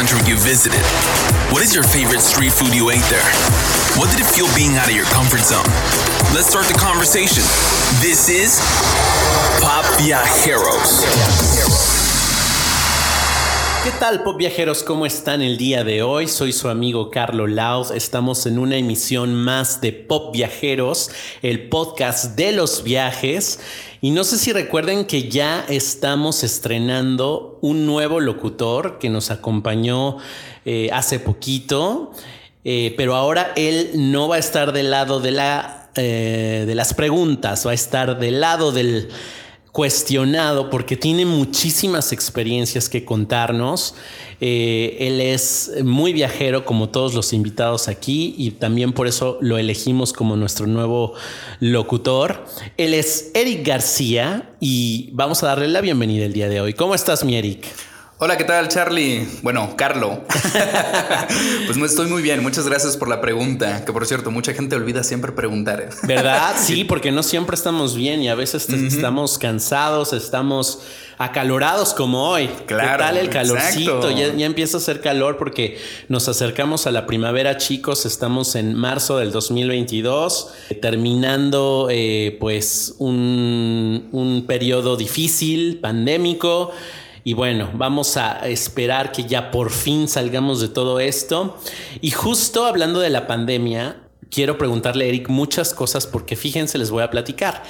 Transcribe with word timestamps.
country 0.00 0.26
you 0.26 0.38
visited? 0.38 0.80
What 1.52 1.62
is 1.62 1.74
your 1.74 1.84
favorite 1.84 2.22
street 2.22 2.52
food 2.52 2.74
you 2.74 2.88
ate 2.88 3.04
there? 3.12 3.20
What 4.00 4.10
did 4.10 4.18
it 4.18 4.24
feel 4.24 4.48
being 4.56 4.78
out 4.78 4.88
of 4.88 4.96
your 4.96 5.04
comfort 5.04 5.40
zone? 5.40 5.66
Let's 6.32 6.48
start 6.48 6.64
the 6.64 6.78
conversation. 6.78 7.42
This 8.00 8.30
is 8.30 8.60
Pop 9.60 9.84
Viajeros. 10.00 11.89
¿Qué 13.82 13.92
tal, 13.92 14.22
pop 14.24 14.36
viajeros? 14.36 14.82
¿Cómo 14.82 15.06
están 15.06 15.40
el 15.40 15.56
día 15.56 15.84
de 15.84 16.02
hoy? 16.02 16.28
Soy 16.28 16.52
su 16.52 16.68
amigo 16.68 17.10
Carlo 17.10 17.46
Laos. 17.46 17.90
Estamos 17.90 18.44
en 18.44 18.58
una 18.58 18.76
emisión 18.76 19.34
más 19.34 19.80
de 19.80 19.92
Pop 19.92 20.34
Viajeros, 20.34 21.10
el 21.40 21.70
podcast 21.70 22.36
de 22.36 22.52
los 22.52 22.82
viajes. 22.82 23.58
Y 24.02 24.10
no 24.10 24.24
sé 24.24 24.36
si 24.36 24.52
recuerden 24.52 25.06
que 25.06 25.30
ya 25.30 25.64
estamos 25.66 26.44
estrenando 26.44 27.58
un 27.62 27.86
nuevo 27.86 28.20
locutor 28.20 28.98
que 28.98 29.08
nos 29.08 29.30
acompañó 29.30 30.18
eh, 30.66 30.90
hace 30.92 31.18
poquito, 31.18 32.12
eh, 32.64 32.92
pero 32.98 33.16
ahora 33.16 33.54
él 33.56 33.92
no 33.94 34.28
va 34.28 34.36
a 34.36 34.40
estar 34.40 34.74
del 34.74 34.90
lado 34.90 35.20
de, 35.20 35.30
la, 35.30 35.90
eh, 35.94 36.64
de 36.66 36.74
las 36.74 36.92
preguntas, 36.92 37.66
va 37.66 37.70
a 37.70 37.74
estar 37.74 38.18
del 38.18 38.42
lado 38.42 38.72
del 38.72 39.08
cuestionado 39.72 40.70
porque 40.70 40.96
tiene 40.96 41.24
muchísimas 41.24 42.12
experiencias 42.12 42.88
que 42.88 43.04
contarnos. 43.04 43.94
Eh, 44.40 44.96
él 45.00 45.20
es 45.20 45.70
muy 45.84 46.12
viajero 46.12 46.64
como 46.64 46.88
todos 46.88 47.14
los 47.14 47.32
invitados 47.32 47.88
aquí 47.88 48.34
y 48.36 48.52
también 48.52 48.92
por 48.92 49.06
eso 49.06 49.38
lo 49.40 49.58
elegimos 49.58 50.12
como 50.12 50.36
nuestro 50.36 50.66
nuevo 50.66 51.14
locutor. 51.60 52.44
Él 52.76 52.94
es 52.94 53.30
Eric 53.34 53.66
García 53.66 54.50
y 54.60 55.10
vamos 55.12 55.42
a 55.42 55.48
darle 55.48 55.68
la 55.68 55.80
bienvenida 55.80 56.24
el 56.24 56.32
día 56.32 56.48
de 56.48 56.60
hoy. 56.60 56.74
¿Cómo 56.74 56.94
estás, 56.94 57.24
mi 57.24 57.36
Eric? 57.36 57.89
Hola, 58.22 58.36
¿qué 58.36 58.44
tal, 58.44 58.68
Charlie? 58.68 59.26
Bueno, 59.40 59.76
Carlo. 59.78 60.20
pues 61.64 61.78
no 61.78 61.86
estoy 61.86 62.06
muy 62.06 62.20
bien. 62.20 62.42
Muchas 62.42 62.68
gracias 62.68 62.98
por 62.98 63.08
la 63.08 63.22
pregunta. 63.22 63.82
Que 63.82 63.94
por 63.94 64.04
cierto, 64.04 64.30
mucha 64.30 64.52
gente 64.52 64.76
olvida 64.76 65.02
siempre 65.02 65.32
preguntar. 65.32 65.88
¿Verdad? 66.02 66.54
Sí, 66.60 66.84
porque 66.84 67.12
no 67.12 67.22
siempre 67.22 67.54
estamos 67.54 67.96
bien 67.96 68.20
y 68.20 68.28
a 68.28 68.34
veces 68.34 68.68
estamos 68.68 69.38
cansados, 69.38 70.12
estamos 70.12 70.80
acalorados 71.16 71.94
como 71.94 72.28
hoy. 72.28 72.50
Claro. 72.66 72.90
¿Qué 72.90 72.98
tal 72.98 73.16
el 73.16 73.30
calorcito? 73.30 74.10
Ya, 74.10 74.26
empieza 74.44 74.76
a 74.76 74.80
hacer 74.80 75.00
calor 75.00 75.38
porque 75.38 75.78
nos 76.08 76.28
acercamos 76.28 76.86
a 76.86 76.90
la 76.90 77.06
primavera, 77.06 77.56
chicos. 77.56 78.04
Estamos 78.04 78.54
en 78.54 78.74
marzo 78.74 79.16
del 79.16 79.32
2022, 79.32 80.52
terminando 80.82 81.88
eh, 81.90 82.36
pues 82.38 82.96
un, 82.98 84.10
un 84.12 84.44
periodo 84.46 84.98
difícil, 84.98 85.78
pandémico. 85.80 86.72
Y 87.24 87.34
bueno, 87.34 87.70
vamos 87.74 88.16
a 88.16 88.48
esperar 88.48 89.12
que 89.12 89.24
ya 89.24 89.50
por 89.50 89.70
fin 89.70 90.08
salgamos 90.08 90.60
de 90.60 90.68
todo 90.68 91.00
esto. 91.00 91.58
Y 92.00 92.10
justo 92.10 92.64
hablando 92.64 93.00
de 93.00 93.10
la 93.10 93.26
pandemia, 93.26 93.96
quiero 94.30 94.56
preguntarle 94.56 95.04
a 95.04 95.08
Eric 95.08 95.28
muchas 95.28 95.74
cosas 95.74 96.06
porque 96.06 96.36
fíjense, 96.36 96.78
les 96.78 96.90
voy 96.90 97.02
a 97.02 97.10
platicar. 97.10 97.62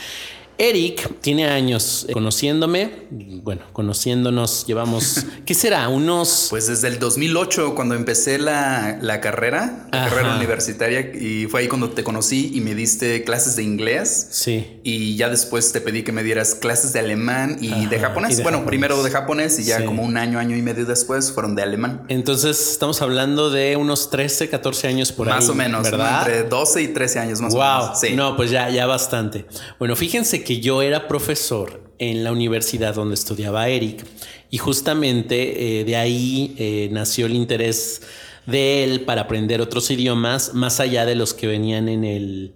Eric 0.60 1.22
tiene 1.22 1.46
años 1.46 2.06
conociéndome, 2.12 2.90
bueno, 3.10 3.62
conociéndonos, 3.72 4.66
llevamos, 4.66 5.24
¿qué 5.46 5.54
será? 5.54 5.88
Unos... 5.88 6.48
Pues 6.50 6.66
desde 6.66 6.88
el 6.88 6.98
2008, 6.98 7.74
cuando 7.74 7.94
empecé 7.94 8.38
la, 8.38 8.98
carrera, 9.22 9.88
la 9.90 10.10
carrera 10.10 10.36
universitaria, 10.36 11.00
y 11.00 11.46
fue 11.46 11.62
ahí 11.62 11.68
cuando 11.68 11.88
te 11.88 12.04
conocí 12.04 12.50
y 12.52 12.60
me 12.60 12.74
diste 12.74 13.24
clases 13.24 13.56
de 13.56 13.62
inglés. 13.62 14.28
Sí. 14.32 14.80
Y 14.84 15.16
ya 15.16 15.30
después 15.30 15.72
te 15.72 15.80
pedí 15.80 16.02
que 16.02 16.12
me 16.12 16.22
dieras 16.22 16.54
clases 16.54 16.92
de 16.92 16.98
alemán 16.98 17.56
y 17.62 17.86
de 17.86 17.98
japonés. 17.98 18.42
bueno, 18.42 18.66
primero 18.66 19.02
de 19.02 19.10
japonés 19.10 19.58
y 19.58 19.64
ya 19.64 19.86
como 19.86 20.02
un 20.02 20.18
año, 20.18 20.38
año 20.38 20.56
y 20.56 20.60
medio 20.60 20.84
después 20.84 21.32
fueron 21.32 21.54
de 21.54 21.62
alemán. 21.62 22.04
Entonces 22.08 22.72
estamos 22.72 23.00
hablando 23.00 23.48
de 23.48 23.76
unos 23.76 24.10
13, 24.10 24.50
14 24.50 24.88
años 24.88 25.10
por 25.10 25.26
ahí. 25.28 25.36
Más 25.36 25.48
o 25.48 25.54
menos, 25.54 25.84
¿verdad? 25.84 26.28
Entre 26.28 26.48
12 26.50 26.82
y 26.82 26.88
13 26.88 27.18
años 27.18 27.40
más 27.40 27.54
o 27.54 27.58
menos. 27.58 27.98
Sí. 27.98 28.14
No, 28.14 28.36
pues 28.36 28.50
ya, 28.50 28.68
ya 28.68 28.84
bastante. 28.84 29.46
Bueno, 29.78 29.96
fíjense 29.96 30.44
que 30.44 30.49
que 30.50 30.58
yo 30.58 30.82
era 30.82 31.06
profesor 31.06 31.80
en 32.00 32.24
la 32.24 32.32
universidad 32.32 32.96
donde 32.96 33.14
estudiaba 33.14 33.68
Eric 33.68 34.04
y 34.50 34.58
justamente 34.58 35.78
eh, 35.78 35.84
de 35.84 35.94
ahí 35.94 36.56
eh, 36.58 36.88
nació 36.90 37.26
el 37.26 37.36
interés 37.36 38.02
de 38.46 38.82
él 38.82 39.02
para 39.02 39.20
aprender 39.20 39.60
otros 39.60 39.88
idiomas 39.92 40.52
más 40.52 40.80
allá 40.80 41.06
de 41.06 41.14
los 41.14 41.34
que 41.34 41.46
venían 41.46 41.88
en 41.88 42.02
el 42.02 42.54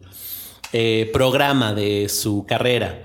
eh, 0.72 1.08
programa 1.12 1.72
de 1.72 2.08
su 2.08 2.44
carrera. 2.48 3.04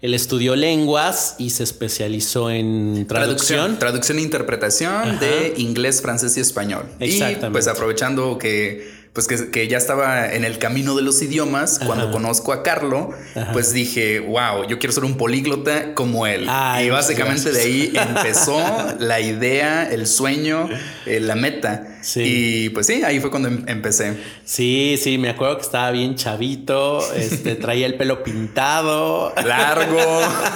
Él 0.00 0.14
estudió 0.14 0.56
lenguas 0.56 1.36
y 1.38 1.50
se 1.50 1.62
especializó 1.64 2.50
en 2.50 3.06
traducción. 3.06 3.78
Traducción, 3.78 4.16
e 4.16 4.22
interpretación 4.22 5.18
de 5.18 5.52
inglés, 5.58 6.00
francés 6.00 6.38
y 6.38 6.40
español. 6.40 6.86
Exactamente. 6.98 7.46
Y 7.46 7.50
pues 7.50 7.68
aprovechando 7.68 8.38
que 8.38 8.99
pues 9.12 9.26
que, 9.26 9.68
ya 9.68 9.76
estaba 9.76 10.32
en 10.32 10.44
el 10.44 10.58
camino 10.58 10.94
de 10.94 11.02
los 11.02 11.20
idiomas, 11.20 11.80
cuando 11.84 12.12
conozco 12.12 12.52
a 12.52 12.62
Carlo, 12.62 13.10
pues 13.52 13.72
dije, 13.72 14.20
wow, 14.20 14.66
yo 14.68 14.78
quiero 14.78 14.92
ser 14.92 15.04
un 15.04 15.16
políglota 15.16 15.94
como 15.94 16.26
él. 16.26 16.48
y 16.80 16.90
básicamente 16.90 17.50
de 17.50 17.60
ahí 17.60 17.92
empezó 17.94 18.60
la 18.98 19.20
idea, 19.20 19.90
el 19.90 20.06
sueño, 20.06 20.68
eh, 21.06 21.18
la 21.20 21.34
meta. 21.34 21.89
Y 22.16 22.70
pues 22.70 22.86
sí, 22.86 23.02
ahí 23.02 23.20
fue 23.20 23.30
cuando 23.30 23.48
em, 23.48 23.64
empecé. 23.66 24.16
Sí, 24.44 24.98
sí, 25.00 25.18
me 25.18 25.28
acuerdo 25.28 25.56
que 25.56 25.62
estaba 25.62 25.90
bien 25.90 26.14
chavito, 26.16 27.00
este, 27.14 27.54
traía 27.56 27.86
el 27.86 27.94
pelo 27.94 28.22
pintado. 28.22 29.32
Largo, 29.44 29.98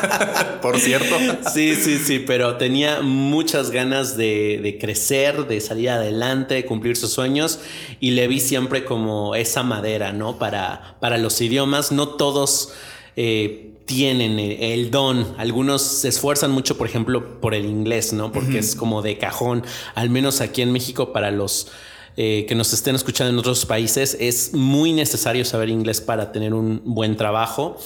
por 0.62 0.78
cierto. 0.78 1.16
Sí, 1.52 1.74
sí, 1.74 1.98
sí, 1.98 2.18
pero 2.18 2.56
tenía 2.56 3.00
muchas 3.02 3.70
ganas 3.70 4.16
de, 4.16 4.60
de 4.62 4.78
crecer, 4.78 5.46
de 5.46 5.60
salir 5.60 5.90
adelante, 5.90 6.54
de 6.54 6.64
cumplir 6.64 6.96
sus 6.96 7.12
sueños 7.12 7.60
y 8.00 8.12
le 8.12 8.26
vi 8.28 8.40
siempre 8.40 8.84
como 8.84 9.34
esa 9.34 9.62
madera, 9.62 10.12
¿no? 10.12 10.38
Para, 10.38 10.96
para 11.00 11.18
los 11.18 11.40
idiomas, 11.40 11.92
no 11.92 12.08
todos... 12.08 12.72
Eh, 13.16 13.73
tienen 13.86 14.38
el 14.38 14.90
don. 14.90 15.34
Algunos 15.38 15.82
se 15.82 16.08
esfuerzan 16.08 16.50
mucho, 16.50 16.78
por 16.78 16.86
ejemplo, 16.86 17.40
por 17.40 17.54
el 17.54 17.66
inglés, 17.66 18.12
¿no? 18.12 18.32
Porque 18.32 18.58
es 18.58 18.74
como 18.74 19.02
de 19.02 19.18
cajón, 19.18 19.64
al 19.94 20.10
menos 20.10 20.40
aquí 20.40 20.62
en 20.62 20.72
México 20.72 21.12
para 21.12 21.30
los 21.30 21.68
eh, 22.16 22.46
que 22.48 22.54
nos 22.54 22.72
estén 22.72 22.94
escuchando 22.94 23.32
en 23.32 23.38
otros 23.38 23.66
países, 23.66 24.16
es 24.20 24.52
muy 24.52 24.92
necesario 24.92 25.44
saber 25.44 25.68
inglés 25.68 26.00
para 26.00 26.32
tener 26.32 26.54
un 26.54 26.80
buen 26.84 27.16
trabajo. 27.16 27.76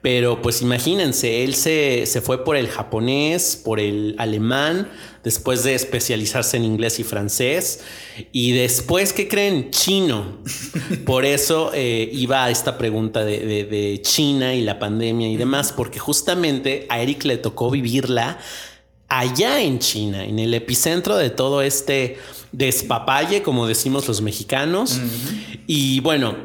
Pero 0.00 0.42
pues 0.42 0.60
imagínense, 0.60 1.44
él 1.44 1.54
se, 1.54 2.04
se 2.06 2.20
fue 2.20 2.44
por 2.44 2.56
el 2.56 2.68
japonés, 2.68 3.60
por 3.62 3.80
el 3.80 4.14
alemán, 4.18 4.88
después 5.24 5.64
de 5.64 5.74
especializarse 5.74 6.58
en 6.58 6.64
inglés 6.64 7.00
y 7.00 7.04
francés. 7.04 7.80
Y 8.30 8.52
después, 8.52 9.12
¿qué 9.12 9.26
creen? 9.26 9.70
Chino. 9.70 10.38
Por 11.06 11.24
eso 11.24 11.70
eh, 11.74 12.08
iba 12.12 12.44
a 12.44 12.50
esta 12.50 12.76
pregunta 12.76 13.24
de, 13.24 13.64
de, 13.64 14.00
China 14.02 14.54
y 14.54 14.60
la 14.60 14.78
pandemia 14.78 15.28
y 15.28 15.36
demás, 15.36 15.72
porque 15.72 15.98
justamente 15.98 16.86
a 16.90 17.00
Eric 17.00 17.24
le 17.24 17.38
tocó 17.38 17.70
vivirla 17.70 18.38
allá 19.08 19.60
en 19.60 19.78
China, 19.78 20.24
en 20.24 20.38
el 20.38 20.54
epicentro 20.54 21.16
de 21.16 21.30
todo 21.30 21.62
este 21.62 22.18
despapalle, 22.52 23.42
como 23.42 23.66
decimos 23.66 24.08
los 24.08 24.20
mexicanos. 24.20 25.00
Y 25.66 26.00
bueno, 26.00 26.36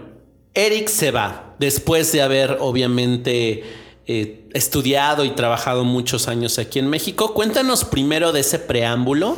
Eric 0.53 0.87
se 0.87 1.11
va 1.11 1.55
después 1.59 2.11
de 2.11 2.21
haber 2.21 2.57
obviamente 2.59 3.63
eh, 4.07 4.47
estudiado 4.53 5.23
y 5.25 5.31
trabajado 5.31 5.83
muchos 5.83 6.27
años 6.27 6.57
aquí 6.57 6.79
en 6.79 6.89
México. 6.89 7.33
Cuéntanos 7.33 7.85
primero 7.85 8.31
de 8.31 8.39
ese 8.41 8.59
preámbulo, 8.59 9.37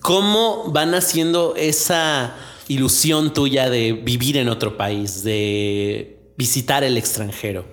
cómo 0.00 0.70
van 0.72 0.94
haciendo 0.94 1.54
esa 1.56 2.34
ilusión 2.68 3.34
tuya 3.34 3.68
de 3.68 3.92
vivir 3.92 4.38
en 4.38 4.48
otro 4.48 4.76
país, 4.76 5.22
de 5.24 6.18
visitar 6.36 6.84
el 6.84 6.96
extranjero. 6.96 7.66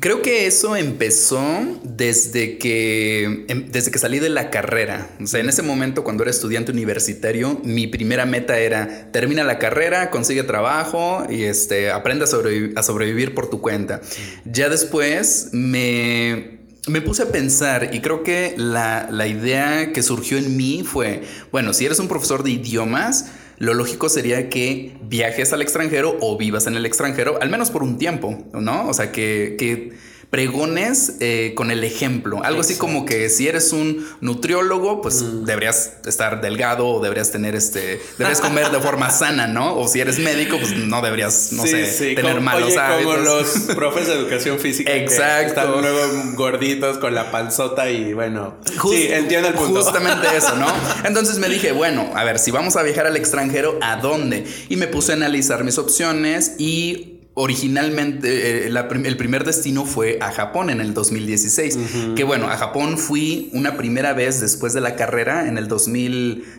Creo 0.00 0.22
que 0.22 0.46
eso 0.46 0.74
empezó 0.74 1.44
desde 1.84 2.58
que, 2.58 3.44
em, 3.46 3.70
desde 3.70 3.92
que 3.92 3.98
salí 3.98 4.18
de 4.18 4.28
la 4.28 4.50
carrera. 4.50 5.08
O 5.22 5.26
sea, 5.26 5.38
en 5.38 5.48
ese 5.48 5.62
momento, 5.62 6.02
cuando 6.02 6.24
era 6.24 6.32
estudiante 6.32 6.72
universitario, 6.72 7.60
mi 7.62 7.86
primera 7.86 8.26
meta 8.26 8.58
era 8.58 9.12
termina 9.12 9.44
la 9.44 9.60
carrera, 9.60 10.10
consigue 10.10 10.42
trabajo 10.42 11.24
y 11.30 11.44
este, 11.44 11.92
aprende 11.92 12.24
a, 12.24 12.82
sobrevivir, 12.82 13.34
por 13.34 13.48
tu 13.48 13.60
cuenta. 13.60 14.00
Ya 14.44 14.68
después 14.68 15.50
me, 15.52 16.58
me 16.88 17.00
puse 17.00 17.22
a 17.22 17.26
pensar 17.26 17.90
y 17.92 18.00
creo 18.00 18.24
que 18.24 18.54
la, 18.56 19.06
la 19.12 19.28
idea 19.28 19.92
que 19.92 20.02
surgió 20.02 20.38
en 20.38 20.56
mí 20.56 20.82
fue, 20.84 21.22
bueno, 21.52 21.72
si 21.72 21.86
eres 21.86 22.00
un 22.00 22.08
profesor 22.08 22.42
de 22.42 22.50
idiomas, 22.50 23.26
lo 23.58 23.74
lógico 23.74 24.08
sería 24.08 24.48
que 24.48 24.96
viajes 25.02 25.52
al 25.52 25.62
extranjero 25.62 26.16
o 26.20 26.36
vivas 26.36 26.66
en 26.66 26.76
el 26.76 26.86
extranjero, 26.86 27.38
al 27.40 27.50
menos 27.50 27.70
por 27.70 27.82
un 27.82 27.98
tiempo, 27.98 28.44
¿no? 28.52 28.88
O 28.88 28.94
sea, 28.94 29.12
que, 29.12 29.92
pregones 30.34 31.14
eh, 31.20 31.52
con 31.54 31.70
el 31.70 31.84
ejemplo. 31.84 32.42
Algo 32.42 32.62
así 32.62 32.74
como 32.74 33.06
que 33.06 33.28
si 33.28 33.46
eres 33.46 33.72
un 33.72 34.04
nutriólogo, 34.20 35.00
pues 35.00 35.22
Mm. 35.22 35.44
deberías 35.44 35.92
estar 36.06 36.40
delgado 36.40 36.88
o 36.88 37.00
deberías 37.00 37.30
tener 37.30 37.54
este, 37.54 38.00
deberías 38.18 38.40
comer 38.40 38.70
de 38.72 38.80
forma 38.80 39.10
sana, 39.22 39.46
¿no? 39.46 39.76
O 39.78 39.86
si 39.86 40.00
eres 40.00 40.18
médico, 40.18 40.56
pues 40.58 40.72
no 40.76 41.00
deberías, 41.02 41.50
no 41.52 41.62
Sí, 41.62 41.68
sé, 41.68 41.86
sí, 41.86 42.14
tener 42.16 42.32
como- 42.32 42.40
malos 42.40 42.70
oye, 42.70 42.78
hábitos. 42.80 43.14
Como 43.14 43.24
los 43.24 43.48
profes 43.76 44.08
de 44.08 44.14
educación 44.14 44.58
física. 44.58 44.90
que 44.90 45.04
Exacto. 45.04 45.46
están 45.50 45.70
luego 45.70 46.00
gorditos 46.34 46.98
con 46.98 47.14
la 47.14 47.30
panzota 47.30 47.88
y 47.88 48.12
bueno. 48.12 48.56
Just- 48.76 48.92
sí, 48.96 49.06
entiendo 49.12 49.48
el 49.50 49.54
punto. 49.54 49.82
Justamente 49.84 50.26
eso, 50.36 50.56
¿no? 50.56 50.66
Entonces 51.04 51.38
me 51.38 51.48
dije, 51.48 51.70
bueno, 51.70 52.10
a 52.16 52.24
ver, 52.24 52.40
si 52.40 52.50
vamos 52.50 52.74
a 52.74 52.82
viajar 52.82 53.06
al 53.06 53.16
extranjero, 53.16 53.78
¿a 53.82 53.98
dónde? 53.98 54.44
Y 54.68 54.74
me 54.74 54.88
puse 54.88 55.12
a 55.12 55.14
analizar 55.14 55.62
mis 55.62 55.78
opciones 55.78 56.56
y 56.58 57.13
originalmente 57.34 58.66
eh, 58.66 58.70
la 58.70 58.88
el 58.88 59.16
primer 59.16 59.44
destino 59.44 59.84
fue 59.84 60.18
a 60.20 60.30
Japón 60.30 60.70
en 60.70 60.80
el 60.80 60.94
2016. 60.94 61.78
Que 62.14 62.24
bueno, 62.24 62.48
a 62.48 62.56
Japón 62.56 62.96
fui 62.96 63.50
una 63.52 63.76
primera 63.76 64.12
vez 64.12 64.40
después 64.40 64.72
de 64.72 64.80
la 64.80 64.94
carrera 64.94 65.48
en 65.48 65.58
el 65.58 65.68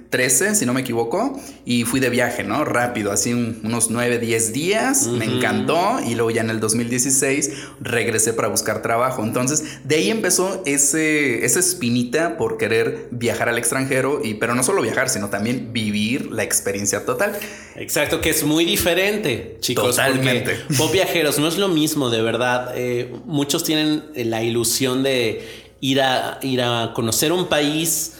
2013, 0.10 0.56
si 0.56 0.66
no 0.66 0.74
me 0.74 0.82
equivoco, 0.82 1.40
y 1.66 1.84
fui 1.84 2.00
de 2.00 2.10
viaje, 2.10 2.44
¿no? 2.44 2.64
Rápido, 2.64 3.12
así 3.12 3.34
un- 3.34 3.60
unos 3.64 3.90
9, 3.90 4.20
10 4.20 4.54
días, 4.54 5.08
me 5.08 5.26
encantó 5.26 6.00
y 6.06 6.16
luego 6.16 6.32
ya 6.32 6.42
en 6.42 6.50
el 6.50 6.60
2016 6.60 7.52
regresé 7.82 8.34
para 8.34 8.48
buscar 8.48 8.82
trabajo. 8.82 9.24
Entonces, 9.24 9.80
de 9.84 9.96
ahí 9.96 10.10
empezó 10.10 10.62
ese, 10.66 11.46
esa 11.46 11.60
espinita 11.60 12.38
por 12.38 12.58
querer 12.58 13.08
viajar 13.12 13.50
al 13.50 13.58
extranjero, 13.58 14.22
y, 14.24 14.36
pero 14.36 14.56
no 14.56 14.64
solo 14.64 14.82
viajar, 14.82 15.10
sino 15.10 15.30
también 15.30 15.74
vivir 15.74 16.32
la 16.32 16.44
experiencia 16.44 17.06
total. 17.06 17.34
Exacto, 17.76 18.22
que 18.22 18.30
es 18.30 18.44
muy 18.44 18.66
diferente, 18.66 19.58
chicos. 19.60 19.96
Totalmente. 19.96 20.56
Pop 20.78 20.92
viajeros 20.92 21.40
no 21.40 21.48
es 21.48 21.58
lo 21.58 21.68
mismo, 21.68 22.10
de 22.10 22.22
verdad. 22.22 22.72
Eh, 22.76 23.14
muchos 23.26 23.64
tienen 23.64 24.04
eh, 24.16 24.26
la 24.26 24.44
ilusión 24.44 25.04
de 25.04 25.46
ir 25.82 26.02
a, 26.02 26.40
ir 26.42 26.62
a 26.62 26.92
conocer 26.96 27.32
un 27.32 27.48
país. 27.48 28.14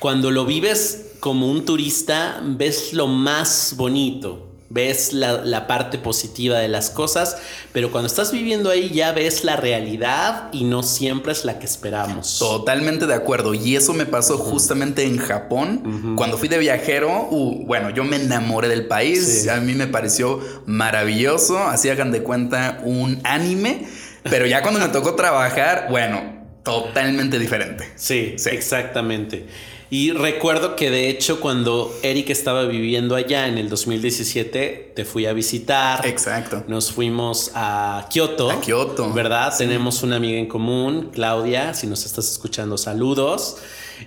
Cuando 0.00 0.30
lo 0.30 0.44
vives 0.46 1.06
como 1.20 1.50
un 1.50 1.64
turista, 1.64 2.40
ves 2.42 2.92
lo 2.92 3.06
más 3.06 3.74
bonito. 3.76 4.44
Ves 4.70 5.14
la, 5.14 5.32
la 5.46 5.66
parte 5.66 5.96
positiva 5.96 6.58
de 6.58 6.68
las 6.68 6.90
cosas, 6.90 7.38
pero 7.72 7.90
cuando 7.90 8.06
estás 8.06 8.32
viviendo 8.32 8.68
ahí 8.68 8.90
ya 8.90 9.12
ves 9.12 9.42
la 9.42 9.56
realidad 9.56 10.50
y 10.52 10.64
no 10.64 10.82
siempre 10.82 11.32
es 11.32 11.46
la 11.46 11.58
que 11.58 11.64
esperamos. 11.64 12.38
Totalmente 12.38 13.06
de 13.06 13.14
acuerdo. 13.14 13.54
Y 13.54 13.76
eso 13.76 13.94
me 13.94 14.04
pasó 14.04 14.36
justamente 14.36 15.04
en 15.04 15.16
Japón. 15.16 16.14
Cuando 16.18 16.36
fui 16.36 16.48
de 16.48 16.58
viajero, 16.58 17.28
uh, 17.30 17.64
bueno, 17.66 17.88
yo 17.88 18.04
me 18.04 18.16
enamoré 18.16 18.68
del 18.68 18.86
país. 18.86 19.42
Sí. 19.44 19.48
A 19.48 19.56
mí 19.56 19.72
me 19.72 19.86
pareció 19.86 20.38
maravilloso. 20.66 21.58
Así 21.58 21.88
hagan 21.88 22.12
de 22.12 22.22
cuenta 22.22 22.80
un 22.84 23.20
anime. 23.24 23.88
Pero 24.24 24.44
ya 24.44 24.60
cuando 24.60 24.80
me 24.80 24.88
tocó 24.88 25.14
trabajar, 25.14 25.86
bueno, 25.88 26.20
totalmente 26.62 27.38
diferente. 27.38 27.90
Sí, 27.96 28.34
Sí. 28.36 28.50
exactamente. 28.50 29.46
Y 29.90 30.12
recuerdo 30.12 30.76
que 30.76 30.90
de 30.90 31.08
hecho 31.08 31.40
cuando 31.40 31.94
Eric 32.02 32.28
estaba 32.30 32.64
viviendo 32.64 33.14
allá 33.14 33.48
en 33.48 33.56
el 33.56 33.70
2017, 33.70 34.92
te 34.94 35.04
fui 35.04 35.24
a 35.24 35.32
visitar. 35.32 36.06
Exacto. 36.06 36.64
Nos 36.68 36.92
fuimos 36.92 37.52
a 37.54 38.06
Kioto. 38.10 38.50
A 38.50 38.60
Kioto. 38.60 39.12
¿Verdad? 39.12 39.54
Tenemos 39.56 40.02
una 40.02 40.16
amiga 40.16 40.38
en 40.38 40.46
común, 40.46 41.10
Claudia. 41.12 41.72
Si 41.72 41.86
nos 41.86 42.04
estás 42.04 42.30
escuchando, 42.30 42.76
saludos. 42.76 43.56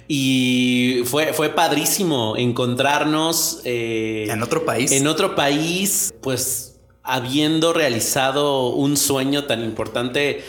Y 0.08 1.02
fue, 1.06 1.34
fue 1.34 1.50
padrísimo 1.50 2.38
encontrarnos 2.38 3.62
eh, 3.66 4.28
En 4.30 4.44
otro 4.44 4.64
país. 4.66 4.92
En 4.92 5.08
otro 5.08 5.36
país, 5.36 6.14
pues 6.22 6.80
habiendo 7.04 7.74
realizado 7.74 8.70
un 8.70 8.96
sueño 8.96 9.46
tan 9.46 9.64
importante 9.64 10.44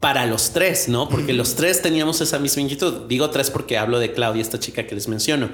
para 0.00 0.26
los 0.26 0.52
tres, 0.52 0.88
¿no? 0.88 1.08
Porque 1.08 1.34
los 1.34 1.54
tres 1.54 1.82
teníamos 1.82 2.20
esa 2.22 2.38
misma 2.38 2.62
inquietud. 2.62 3.06
Digo 3.06 3.30
tres 3.30 3.50
porque 3.50 3.76
hablo 3.78 3.98
de 3.98 4.12
Claudia, 4.12 4.42
esta 4.42 4.58
chica 4.58 4.86
que 4.86 4.94
les 4.94 5.08
menciono. 5.08 5.50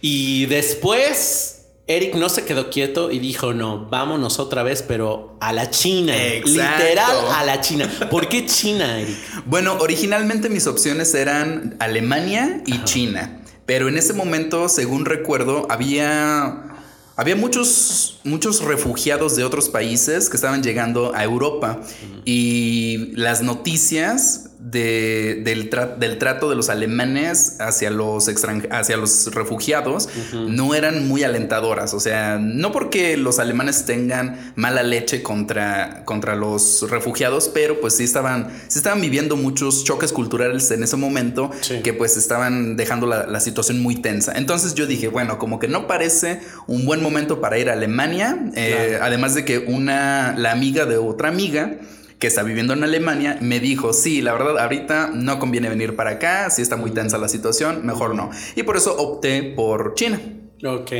Y 0.00 0.46
después 0.46 1.60
Eric 1.86 2.14
no 2.14 2.28
se 2.28 2.44
quedó 2.44 2.70
quieto 2.70 3.10
y 3.10 3.18
dijo, 3.18 3.52
no, 3.52 3.86
vámonos 3.86 4.38
otra 4.38 4.62
vez, 4.62 4.82
pero 4.82 5.36
a 5.40 5.52
la 5.52 5.70
China. 5.70 6.16
Exacto. 6.16 6.82
Literal 6.82 7.16
a 7.34 7.44
la 7.44 7.60
China. 7.60 7.90
¿Por 8.10 8.28
qué 8.28 8.46
China, 8.46 8.98
Eric? 8.98 9.16
Bueno, 9.44 9.76
originalmente 9.80 10.48
mis 10.48 10.66
opciones 10.66 11.12
eran 11.14 11.76
Alemania 11.80 12.62
y 12.64 12.82
China. 12.84 13.42
Pero 13.66 13.88
en 13.88 13.98
ese 13.98 14.14
momento, 14.14 14.68
según 14.68 15.04
recuerdo, 15.04 15.66
había. 15.68 16.69
Había 17.16 17.36
muchos, 17.36 18.20
muchos 18.24 18.62
refugiados 18.62 19.36
de 19.36 19.44
otros 19.44 19.68
países 19.68 20.28
que 20.30 20.36
estaban 20.36 20.62
llegando 20.62 21.14
a 21.14 21.24
Europa. 21.24 21.80
Y 22.24 23.12
las 23.14 23.42
noticias 23.42 24.49
de- 24.62 25.40
del, 25.42 25.70
tra- 25.70 25.96
del 25.96 26.18
trato 26.18 26.50
de 26.50 26.56
los 26.56 26.68
alemanes 26.68 27.56
hacia 27.60 27.90
los, 27.90 28.28
hacia 28.70 28.96
los 28.96 29.34
refugiados 29.34 30.08
no 30.32 30.74
eran 30.74 31.08
muy 31.08 31.22
alentadoras. 31.22 31.94
O 31.94 32.00
sea, 32.00 32.38
no 32.38 32.70
porque 32.72 33.16
los 33.16 33.38
alemanes 33.38 33.84
tengan 33.86 34.52
mala 34.56 34.82
leche 34.82 35.22
contra, 35.22 36.04
contra 36.04 36.36
los 36.36 36.88
refugiados, 36.90 37.48
pero 37.52 37.80
pues 37.80 37.94
sí 37.96 38.04
estaban, 38.04 38.48
sí 38.68 38.78
estaban 38.78 39.00
viviendo 39.00 39.36
muchos 39.36 39.84
choques 39.84 40.12
culturales 40.12 40.70
en 40.70 40.82
ese 40.82 40.96
momento 40.96 41.50
Sí. 41.62 41.80
que 41.82 41.92
pues 41.94 42.16
estaban 42.16 42.76
dejando 42.76 43.06
la, 43.06 43.26
la 43.26 43.40
situación 43.40 43.80
muy 43.80 43.96
tensa. 43.96 44.32
Entonces 44.36 44.74
yo 44.74 44.86
dije, 44.86 45.08
bueno, 45.08 45.38
como 45.38 45.58
que 45.58 45.68
no 45.68 45.86
parece 45.86 46.40
un 46.66 46.84
buen 46.84 47.02
momento 47.02 47.40
para 47.40 47.58
ir 47.58 47.70
a 47.70 47.72
Alemania, 47.72 48.38
eh, 48.54 48.88
Claro. 48.90 49.04
además 49.04 49.34
de 49.34 49.44
que 49.44 49.58
una, 49.58 50.34
la 50.36 50.52
amiga 50.52 50.84
de 50.86 50.96
otra 50.98 51.28
amiga, 51.28 51.76
que 52.20 52.26
está 52.26 52.42
viviendo 52.42 52.74
en 52.74 52.84
Alemania, 52.84 53.38
me 53.40 53.60
dijo, 53.60 53.94
sí, 53.94 54.20
la 54.20 54.34
verdad, 54.34 54.58
ahorita 54.58 55.10
no 55.14 55.38
conviene 55.38 55.70
venir 55.70 55.96
para 55.96 56.10
acá, 56.10 56.50
si 56.50 56.60
está 56.60 56.76
muy 56.76 56.90
tensa 56.90 57.16
la 57.16 57.28
situación, 57.28 57.84
mejor 57.84 58.14
no. 58.14 58.30
Y 58.54 58.62
por 58.62 58.76
eso 58.76 58.94
opté 58.96 59.42
por 59.42 59.94
China. 59.94 60.20
Ok. 60.62 60.92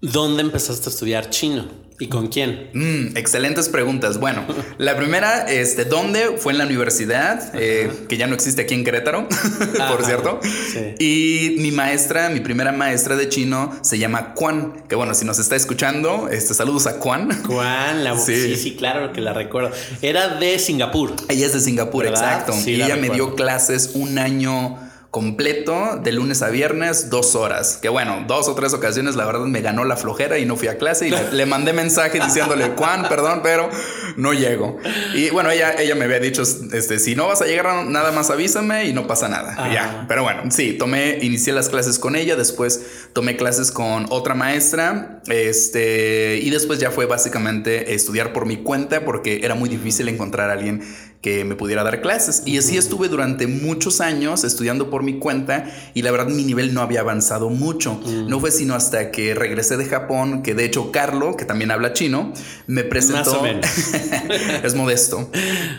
¿Dónde 0.00 0.42
empezaste 0.42 0.88
a 0.88 0.92
estudiar 0.92 1.28
chino? 1.28 1.68
¿Y 2.00 2.08
con 2.08 2.28
quién? 2.28 2.70
Mm, 2.72 3.16
excelentes 3.16 3.68
preguntas. 3.68 4.18
Bueno, 4.18 4.42
la 4.78 4.96
primera, 4.96 5.42
este, 5.50 5.84
¿dónde? 5.84 6.38
Fue 6.38 6.52
en 6.52 6.58
la 6.58 6.64
universidad, 6.64 7.52
eh, 7.54 7.90
que 8.08 8.16
ya 8.16 8.26
no 8.26 8.34
existe 8.34 8.62
aquí 8.62 8.74
en 8.74 8.84
Querétaro, 8.84 9.28
por 9.90 10.04
cierto. 10.04 10.40
sí. 10.42 10.94
Y 10.98 11.56
mi 11.60 11.70
maestra, 11.72 12.30
mi 12.30 12.40
primera 12.40 12.72
maestra 12.72 13.16
de 13.16 13.28
chino, 13.28 13.72
se 13.82 13.98
llama 13.98 14.32
Juan. 14.34 14.82
Que 14.88 14.94
bueno, 14.96 15.12
si 15.14 15.24
nos 15.26 15.38
está 15.38 15.56
escuchando, 15.56 16.28
este, 16.30 16.54
saludos 16.54 16.86
a 16.86 16.92
Juan. 16.92 17.30
Juan, 17.44 18.02
la 18.02 18.16
Sí. 18.18 18.34
sí. 18.34 18.56
sí, 18.56 18.76
claro 18.76 19.12
que 19.12 19.20
la 19.20 19.32
recuerdo. 19.34 19.70
Era 20.02 20.38
de 20.40 20.58
Singapur. 20.58 21.14
Ella 21.28 21.46
es 21.46 21.52
de 21.52 21.60
Singapur, 21.60 22.04
¿Verdad? 22.04 22.22
exacto. 22.22 22.52
Sí, 22.54 22.72
y 22.72 22.76
la 22.78 22.86
ella 22.86 22.96
me 22.96 23.10
dio 23.10 23.34
clases 23.34 23.90
un 23.94 24.18
año 24.18 24.78
completo, 25.10 25.98
de 26.02 26.12
lunes 26.12 26.40
a 26.42 26.50
viernes, 26.50 27.10
dos 27.10 27.34
horas. 27.34 27.78
Que 27.82 27.88
bueno, 27.88 28.24
dos 28.28 28.48
o 28.48 28.54
tres 28.54 28.72
ocasiones, 28.74 29.16
la 29.16 29.24
verdad 29.24 29.40
me 29.40 29.60
ganó 29.60 29.84
la 29.84 29.96
flojera 29.96 30.38
y 30.38 30.46
no 30.46 30.56
fui 30.56 30.68
a 30.68 30.78
clase 30.78 31.08
y 31.08 31.10
le, 31.10 31.32
le 31.32 31.46
mandé 31.46 31.72
mensaje 31.72 32.20
diciéndole, 32.24 32.72
Juan, 32.76 33.08
perdón, 33.08 33.40
pero 33.42 33.68
no 34.16 34.32
llego. 34.32 34.78
Y 35.14 35.30
bueno, 35.30 35.50
ella, 35.50 35.74
ella 35.80 35.96
me 35.96 36.04
había 36.04 36.20
dicho, 36.20 36.42
este, 36.42 36.98
si 36.98 37.16
no 37.16 37.26
vas 37.26 37.42
a 37.42 37.46
llegar 37.46 37.86
nada 37.86 38.12
más 38.12 38.30
avísame 38.30 38.84
y 38.84 38.92
no 38.92 39.08
pasa 39.08 39.28
nada. 39.28 39.56
Ah. 39.58 39.72
Ya, 39.72 40.04
pero 40.08 40.22
bueno, 40.22 40.50
sí, 40.50 40.74
tomé, 40.74 41.18
inicié 41.22 41.52
las 41.52 41.68
clases 41.68 41.98
con 41.98 42.14
ella, 42.14 42.36
después 42.36 43.08
tomé 43.12 43.36
clases 43.36 43.72
con 43.72 44.06
otra 44.10 44.34
maestra, 44.34 45.20
este, 45.26 46.38
y 46.40 46.50
después 46.50 46.78
ya 46.78 46.92
fue 46.92 47.06
básicamente 47.06 47.94
estudiar 47.94 48.32
por 48.32 48.46
mi 48.46 48.58
cuenta 48.58 49.04
porque 49.04 49.40
era 49.42 49.56
muy 49.56 49.68
difícil 49.68 50.08
encontrar 50.08 50.50
a 50.50 50.52
alguien 50.52 50.82
que 51.20 51.44
me 51.44 51.54
pudiera 51.54 51.84
dar 51.84 52.00
clases. 52.00 52.42
Y 52.46 52.56
así 52.56 52.78
estuve 52.78 53.08
durante 53.08 53.46
muchos 53.46 54.00
años 54.00 54.42
estudiando 54.42 54.88
por 54.88 55.02
mi 55.02 55.18
cuenta 55.18 55.66
y 55.92 56.00
la 56.00 56.10
verdad 56.10 56.28
mi 56.28 56.44
nivel 56.44 56.72
no 56.72 56.80
había 56.80 57.00
avanzado 57.00 57.50
mucho. 57.50 58.00
No 58.26 58.40
fue 58.40 58.50
sino 58.50 58.74
hasta 58.74 59.10
que 59.10 59.34
regresé 59.34 59.76
de 59.76 59.84
Japón, 59.84 60.42
que 60.42 60.54
de 60.54 60.64
hecho 60.64 60.90
Carlo, 60.92 61.36
que 61.36 61.44
también 61.44 61.70
habla 61.70 61.92
chino, 61.92 62.32
me 62.66 62.84
presentó... 62.84 63.18
Más 63.18 63.28
o 63.40 63.42
menos. 63.42 63.66
es 64.64 64.74
modesto. 64.74 65.30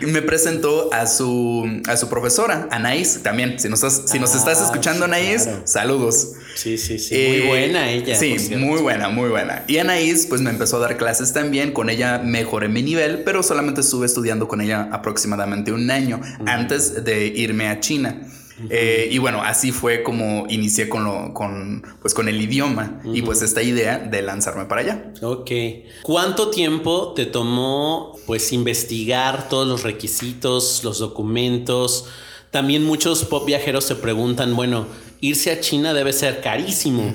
Me 0.02 0.22
presentó 0.22 0.92
a 0.94 1.06
su, 1.08 1.82
a 1.88 1.96
su 1.96 2.08
profesora, 2.08 2.68
Anaís, 2.70 3.20
también. 3.24 3.58
Si 3.58 3.68
nos 3.68 3.82
estás, 3.82 4.10
si 4.10 4.18
nos 4.20 4.32
Ah, 4.34 4.38
estás 4.38 4.62
escuchando, 4.62 5.00
sí, 5.06 5.10
Anaís, 5.10 5.42
claro. 5.42 5.62
saludos. 5.64 6.32
Sí, 6.54 6.78
sí, 6.78 6.98
sí. 6.98 7.14
Eh, 7.16 7.38
muy 7.40 7.48
buena 7.48 7.90
ella. 7.90 8.14
Sí, 8.14 8.36
muy 8.56 8.80
buena, 8.80 9.08
muy 9.08 9.28
buena. 9.30 9.64
Y 9.66 9.78
Anaís, 9.78 10.26
pues 10.26 10.40
me 10.40 10.50
empezó 10.50 10.76
a 10.76 10.80
dar 10.80 10.96
clases 10.96 11.32
también. 11.32 11.72
Con 11.72 11.90
ella 11.90 12.18
mejoré 12.24 12.68
mi 12.68 12.82
nivel, 12.82 13.24
pero 13.24 13.42
solamente 13.42 13.80
estuve 13.80 14.06
estudiando 14.06 14.46
con 14.48 14.60
ella 14.60 14.88
aproximadamente 14.92 15.31
un 15.72 15.90
año 15.90 16.20
antes 16.46 17.04
de 17.04 17.26
irme 17.26 17.68
a 17.68 17.80
China. 17.80 18.28
Eh, 18.70 19.08
y 19.10 19.18
bueno, 19.18 19.42
así 19.42 19.72
fue 19.72 20.02
como 20.02 20.46
inicié 20.48 20.88
con, 20.88 21.04
lo, 21.04 21.34
con, 21.34 21.82
pues, 22.00 22.14
con 22.14 22.28
el 22.28 22.40
idioma 22.40 23.00
y 23.04 23.22
pues 23.22 23.42
esta 23.42 23.62
idea 23.62 23.98
de 23.98 24.22
lanzarme 24.22 24.66
para 24.66 24.82
allá. 24.82 25.12
Ok. 25.22 25.50
¿Cuánto 26.02 26.50
tiempo 26.50 27.12
te 27.14 27.26
tomó 27.26 28.16
pues 28.26 28.52
investigar 28.52 29.48
todos 29.48 29.66
los 29.66 29.82
requisitos, 29.82 30.84
los 30.84 30.98
documentos? 30.98 32.06
También 32.50 32.84
muchos 32.84 33.24
pop 33.24 33.46
viajeros 33.46 33.84
se 33.84 33.96
preguntan, 33.96 34.54
bueno, 34.54 34.86
irse 35.20 35.50
a 35.50 35.60
China 35.60 35.94
debe 35.94 36.12
ser 36.12 36.40
carísimo. 36.40 37.14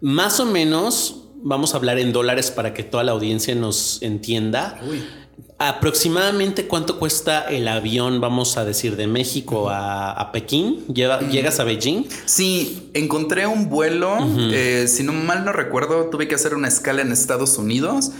Más 0.00 0.38
o 0.38 0.46
menos, 0.46 1.24
vamos 1.42 1.74
a 1.74 1.78
hablar 1.78 1.98
en 1.98 2.12
dólares 2.12 2.50
para 2.50 2.72
que 2.74 2.84
toda 2.84 3.02
la 3.02 3.12
audiencia 3.12 3.54
nos 3.54 4.00
entienda. 4.02 4.80
Uy. 4.88 5.02
¿Aproximadamente 5.60 6.68
cuánto 6.68 7.00
cuesta 7.00 7.42
el 7.42 7.66
avión, 7.66 8.20
vamos 8.20 8.56
a 8.56 8.64
decir, 8.64 8.94
de 8.94 9.08
México 9.08 9.68
a, 9.70 10.30
Pekín? 10.32 10.84
¿Llegas 10.86 11.58
a 11.58 11.64
Beijing? 11.64 12.04
Sí, 12.26 12.90
encontré 12.94 13.44
un 13.48 13.68
vuelo, 13.68 14.18
eh, 14.52 14.86
si 14.86 15.02
no 15.02 15.12
mal 15.12 15.44
no 15.44 15.52
recuerdo, 15.52 16.10
tuve 16.10 16.28
que 16.28 16.36
hacer 16.36 16.54
una 16.54 16.68
escala 16.68 17.02
en 17.02 17.10
Estados 17.10 17.58
Unidos, 17.58 18.12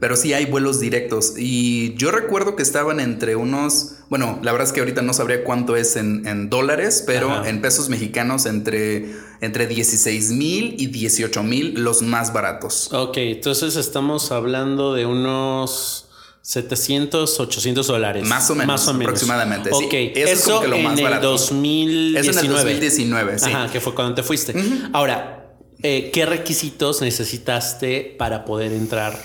pero 0.00 0.16
sí 0.16 0.32
hay 0.32 0.46
vuelos 0.46 0.80
directos. 0.80 1.34
Y 1.36 1.94
yo 1.96 2.10
recuerdo 2.10 2.56
que 2.56 2.62
estaban 2.62 2.98
entre 2.98 3.36
unos, 3.36 3.96
bueno, 4.08 4.38
la 4.42 4.52
verdad 4.52 4.66
es 4.66 4.72
que 4.72 4.80
ahorita 4.80 5.02
no 5.02 5.12
sabría 5.12 5.44
cuánto 5.44 5.76
es 5.76 5.96
en, 5.96 6.48
dólares, 6.48 7.04
pero 7.06 7.44
en 7.44 7.60
pesos 7.60 7.90
mexicanos 7.90 8.46
entre, 8.46 9.12
entre 9.42 9.66
16 9.66 10.30
mil 10.30 10.76
y 10.78 10.86
18 10.86 11.42
mil 11.42 11.74
los 11.74 12.00
más 12.00 12.32
baratos. 12.32 12.90
Ok, 12.94 13.18
entonces 13.18 13.76
estamos 13.76 14.32
hablando 14.32 14.94
de 14.94 15.04
unos... 15.04 16.05
700, 16.46 17.40
800 17.40 17.86
dólares. 17.88 18.24
Más 18.24 18.48
o 18.50 18.54
menos. 18.54 18.68
Más 18.68 18.86
o 18.86 18.94
menos. 18.94 19.08
Aproximadamente. 19.08 19.70
Ok. 19.72 19.92
Eso, 19.92 20.32
es 20.32 20.42
como 20.44 20.60
que 20.60 20.68
lo 20.68 20.78
más 20.78 20.96
en 20.96 21.06
el 21.06 21.20
2019. 21.20 22.20
Eso 22.20 22.38
en 22.38 22.46
el 22.46 22.52
2019, 22.52 23.38
sí. 23.40 23.50
Ajá, 23.50 23.72
que 23.72 23.80
fue 23.80 23.96
cuando 23.96 24.14
te 24.14 24.22
fuiste. 24.22 24.54
Ahora, 24.92 25.56
eh, 25.82 26.12
¿qué 26.12 26.24
requisitos 26.24 27.00
necesitaste 27.00 28.14
para 28.16 28.44
poder 28.44 28.72
entrar 28.72 29.20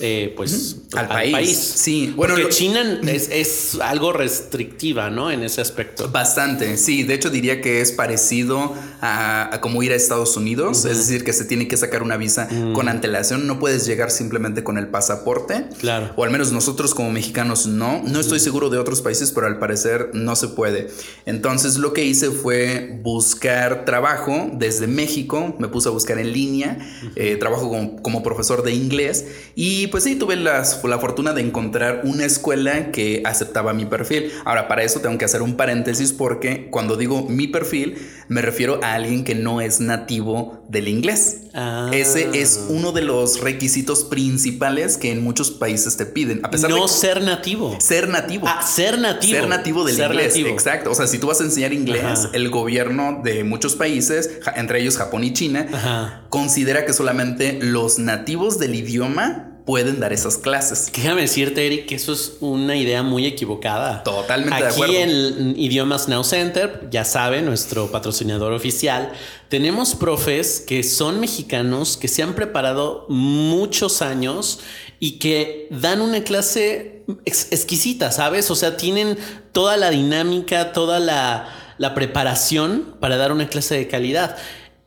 eh, 0.00 0.32
pues 0.36 0.78
al, 0.96 1.06
país. 1.06 1.56
Sí, 1.56 2.12
bueno, 2.16 2.34
Porque 2.34 2.48
China 2.48 3.00
es, 3.06 3.78
algo 3.80 4.12
restrictiva, 4.12 5.08
¿no? 5.08 5.30
En 5.30 5.44
ese 5.44 5.60
aspecto. 5.60 6.10
Bastante, 6.10 6.76
sí. 6.78 7.04
De 7.04 7.14
hecho, 7.14 7.30
diría 7.30 7.60
que 7.60 7.80
es 7.80 7.92
parecido 7.92 8.74
a, 9.00 9.58
como 9.60 9.84
ir 9.84 9.92
a 9.92 9.94
Estados 9.94 10.36
Unidos, 10.36 10.84
es 10.84 10.98
decir, 10.98 11.22
que 11.22 11.32
se 11.32 11.44
tiene 11.44 11.68
que 11.68 11.76
sacar 11.76 12.02
una 12.02 12.16
visa 12.16 12.48
mm. 12.50 12.72
con 12.72 12.88
antelación. 12.88 13.46
No 13.46 13.60
puedes 13.60 13.86
llegar 13.86 14.10
simplemente 14.10 14.64
con 14.64 14.78
el 14.78 14.88
pasaporte. 14.88 15.66
Claro. 15.78 16.12
O 16.16 16.24
al 16.24 16.30
menos 16.30 16.50
nosotros 16.50 16.92
como 16.92 17.12
mexicanos 17.12 17.66
no. 17.66 18.02
No 18.02 18.18
estoy 18.18 18.40
seguro 18.40 18.70
de 18.70 18.78
otros 18.78 19.00
países, 19.00 19.30
pero 19.30 19.46
al 19.46 19.60
parecer 19.60 20.10
no 20.12 20.34
se 20.34 20.48
puede. 20.48 20.88
Entonces, 21.24 21.76
lo 21.76 21.92
que 21.92 22.04
hice 22.04 22.32
fue 22.32 22.98
buscar 23.02 23.84
trabajo 23.84 24.50
desde 24.54 24.88
México. 24.88 25.54
Me 25.60 25.68
puse 25.68 25.88
a 25.88 25.92
buscar 25.92 26.18
en 26.18 26.32
línea. 26.32 26.78
Eh, 27.14 27.36
trabajo 27.36 27.68
como, 27.68 28.02
como 28.02 28.24
profesor 28.24 28.64
de 28.64 28.72
inglés 28.72 29.26
y 29.54 29.83
y 29.84 29.86
pues 29.88 30.04
sí, 30.04 30.16
tuve 30.16 30.36
la 30.36 30.64
fortuna 30.64 31.34
de 31.34 31.42
encontrar 31.42 32.00
una 32.04 32.24
escuela 32.24 32.90
que 32.90 33.22
aceptaba 33.26 33.74
mi 33.74 33.84
perfil. 33.84 34.32
Ahora, 34.46 34.66
para 34.66 34.82
eso 34.82 35.00
tengo 35.00 35.18
que 35.18 35.26
hacer 35.26 35.42
un 35.42 35.56
paréntesis 35.56 36.12
porque 36.12 36.68
cuando 36.70 36.96
digo 36.96 37.26
mi 37.28 37.48
perfil, 37.48 37.98
me 38.28 38.40
refiero 38.40 38.80
a 38.82 38.94
alguien 38.94 39.24
que 39.24 39.34
no 39.34 39.60
es 39.60 39.80
nativo 39.80 40.64
del 40.70 40.88
inglés. 40.88 41.42
Ah. 41.52 41.90
Ese 41.92 42.40
es 42.40 42.64
uno 42.70 42.92
de 42.92 43.02
los 43.02 43.40
requisitos 43.40 44.04
principales 44.04 44.96
que 44.96 45.12
en 45.12 45.22
muchos 45.22 45.50
países 45.50 45.98
te 45.98 46.06
piden. 46.06 46.40
A 46.44 46.50
pesar 46.50 46.70
no 46.70 46.88
ser 46.88 47.22
nativo. 47.22 47.76
Ser 47.78 48.08
nativo. 48.08 48.46
Ah, 48.48 48.62
ser 48.62 48.98
nativo. 48.98 49.34
Ser 49.34 49.48
nativo 49.48 49.84
del 49.84 50.00
inglés. 50.00 50.34
Exacto. 50.36 50.90
O 50.92 50.94
sea, 50.94 51.06
si 51.06 51.18
tú 51.18 51.26
vas 51.26 51.42
a 51.42 51.44
enseñar 51.44 51.74
inglés, 51.74 52.30
el 52.32 52.48
gobierno 52.48 53.20
de 53.22 53.44
muchos 53.44 53.74
países, 53.74 54.40
entre 54.56 54.80
ellos 54.80 54.96
Japón 54.96 55.24
y 55.24 55.34
China, 55.34 56.24
considera 56.30 56.86
que 56.86 56.94
solamente 56.94 57.58
los 57.60 57.98
nativos 57.98 58.58
del 58.58 58.74
idioma 58.74 59.50
pueden 59.64 59.98
dar 59.98 60.12
esas 60.12 60.36
clases. 60.36 60.92
Déjame 60.94 61.22
decirte, 61.22 61.66
Eric, 61.66 61.86
que 61.86 61.94
eso 61.94 62.12
es 62.12 62.36
una 62.40 62.76
idea 62.76 63.02
muy 63.02 63.26
equivocada. 63.26 64.02
Totalmente 64.02 64.62
de 64.62 64.68
acuerdo. 64.68 64.92
Aquí 64.92 64.96
en 64.96 65.54
Idiomas 65.58 66.08
Now 66.08 66.22
Center, 66.22 66.86
ya 66.90 67.04
sabe, 67.04 67.40
nuestro 67.40 67.90
patrocinador 67.90 68.52
oficial, 68.52 69.12
tenemos 69.48 69.94
profes 69.94 70.62
que 70.66 70.82
son 70.82 71.18
mexicanos, 71.18 71.96
que 71.96 72.08
se 72.08 72.22
han 72.22 72.34
preparado 72.34 73.06
muchos 73.08 74.02
años 74.02 74.60
y 75.00 75.18
que 75.18 75.68
dan 75.70 76.02
una 76.02 76.22
clase 76.24 77.04
exquisita, 77.24 78.12
¿sabes? 78.12 78.50
O 78.50 78.54
sea, 78.54 78.76
tienen 78.76 79.16
toda 79.52 79.76
la 79.76 79.90
dinámica, 79.90 80.72
toda 80.72 81.00
la, 81.00 81.74
la 81.78 81.94
preparación 81.94 82.96
para 83.00 83.16
dar 83.16 83.32
una 83.32 83.48
clase 83.48 83.76
de 83.76 83.88
calidad. 83.88 84.36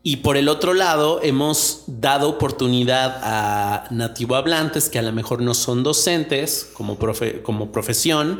Y 0.07 0.15
por 0.15 0.37
el 0.37 0.47
otro 0.47 0.73
lado, 0.73 1.19
hemos 1.21 1.83
dado 1.85 2.29
oportunidad 2.29 3.19
a 3.23 3.87
nativo 3.91 4.37
hablantes 4.37 4.87
que 4.87 4.99
a 4.99 5.01
lo 5.01 5.11
mejor 5.11 5.41
no 5.41 5.53
son 5.53 5.83
docentes 5.83 6.69
como, 6.71 6.97
como 7.43 7.73
profesión, 7.73 8.39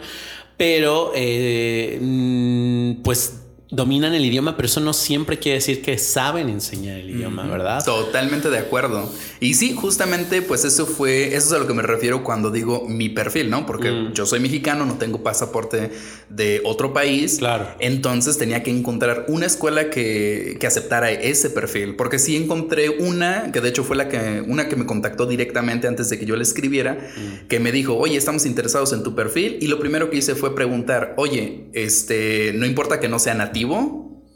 pero 0.56 1.12
eh, 1.14 2.00
mm, 2.02 3.02
pues 3.04 3.47
dominan 3.70 4.14
el 4.14 4.24
idioma, 4.24 4.56
pero 4.56 4.68
eso 4.68 4.80
no 4.80 4.94
siempre 4.94 5.40
quiere 5.40 5.58
decir 5.58 5.82
que 5.82 5.98
saben 5.98 6.48
enseñar 6.48 7.00
el 7.00 7.10
idioma, 7.10 7.46
¿verdad? 7.48 7.84
Totalmente 7.84 8.50
de 8.50 8.60
acuerdo. 8.60 9.12
Y 9.42 9.56
sí, 9.56 9.74
justamente, 9.74 10.42
pues 10.42 10.64
eso 10.64 10.86
fue, 10.86 11.36
eso 11.36 11.48
es 11.48 11.52
a 11.52 11.60
lo 11.60 11.68
que 11.68 11.74
me 11.74 11.84
refiero 11.84 12.24
cuando 12.24 12.50
digo 12.50 12.86
mi 12.88 13.10
perfil, 13.10 13.50
¿no? 13.50 13.66
Porque 13.66 13.92
mm. 13.92 14.14
yo 14.14 14.26
soy 14.26 14.40
mexicano, 14.40 14.86
no 14.86 14.98
tengo 14.98 15.22
pasaporte 15.22 15.92
de 16.30 16.62
otro 16.64 16.94
país. 16.94 17.40
Claro. 17.40 17.68
Entonces 17.80 18.38
tenía 18.38 18.64
que 18.64 18.72
encontrar 18.72 19.26
una 19.28 19.46
escuela 19.46 19.90
que, 19.90 20.56
que 20.60 20.68
aceptara 20.68 21.12
ese 21.12 21.50
perfil. 21.50 21.96
Porque 21.98 22.20
sí 22.20 22.38
encontré 22.38 22.90
una, 22.90 23.52
que 23.52 23.60
de 23.60 23.68
hecho 23.68 23.84
fue 23.84 23.98
la 23.98 24.08
que, 24.08 24.44
una 24.48 24.70
que 24.70 24.78
me 24.78 24.86
contactó 24.86 25.26
directamente 25.26 25.88
antes 25.88 26.10
de 26.10 26.18
que 26.18 26.26
yo 26.26 26.38
le 26.38 26.44
escribiera, 26.44 26.94
mm. 26.94 27.48
que 27.48 27.60
me 27.60 27.74
dijo, 27.74 27.98
oye, 27.98 28.16
estamos 28.16 28.46
interesados 28.46 28.94
en 28.94 29.04
tu 29.04 29.14
perfil. 29.14 29.58
Y 29.60 29.68
lo 29.68 29.78
primero 29.78 30.10
que 30.10 30.18
hice 30.18 30.36
fue 30.36 30.56
preguntar, 30.56 31.16
oye, 31.18 31.66
este, 31.74 32.54
no 32.56 32.66
importa 32.66 33.02
que 33.02 33.10
no 33.10 33.20
sea 33.20 33.34
nativo 33.34 33.57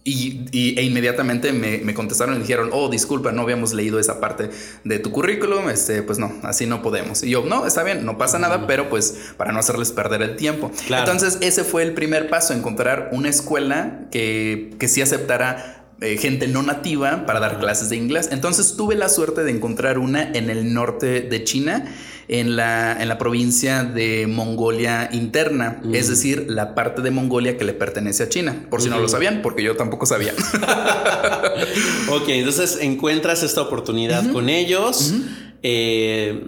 y, 0.03 0.79
e 0.79 0.83
inmediatamente 0.83 1.53
me, 1.53 1.93
contestaron 1.93 2.37
y 2.37 2.39
dijeron, 2.39 2.69
oh, 2.73 2.89
disculpa, 2.89 3.31
no 3.31 3.43
habíamos 3.43 3.73
leído 3.73 3.99
esa 3.99 4.19
parte 4.19 4.49
de 4.83 4.99
tu 4.99 5.11
currículum, 5.11 5.69
este, 5.69 6.01
pues 6.01 6.17
no, 6.17 6.33
así 6.43 6.65
no 6.65 6.81
podemos. 6.81 7.23
Y 7.23 7.29
yo, 7.29 7.43
no, 7.45 7.67
está 7.67 7.83
bien, 7.83 8.05
no 8.05 8.17
pasa 8.17 8.39
nada, 8.39 8.65
pero 8.65 8.89
pues 8.89 9.33
para 9.37 9.51
no 9.51 9.59
hacerles 9.59 9.91
perder 9.91 10.23
el 10.23 10.35
tiempo. 10.35 10.71
Entonces 10.89 11.37
ese 11.41 11.63
fue 11.63 11.83
el 11.83 11.93
primer 11.93 12.29
paso, 12.29 12.53
encontrar 12.53 13.09
una 13.11 13.29
escuela 13.29 14.07
que, 14.11 14.75
que 14.79 14.87
sí 14.87 15.01
aceptara 15.01 15.85
eh, 16.01 16.17
gente 16.17 16.47
no 16.47 16.63
nativa 16.63 17.27
para 17.27 17.39
dar 17.39 17.59
clases 17.59 17.89
de 17.89 17.95
inglés. 17.95 18.29
Entonces 18.31 18.75
tuve 18.75 18.95
la 18.95 19.07
suerte 19.07 19.43
de 19.43 19.51
encontrar 19.51 19.99
una 19.99 20.23
en 20.23 20.49
el 20.49 20.73
norte 20.73 21.21
de 21.21 21.43
China 21.43 21.85
en 22.31 22.55
la, 22.55 22.95
en 22.97 23.09
la 23.09 23.17
provincia 23.17 23.83
de 23.83 24.25
Mongolia 24.25 25.09
interna, 25.11 25.81
es 25.91 26.07
decir, 26.07 26.45
la 26.47 26.73
parte 26.73 27.01
de 27.01 27.11
Mongolia 27.11 27.57
que 27.57 27.65
le 27.65 27.73
pertenece 27.73 28.23
a 28.23 28.29
China, 28.29 28.67
por 28.69 28.81
si 28.81 28.87
no 28.89 28.99
lo 28.99 29.09
sabían, 29.09 29.41
porque 29.41 29.61
yo 29.61 29.75
tampoco 29.75 30.05
sabía. 30.05 30.33
ok, 32.09 32.29
entonces 32.29 32.77
encuentras 32.79 33.43
esta 33.43 33.61
oportunidad 33.61 34.31
con 34.31 34.47
ellos. 34.47 35.13
Eh, 35.61 36.41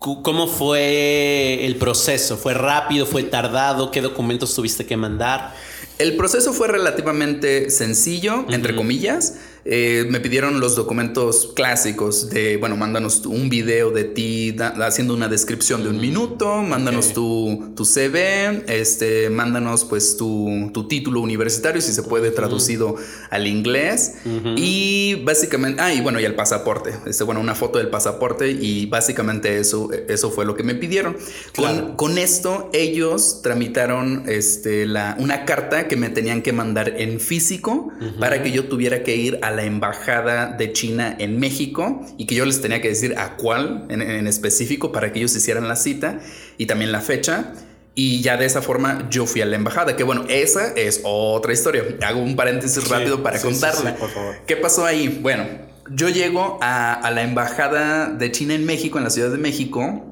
¿Cómo 0.00 0.48
fue 0.48 1.64
el 1.64 1.76
proceso? 1.76 2.36
¿Fue 2.36 2.54
rápido? 2.54 3.06
¿Fue 3.06 3.22
tardado? 3.22 3.92
¿Qué 3.92 4.00
documentos 4.00 4.52
tuviste 4.52 4.84
que 4.84 4.96
mandar? 4.96 5.54
El 5.98 6.16
proceso 6.16 6.52
fue 6.52 6.68
relativamente 6.68 7.70
sencillo, 7.70 8.46
entre 8.50 8.74
comillas. 8.74 9.38
Eh, 9.70 10.06
me 10.08 10.18
pidieron 10.18 10.60
los 10.60 10.76
documentos 10.76 11.52
clásicos 11.54 12.30
de, 12.30 12.56
bueno, 12.56 12.78
mándanos 12.78 13.26
un 13.26 13.50
video 13.50 13.90
de 13.90 14.04
ti 14.04 14.56
haciendo 14.80 15.12
una 15.12 15.28
descripción 15.28 15.82
de 15.82 15.90
un 15.90 16.00
minuto, 16.00 16.62
mándanos 16.62 17.12
tu, 17.12 17.74
tu, 17.76 17.84
CV, 17.84 18.64
este, 18.66 19.28
mándanos 19.28 19.84
pues 19.84 20.16
tu, 20.16 20.70
tu, 20.72 20.88
título 20.88 21.20
universitario, 21.20 21.82
si 21.82 21.92
se 21.92 22.02
puede 22.02 22.30
traducido 22.30 22.96
al 23.28 23.46
inglés. 23.46 24.14
Y 24.56 25.16
básicamente, 25.16 25.82
ah, 25.82 25.92
y 25.92 26.00
bueno, 26.00 26.18
y 26.18 26.24
el 26.24 26.34
pasaporte, 26.34 26.94
este, 27.04 27.24
bueno, 27.24 27.42
una 27.42 27.54
foto 27.54 27.76
del 27.78 27.90
pasaporte 27.90 28.50
y 28.50 28.86
básicamente 28.86 29.58
eso, 29.58 29.90
eso 30.08 30.30
fue 30.30 30.46
lo 30.46 30.56
que 30.56 30.62
me 30.62 30.76
pidieron. 30.76 31.14
Con, 31.54 31.94
con, 31.96 32.16
esto 32.16 32.70
ellos 32.72 33.42
tramitaron 33.42 34.24
este, 34.28 34.86
la, 34.86 35.14
una 35.18 35.44
carta 35.44 35.88
que 35.88 35.96
me 35.96 36.08
tenían 36.08 36.40
que 36.40 36.54
mandar 36.54 36.94
en 36.96 37.20
físico 37.20 37.92
para 38.18 38.42
que 38.42 38.50
yo 38.50 38.64
tuviera 38.64 39.02
que 39.02 39.14
ir 39.14 39.38
a 39.42 39.57
la 39.58 39.64
embajada 39.64 40.52
de 40.52 40.72
China 40.72 41.16
en 41.18 41.40
México 41.40 42.06
y 42.16 42.26
que 42.26 42.36
yo 42.36 42.44
les 42.44 42.62
tenía 42.62 42.80
que 42.80 42.88
decir 42.88 43.18
a 43.18 43.36
cuál 43.36 43.86
en, 43.88 44.26
específico 44.28 44.92
para 44.92 45.12
que 45.12 45.18
ellos 45.18 45.34
hicieran 45.34 45.66
la 45.66 45.74
cita 45.74 46.20
y 46.58 46.66
también 46.66 46.92
la 46.92 47.00
fecha. 47.00 47.52
Y 47.96 48.20
ya 48.20 48.36
de 48.36 48.46
esa 48.46 48.62
forma 48.62 49.08
yo 49.10 49.26
fui 49.26 49.40
a 49.40 49.46
la 49.46 49.56
embajada, 49.56 49.96
que 49.96 50.04
bueno, 50.04 50.24
esa 50.28 50.68
es 50.76 51.00
otra 51.02 51.52
historia. 51.52 51.82
Hago 52.06 52.20
un 52.20 52.36
paréntesis 52.36 52.88
rápido 52.88 53.20
para 53.24 53.40
contarla. 53.40 53.96
por 53.96 54.10
favor. 54.10 54.36
¿Qué 54.46 54.54
pasó 54.54 54.86
ahí? 54.86 55.18
Bueno, 55.20 55.44
yo 55.90 56.08
llego 56.08 56.60
a, 56.62 56.94
a, 56.94 57.10
la 57.10 57.22
embajada 57.22 58.10
de 58.10 58.30
China 58.30 58.54
en 58.54 58.64
México, 58.64 58.98
en 58.98 59.04
la 59.04 59.10
Ciudad 59.10 59.30
de 59.30 59.38
México, 59.38 60.07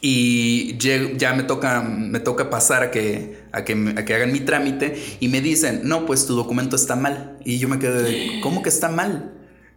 y 0.00 0.76
ya 0.78 1.34
me 1.34 1.42
toca, 1.42 1.82
me 1.82 2.20
toca 2.20 2.48
pasar 2.48 2.82
a 2.82 2.90
que, 2.90 3.38
a, 3.52 3.64
que, 3.64 3.94
a 3.96 4.04
que 4.04 4.14
hagan 4.14 4.32
mi 4.32 4.40
trámite 4.40 5.00
y 5.20 5.28
me 5.28 5.40
dicen, 5.40 5.82
no, 5.84 6.06
pues 6.06 6.26
tu 6.26 6.34
documento 6.34 6.76
está 6.76 6.96
mal. 6.96 7.36
Y 7.44 7.58
yo 7.58 7.68
me 7.68 7.78
quedo 7.78 8.02
de, 8.02 8.40
¿cómo 8.42 8.62
que 8.62 8.70
está 8.70 8.88
mal? 8.88 9.32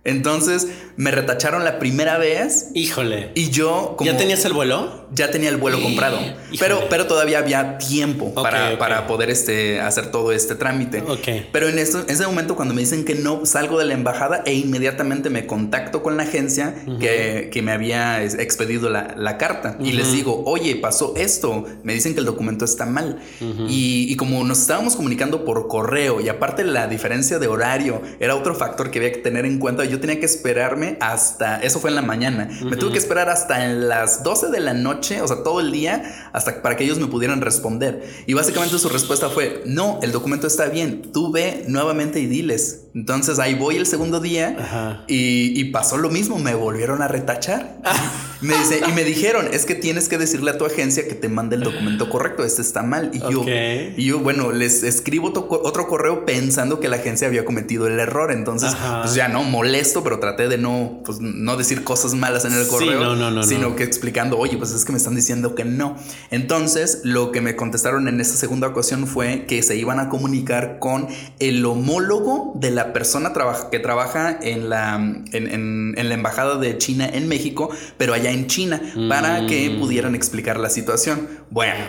Entonces 0.05 0.67
me 0.97 1.11
retacharon 1.11 1.63
la 1.63 1.79
primera 1.79 2.17
vez. 2.17 2.67
Híjole. 2.73 3.31
Y 3.35 3.49
yo 3.49 3.95
¿Ya 4.01 4.17
tenías 4.17 4.43
el 4.45 4.53
vuelo? 4.53 5.07
Ya 5.13 5.31
tenía 5.31 5.49
el 5.49 5.57
vuelo 5.57 5.81
comprado. 5.81 6.19
Pero, 6.59 6.87
pero 6.89 7.07
todavía 7.07 7.39
había 7.39 7.77
tiempo 7.77 8.33
para, 8.33 8.77
para, 8.77 9.07
poder 9.07 9.29
este, 9.29 9.79
hacer 9.79 10.11
todo 10.11 10.31
este 10.31 10.55
trámite. 10.55 11.01
Ok. 11.07 11.47
Pero 11.51 11.69
en, 11.69 11.79
ese 11.79 12.25
momento 12.25 12.55
cuando 12.55 12.73
me 12.73 12.81
dicen 12.81 13.05
que 13.05 13.15
no, 13.15 13.45
salgo 13.45 13.79
de 13.79 13.85
la 13.85 13.93
embajada 13.93 14.43
e 14.45 14.53
inmediatamente 14.53 15.29
me 15.29 15.45
contacto 15.45 16.03
con 16.03 16.17
la 16.17 16.23
agencia 16.23 16.75
que, 16.99 17.49
que, 17.51 17.61
me 17.61 17.71
había 17.71 18.23
expedido 18.23 18.89
la, 18.89 19.15
la 19.17 19.37
carta. 19.37 19.77
Y 19.79 19.93
les 19.93 20.11
digo, 20.11 20.43
oye, 20.45 20.75
pasó 20.75 21.13
esto. 21.15 21.65
Me 21.83 21.93
dicen 21.93 22.13
que 22.13 22.19
el 22.19 22.25
documento 22.25 22.65
está 22.65 22.85
mal. 22.85 23.19
y, 23.39 24.11
y 24.11 24.15
como 24.15 24.43
nos 24.43 24.59
estábamos 24.59 24.95
comunicando 24.95 25.45
por 25.45 25.67
correo 25.67 26.19
y 26.19 26.29
aparte 26.29 26.63
la 26.63 26.87
diferencia 26.87 27.39
de 27.39 27.47
horario 27.47 28.01
era 28.19 28.35
otro 28.35 28.55
factor 28.55 28.91
que 28.91 28.99
había 28.99 29.11
que 29.11 29.19
tener 29.19 29.45
en 29.45 29.59
cuenta 29.59 29.83
yo 29.93 29.99
tenía 29.99 30.19
que 30.19 30.25
esperarme 30.25 30.97
hasta, 30.99 31.61
eso 31.61 31.79
fue 31.79 31.91
en 31.91 31.95
la 31.95 32.01
mañana, 32.01 32.49
me 32.63 32.77
tuve 32.77 32.93
que 32.93 32.97
esperar 32.97 33.29
hasta 33.29 33.63
en 33.63 33.87
las 33.87 34.23
12 34.23 34.47
de 34.47 34.59
la 34.59 34.73
noche, 34.73 35.21
o 35.21 35.27
sea, 35.27 35.43
todo 35.43 35.59
el 35.59 35.71
día, 35.71 36.29
hasta 36.33 36.63
para 36.63 36.75
que 36.75 36.83
ellos 36.83 36.97
me 36.97 37.05
pudieran 37.05 37.41
responder. 37.41 38.03
Y 38.25 38.33
básicamente 38.33 38.79
su 38.79 38.89
respuesta 38.89 39.29
fue, 39.29 39.61
no, 39.67 39.99
el 40.01 40.11
documento 40.11 40.47
está 40.47 40.65
bien, 40.65 41.11
tú 41.13 41.31
ve 41.31 41.65
nuevamente 41.67 42.19
y 42.19 42.25
diles. 42.25 42.87
Entonces 42.95 43.37
ahí 43.37 43.53
voy 43.53 43.75
el 43.75 43.85
segundo 43.85 44.19
día 44.19 45.05
y, 45.07 45.63
pasó 45.65 45.97
lo 45.97 46.09
mismo, 46.09 46.39
me 46.39 46.55
volvieron 46.55 47.03
a 47.03 47.07
retachar. 47.07 47.77
me 48.43 48.57
dice, 48.57 48.81
y 48.87 48.91
me 48.93 49.03
dijeron, 49.03 49.47
es 49.51 49.65
que 49.65 49.75
tienes 49.75 50.09
que 50.09 50.17
decirle 50.17 50.51
a 50.51 50.57
tu 50.57 50.65
agencia 50.65 51.07
que 51.07 51.15
te 51.15 51.29
mande 51.29 51.55
el 51.55 51.63
documento 51.63 52.09
correcto, 52.09 52.43
este 52.43 52.61
está 52.61 52.83
mal. 52.83 53.11
Y 53.13 53.19
yo, 53.19 53.45
y 53.45 54.05
yo 54.05 54.19
bueno, 54.19 54.51
les 54.51 54.83
escribo 54.83 55.29
otro 55.29 55.87
correo 55.87 56.25
pensando 56.25 56.79
que 56.79 56.87
la 56.87 56.97
agencia 56.97 57.27
había 57.27 57.45
cometido 57.45 57.87
el 57.87 57.99
error. 57.99 58.31
Entonces, 58.31 58.75
pues 59.01 59.15
ya 59.15 59.27
no, 59.27 59.43
molesto, 59.43 60.03
pero 60.03 60.19
traté 60.19 60.47
de 60.47 60.57
no, 60.57 61.01
pues, 61.05 61.19
no 61.19 61.57
decir 61.57 61.83
cosas 61.83 62.13
malas 62.13 62.45
en 62.45 62.53
el 62.53 62.67
correo, 62.67 63.43
sino 63.43 63.75
que 63.75 63.83
explicando, 63.83 64.37
oye, 64.37 64.57
pues 64.57 64.71
es 64.71 64.85
que 64.85 64.91
me 64.91 64.97
están 64.97 65.15
diciendo 65.15 65.55
que 65.55 65.65
no. 65.65 65.97
Entonces, 66.31 67.01
lo 67.03 67.31
que 67.31 67.41
me 67.41 67.55
contestaron 67.55 68.07
en 68.07 68.19
esa 68.19 68.35
segunda 68.35 68.67
ocasión 68.67 69.07
fue 69.07 69.45
que 69.45 69.61
se 69.61 69.75
iban 69.75 69.99
a 69.99 70.09
comunicar 70.09 70.79
con 70.79 71.07
el 71.39 71.65
homólogo 71.65 72.53
de 72.55 72.71
la 72.71 72.93
persona 72.93 73.31
que 73.71 73.79
trabaja 73.79 74.39
en 74.41 74.69
la, 74.69 74.95
en, 75.31 75.95
la 75.95 76.13
embajada 76.13 76.57
de 76.57 76.77
China 76.77 77.09
en 77.11 77.27
México, 77.27 77.69
pero 77.97 78.13
allá 78.13 78.31
en 78.33 78.47
China, 78.47 78.81
para 79.09 79.45
que 79.45 79.69
mm. 79.69 79.79
pudieran 79.79 80.15
explicar 80.15 80.59
la 80.59 80.69
situación. 80.69 81.27
Bueno, 81.49 81.85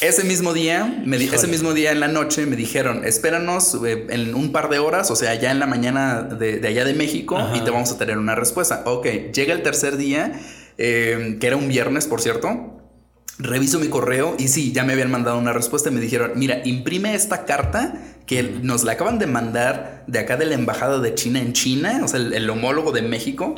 ese 0.00 0.24
mismo 0.24 0.52
día, 0.52 1.02
me 1.04 1.16
ese 1.16 1.46
mismo 1.46 1.72
día 1.72 1.92
en 1.92 2.00
la 2.00 2.08
noche 2.08 2.46
me 2.46 2.56
dijeron, 2.56 3.04
espéranos 3.04 3.78
eh, 3.86 4.06
en 4.10 4.34
un 4.34 4.52
par 4.52 4.68
de 4.68 4.78
horas, 4.78 5.10
o 5.10 5.16
sea, 5.16 5.34
ya 5.34 5.50
en 5.50 5.58
la 5.58 5.66
mañana 5.66 6.22
de, 6.22 6.66
allá 6.66 6.84
de 6.84 6.94
México, 6.94 7.38
y 7.54 7.60
te 7.60 7.70
vamos 7.70 7.90
a 7.92 7.98
tener 7.98 8.18
una 8.18 8.34
respuesta. 8.34 8.82
Ok, 8.86 9.06
llega 9.32 9.54
el 9.54 9.62
tercer 9.62 9.96
día, 9.96 10.32
eh, 10.78 11.38
que 11.40 11.46
era 11.46 11.56
un 11.56 11.68
viernes, 11.68 12.06
por 12.06 12.20
cierto. 12.20 12.70
Reviso 13.36 13.80
mi 13.80 13.88
correo 13.88 14.36
y 14.38 14.46
sí, 14.46 14.70
ya 14.72 14.84
me 14.84 14.92
habían 14.92 15.10
mandado 15.10 15.38
una 15.38 15.52
respuesta 15.52 15.88
y 15.88 15.92
me 15.92 16.00
dijeron, 16.00 16.32
mira, 16.36 16.60
imprime 16.64 17.16
esta 17.16 17.44
carta 17.44 18.13
que 18.26 18.42
nos 18.42 18.84
la 18.84 18.92
acaban 18.92 19.18
de 19.18 19.26
mandar 19.26 20.04
de 20.06 20.18
acá 20.18 20.36
de 20.36 20.46
la 20.46 20.54
embajada 20.54 20.98
de 20.98 21.14
China 21.14 21.40
en 21.40 21.52
China, 21.52 22.00
o 22.02 22.08
sea, 22.08 22.20
el, 22.20 22.50
homólogo 22.50 22.92
de 22.92 23.02
México, 23.02 23.54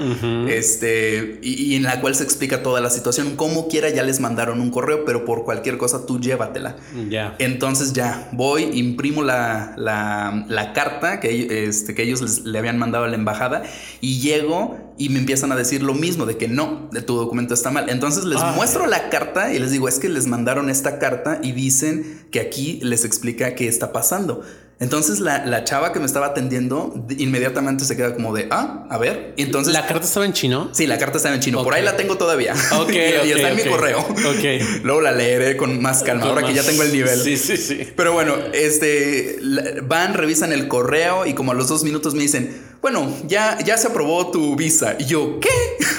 este, 0.49 1.39
y, 1.43 1.75
en 1.75 1.85
la 1.85 2.01
cual 2.01 2.15
se 2.15 2.25
explica 2.25 2.63
toda 2.63 2.81
la 2.81 2.91
situación. 2.91 3.37
Como 3.37 3.69
quiera, 3.69 3.91
ya 3.91 4.03
les 4.03 4.21
mandaron 4.21 4.61
un 4.61 4.71
correo, 4.71 5.05
pero 5.05 5.25
por 5.25 5.45
cualquier 5.45 5.77
cosa 5.79 6.07
tú 6.07 6.21
llévatela. 6.21 6.77
Ya. 7.09 7.35
Entonces 7.39 7.93
ya 7.93 8.29
voy, 8.33 8.65
imprimo 8.75 9.23
la, 9.23 9.75
la, 9.77 10.73
carta 10.73 11.21
que, 11.21 11.67
este, 11.69 11.95
que 11.95 12.03
ellos 12.03 12.45
le 12.45 12.59
habían 12.59 12.79
mandado 12.79 13.05
a 13.05 13.09
la 13.09 13.15
embajada 13.15 13.63
y 14.01 14.21
llego 14.21 14.87
y 14.99 15.11
me 15.11 15.19
empiezan 15.19 15.53
a 15.53 15.57
decir 15.57 15.83
lo 15.83 15.95
mismo 15.95 16.27
de 16.27 16.37
que 16.37 16.49
no, 16.49 16.89
de 16.91 17.03
tu 17.03 17.17
documento 17.17 17.55
está 17.55 17.71
mal. 17.71 17.89
Entonces 17.89 18.25
les 18.25 18.43
muestro 18.55 18.87
la 18.87 19.11
carta 19.11 19.53
y 19.53 19.59
les 19.59 19.71
digo, 19.71 19.89
es 19.89 19.99
que 19.99 20.09
les 20.09 20.27
mandaron 20.27 20.71
esta 20.71 20.99
carta 20.99 21.39
y 21.43 21.53
dicen 21.53 22.27
que 22.31 22.41
aquí 22.41 22.81
les 22.83 23.05
explica 23.05 23.55
qué 23.55 23.69
está 23.69 23.93
pasando. 23.93 24.43
Entonces 24.78 25.21
la, 25.21 25.64
chava 25.64 25.92
que 25.92 26.00
me 26.00 26.06
estaba 26.06 26.26
atendiendo 26.26 27.06
inmediatamente 27.16 27.87
se 27.87 27.97
queda 27.97 28.14
como 28.14 28.35
de, 28.35 28.47
ah, 28.50 28.87
a 28.90 28.99
ver. 28.99 29.33
Y 29.37 29.42
entonces... 29.42 29.73
¿La 29.73 29.87
carta 29.87 30.04
estaba 30.04 30.26
en 30.26 30.35
chino? 30.35 30.68
Sí, 30.73 30.87
la 30.87 30.99
carta 30.99 31.16
estaba 31.16 31.35
en 31.35 31.40
chino. 31.40 31.64
Por 31.64 31.73
ahí 31.73 31.83
la 31.83 31.97
tengo 31.97 32.18
todavía. 32.18 32.54
Ok. 32.78 32.90
y, 33.25 33.30
está 33.33 33.50
en 33.50 33.56
mi 33.56 33.64
correo. 33.64 34.00
Ok. 34.00 34.83
Luego 34.83 35.00
la 35.00 35.12
leeré 35.12 35.56
con 35.56 35.80
más 35.80 36.02
calma, 36.02 36.26
ahora 36.26 36.47
que 36.47 36.52
ya 36.52 36.62
tengo 36.62 36.83
el 36.83 36.92
nivel. 36.92 37.18
Sí, 37.18 37.38
sí, 37.38 37.56
sí. 37.56 37.88
Pero 37.97 38.12
bueno, 38.12 38.35
este, 38.52 39.38
van, 39.85 40.12
revisan 40.12 40.52
el 40.52 40.68
correo 40.68 41.25
y 41.25 41.33
como 41.33 41.52
a 41.52 41.54
los 41.54 41.68
dos 41.68 41.83
minutos 41.83 42.14
me 42.14 42.23
dicen, 42.23 42.62
bueno, 42.83 43.11
ya, 43.26 43.59
ya 43.64 43.78
se 43.78 43.88
aprobó 43.88 44.30
tu 44.30 44.56
visa. 44.56 44.97
Y 44.99 45.06
yo, 45.06 45.40
¿qué? 45.40 45.49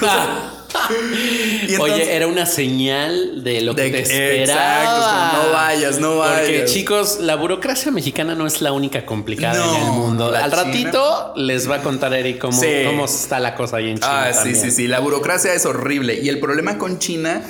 Ah. 0.00 0.57
Oye, 1.80 2.14
era 2.14 2.26
una 2.26 2.46
señal 2.46 3.42
de 3.42 3.62
lo 3.62 3.74
que 3.74 3.90
te 3.90 4.00
esperaba. 4.00 5.32
no 5.32 5.52
vayas, 5.52 5.98
no 5.98 6.18
vayas. 6.18 6.40
Porque 6.40 6.64
chicos, 6.66 7.18
la 7.20 7.36
burocracia 7.36 7.90
mexicana 7.90 8.34
no 8.34 8.46
es 8.46 8.60
la 8.60 8.72
única 8.72 9.04
complicada 9.04 9.76
en 9.76 9.86
el 9.86 9.92
mundo. 9.92 10.34
Al 10.34 10.52
ratito 10.52 11.32
les 11.36 11.70
va 11.70 11.76
a 11.76 11.82
contar 11.82 12.12
Eric 12.14 12.38
cómo, 12.38 12.60
cómo 12.86 13.04
está 13.04 13.40
la 13.40 13.54
cosa 13.54 13.78
ahí 13.78 13.90
en 13.90 13.98
China. 13.98 14.26
Ah, 14.26 14.32
sí, 14.32 14.54
sí, 14.54 14.70
sí. 14.70 14.86
La 14.86 15.00
burocracia 15.00 15.52
es 15.54 15.66
horrible. 15.66 16.18
Y 16.22 16.28
el 16.28 16.40
problema 16.40 16.78
con 16.78 16.98
China 16.98 17.42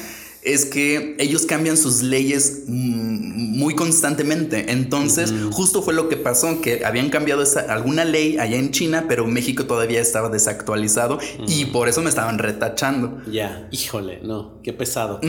es 0.42 0.64
que 0.64 1.16
ellos 1.18 1.46
cambian 1.46 1.76
sus 1.76 2.02
leyes 2.02 2.62
muy 2.66 3.74
constantemente. 3.74 4.72
Entonces, 4.72 5.32
justo 5.50 5.82
fue 5.82 5.94
lo 5.94 6.08
que 6.08 6.16
pasó, 6.16 6.60
que 6.60 6.84
habían 6.84 7.10
cambiado 7.10 7.44
alguna 7.68 8.04
ley 8.04 8.38
allá 8.38 8.56
en 8.56 8.70
China, 8.70 9.06
pero 9.08 9.26
México 9.26 9.66
todavía 9.66 10.00
estaba 10.00 10.28
desactualizado 10.28 11.18
y 11.46 11.66
por 11.66 11.88
eso 11.88 12.02
me 12.02 12.08
estaban 12.08 12.38
retachando. 12.38 13.20
Ya, 13.30 13.68
híjole, 13.70 14.20
no, 14.22 14.60
qué 14.62 14.72
pesado. 14.72 15.20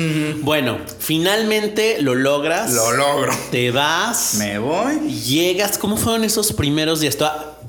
Bueno, 0.42 0.78
finalmente 1.00 2.02
lo 2.02 2.16
logras. 2.16 2.74
Lo 2.74 2.92
logro. 2.96 3.32
Te 3.52 3.72
vas. 3.72 4.36
Me 4.38 4.60
voy. 4.60 5.00
Llegas. 5.10 5.78
¿Cómo 5.78 5.98
fueron 5.98 6.24
esos 6.24 6.54
primeros 6.54 7.02
días? 7.02 7.18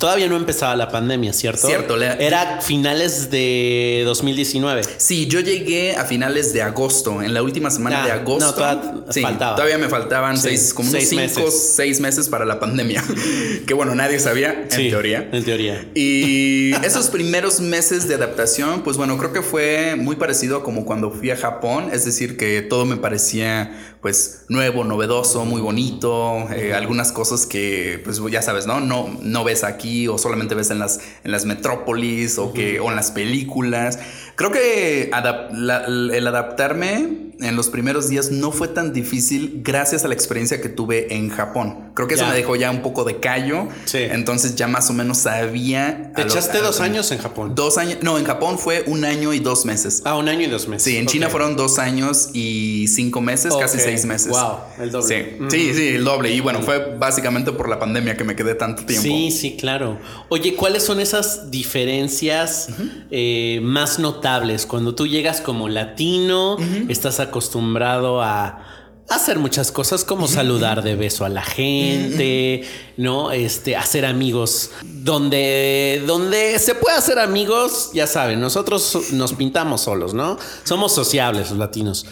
Todavía 0.00 0.28
no 0.28 0.36
empezaba 0.36 0.74
la 0.76 0.88
pandemia, 0.88 1.34
¿cierto? 1.34 1.66
Cierto. 1.66 2.00
Era 2.00 2.62
finales 2.62 3.30
de 3.30 4.02
2019. 4.06 4.80
Sí, 4.96 5.26
yo 5.26 5.40
llegué 5.40 5.94
a 5.94 6.06
finales 6.06 6.54
de 6.54 6.62
agosto, 6.62 7.20
en 7.20 7.34
la 7.34 7.42
última 7.42 7.70
semana 7.70 8.06
de 8.06 8.12
agosto. 8.12 8.46
No, 8.46 8.54
todavía 8.54 9.04
faltaba. 9.22 9.56
Todavía 9.56 9.76
me 9.76 9.90
faltaban 9.90 10.38
seis, 10.38 10.72
como 10.72 10.88
unos 10.88 11.04
cinco, 11.04 11.20
meses. 11.20 11.74
seis 11.76 12.00
meses 12.00 12.30
para 12.30 12.46
la 12.46 12.58
pandemia. 12.58 13.04
que 13.66 13.74
bueno, 13.74 13.94
nadie 13.94 14.18
sabía, 14.18 14.66
en 14.70 14.88
teoría. 14.88 15.28
En 15.32 15.44
teoría. 15.44 15.86
Y 15.94 16.74
esos 16.82 17.08
primeros 17.08 17.60
meses 17.60 18.08
de 18.08 18.14
adaptación, 18.14 18.82
pues 18.82 18.96
bueno, 18.96 19.18
creo 19.18 19.34
que 19.34 19.42
fue 19.42 19.96
muy 19.96 20.16
parecido 20.16 20.56
a 20.56 20.62
como 20.62 20.86
cuando 20.86 21.10
fui 21.10 21.30
a 21.30 21.36
Japón. 21.36 21.90
Es 21.92 22.06
decir, 22.06 22.38
que 22.38 22.62
todo 22.62 22.86
me 22.86 22.96
parecía 22.96 23.70
pues 24.00 24.46
nuevo, 24.48 24.82
novedoso, 24.84 25.44
muy 25.44 25.60
bonito. 25.60 26.48
Eh, 26.54 26.72
algunas 26.72 27.12
cosas 27.12 27.44
que, 27.44 28.00
pues 28.02 28.18
ya 28.30 28.40
sabes, 28.40 28.66
¿no? 28.66 28.80
No, 28.80 29.14
no 29.20 29.44
ves 29.44 29.62
aquí 29.62 29.89
o 30.08 30.18
solamente 30.18 30.54
ves 30.54 30.70
en 30.70 30.78
las, 30.78 31.00
en 31.24 31.32
las 31.32 31.44
metrópolis 31.44 32.38
o, 32.38 32.52
que, 32.52 32.80
o 32.80 32.90
en 32.90 32.96
las 32.96 33.10
películas. 33.10 33.98
Creo 34.36 34.50
que 34.50 35.10
el 35.10 36.26
adaptarme 36.26 37.29
en 37.42 37.56
los 37.56 37.68
primeros 37.68 38.08
días 38.08 38.30
no 38.30 38.52
fue 38.52 38.68
tan 38.68 38.92
difícil 38.92 39.60
gracias 39.62 40.04
a 40.04 40.08
la 40.08 40.14
experiencia 40.14 40.60
que 40.60 40.68
tuve 40.68 41.14
en 41.14 41.30
Japón. 41.30 41.90
Creo 41.94 42.08
que 42.08 42.14
eso 42.14 42.26
me 42.26 42.34
dejó 42.34 42.56
ya 42.56 42.70
un 42.70 42.82
poco 42.82 43.04
de 43.04 43.20
callo. 43.20 43.68
Sí. 43.84 43.98
Entonces 43.98 44.56
ya 44.56 44.66
más 44.66 44.90
o 44.90 44.92
menos 44.92 45.18
sabía. 45.18 46.12
¿Te 46.14 46.22
echaste 46.22 46.58
dos 46.58 46.80
años 46.80 47.10
en 47.12 47.18
Japón? 47.18 47.54
Dos 47.54 47.78
años. 47.78 47.98
No, 48.02 48.18
en 48.18 48.24
Japón 48.24 48.58
fue 48.58 48.84
un 48.86 49.04
año 49.04 49.32
y 49.32 49.40
dos 49.40 49.64
meses. 49.64 50.02
Ah, 50.04 50.16
un 50.16 50.28
año 50.28 50.42
y 50.42 50.46
dos 50.46 50.68
meses. 50.68 50.84
Sí, 50.84 50.96
en 50.96 51.06
China 51.06 51.28
fueron 51.28 51.56
dos 51.56 51.78
años 51.78 52.30
y 52.32 52.86
cinco 52.88 53.20
meses, 53.20 53.54
casi 53.58 53.78
seis 53.78 54.04
meses. 54.04 54.28
Wow, 54.28 54.58
el 54.78 54.90
doble. 54.90 55.38
Sí, 55.50 55.74
sí, 55.74 55.88
el 55.88 56.04
doble. 56.04 56.32
Y 56.32 56.40
bueno, 56.40 56.62
fue 56.62 56.96
básicamente 56.96 57.52
por 57.52 57.68
la 57.68 57.78
pandemia 57.78 58.16
que 58.16 58.24
me 58.24 58.36
quedé 58.36 58.54
tanto 58.54 58.84
tiempo. 58.84 59.02
Sí, 59.02 59.30
sí, 59.30 59.56
claro. 59.56 59.98
Oye, 60.28 60.54
¿cuáles 60.54 60.84
son 60.84 61.00
esas 61.00 61.50
diferencias 61.50 62.68
eh, 63.10 63.60
más 63.62 63.98
notables? 63.98 64.66
Cuando 64.66 64.94
tú 64.94 65.06
llegas 65.06 65.40
como 65.40 65.68
latino, 65.68 66.56
estás 66.88 67.20
acostumbrado 67.30 68.20
a 68.22 68.80
hacer 69.10 69.38
muchas 69.40 69.72
cosas 69.72 70.04
como 70.04 70.28
saludar 70.28 70.82
de 70.82 70.94
beso 70.94 71.24
a 71.24 71.28
la 71.28 71.42
gente, 71.42 72.62
¿no? 72.96 73.32
Este, 73.32 73.76
hacer 73.76 74.04
amigos. 74.04 74.70
Donde, 74.82 76.02
donde 76.06 76.58
se 76.58 76.74
puede 76.76 76.96
hacer 76.96 77.18
amigos, 77.18 77.90
ya 77.92 78.06
saben, 78.06 78.40
nosotros 78.40 79.12
nos 79.12 79.32
pintamos 79.32 79.80
solos, 79.80 80.14
¿no? 80.14 80.38
Somos 80.62 80.92
sociables 80.92 81.50
los 81.50 81.58
latinos. 81.58 82.06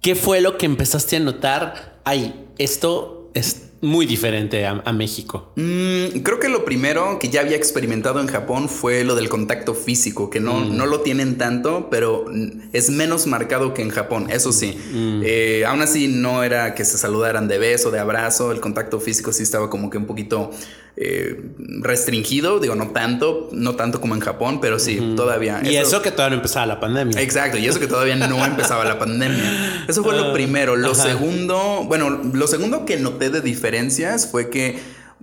¿Qué 0.00 0.14
fue 0.14 0.40
lo 0.40 0.58
que 0.58 0.66
empezaste 0.66 1.16
a 1.16 1.20
notar? 1.20 2.00
Ay, 2.04 2.46
esto 2.58 3.30
es 3.34 3.65
muy 3.86 4.04
diferente 4.04 4.66
a, 4.66 4.92
México? 4.92 5.52
Mm, 5.56 6.20
creo 6.22 6.40
que 6.40 6.48
lo 6.48 6.64
primero 6.64 7.18
que 7.18 7.28
ya 7.28 7.40
había 7.40 7.56
experimentado 7.56 8.20
en 8.20 8.26
Japón 8.26 8.68
fue 8.68 9.04
lo 9.04 9.14
del 9.14 9.28
contacto 9.28 9.74
físico, 9.74 10.28
que 10.28 10.40
no, 10.40 10.60
mm. 10.60 10.76
no 10.76 10.86
lo 10.86 11.00
tienen 11.00 11.38
tanto, 11.38 11.88
pero 11.90 12.26
es 12.72 12.90
menos 12.90 13.26
marcado 13.26 13.72
que 13.72 13.82
en 13.82 13.90
Japón, 13.90 14.26
eso 14.30 14.52
sí. 14.52 14.76
Mm. 14.92 15.22
Eh, 15.24 15.64
aún 15.66 15.80
así 15.82 16.08
no 16.08 16.42
era 16.42 16.74
que 16.74 16.84
se 16.84 16.98
saludaran 16.98 17.48
de 17.48 17.58
beso, 17.58 17.90
de 17.90 17.98
abrazo, 17.98 18.52
el 18.52 18.60
contacto 18.60 19.00
físico 19.00 19.32
sí 19.32 19.42
estaba 19.42 19.70
como 19.70 19.88
que 19.88 19.98
un 19.98 20.06
poquito 20.06 20.50
eh, 20.98 21.42
restringido, 21.58 22.58
digo, 22.58 22.74
no 22.74 22.88
tanto, 22.88 23.50
no 23.52 23.76
tanto 23.76 24.00
como 24.00 24.14
en 24.14 24.20
Japón, 24.20 24.60
pero 24.62 24.78
sí, 24.78 25.14
todavía. 25.14 25.60
Y 25.62 25.76
eso, 25.76 26.00
que 26.00 26.10
todavía 26.10 26.36
no 26.36 26.42
empezaba 26.42 26.64
la 26.64 26.80
pandemia. 26.80 27.20
Exacto, 27.20 27.58
y 27.58 27.66
eso 27.66 27.78
que 27.78 27.86
todavía 27.86 28.16
no 28.16 28.44
empezaba 28.44 28.84
la 28.84 28.98
pandemia. 28.98 29.84
Eso 29.88 30.02
fue 30.02 30.16
lo 30.16 30.30
ah, 30.30 30.32
primero. 30.32 30.74
Lo 30.74 30.94
segundo, 30.94 31.84
bueno, 31.86 32.08
lo 32.10 32.46
segundo 32.46 32.86
que 32.86 32.96
noté 32.96 33.28
de 33.28 33.42
diferencias 33.42 34.26
fue 34.26 34.48
que 34.48 34.78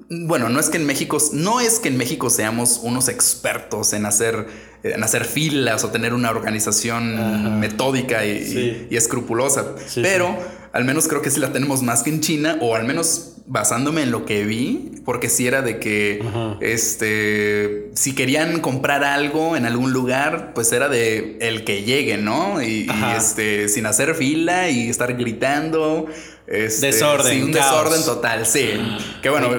bueno, 0.10 0.50
no 0.50 0.60
es 0.60 0.70
que 0.70 0.78
en 0.78 0.86
México, 0.86 1.18
no 1.34 1.60
es 1.60 1.80
que 1.80 1.90
en 1.90 1.98
México 1.98 2.30
seamos 2.30 2.80
unos 2.84 3.10
expertos 3.10 3.94
en 3.94 4.06
hacer, 4.06 4.48
en 4.84 5.04
hacer 5.04 5.26
filas 5.26 5.84
o 5.84 5.90
tener 5.90 6.14
una 6.14 6.30
organización 6.30 7.60
metódica 7.60 8.26
y, 8.26 8.88
escrupulosa, 8.92 9.76
pero 9.96 10.38
al 10.72 10.86
menos 10.86 11.08
creo 11.08 11.22
que 11.22 11.30
sí 11.30 11.40
la 11.40 11.52
tenemos 11.52 11.84
más 11.84 12.04
que 12.04 12.10
en 12.10 12.22
China, 12.22 12.58
o 12.62 12.76
al 12.76 12.86
menos 12.86 13.33
basándome 13.46 14.04
en 14.04 14.12
lo 14.12 14.26
que 14.26 14.46
vi, 14.46 15.02
porque 15.06 15.30
si 15.30 15.48
era 15.48 15.62
de 15.62 15.80
que, 15.80 16.24
este, 16.62 17.90
si 17.94 18.16
querían 18.16 18.62
comprar 18.62 19.04
algo 19.04 19.58
en 19.58 19.66
algún 19.66 19.92
lugar, 19.92 20.54
pues 20.54 20.72
era 20.72 20.88
de 20.90 21.38
el 21.42 21.64
que 21.64 21.84
llegue, 21.84 22.18
¿no? 22.18 22.62
Y, 22.62 22.88
este, 23.18 23.68
sin 23.70 23.86
hacer 23.86 24.16
fila 24.16 24.70
y 24.70 24.90
estar 24.90 25.16
gritando. 25.16 26.08
Este, 26.46 26.88
desorden. 26.88 27.34
Sí, 27.34 27.42
un 27.42 27.52
desorden 27.54 28.04
total, 28.04 28.46
sí. 28.46 28.72
Que 29.22 29.30
bueno, 29.30 29.52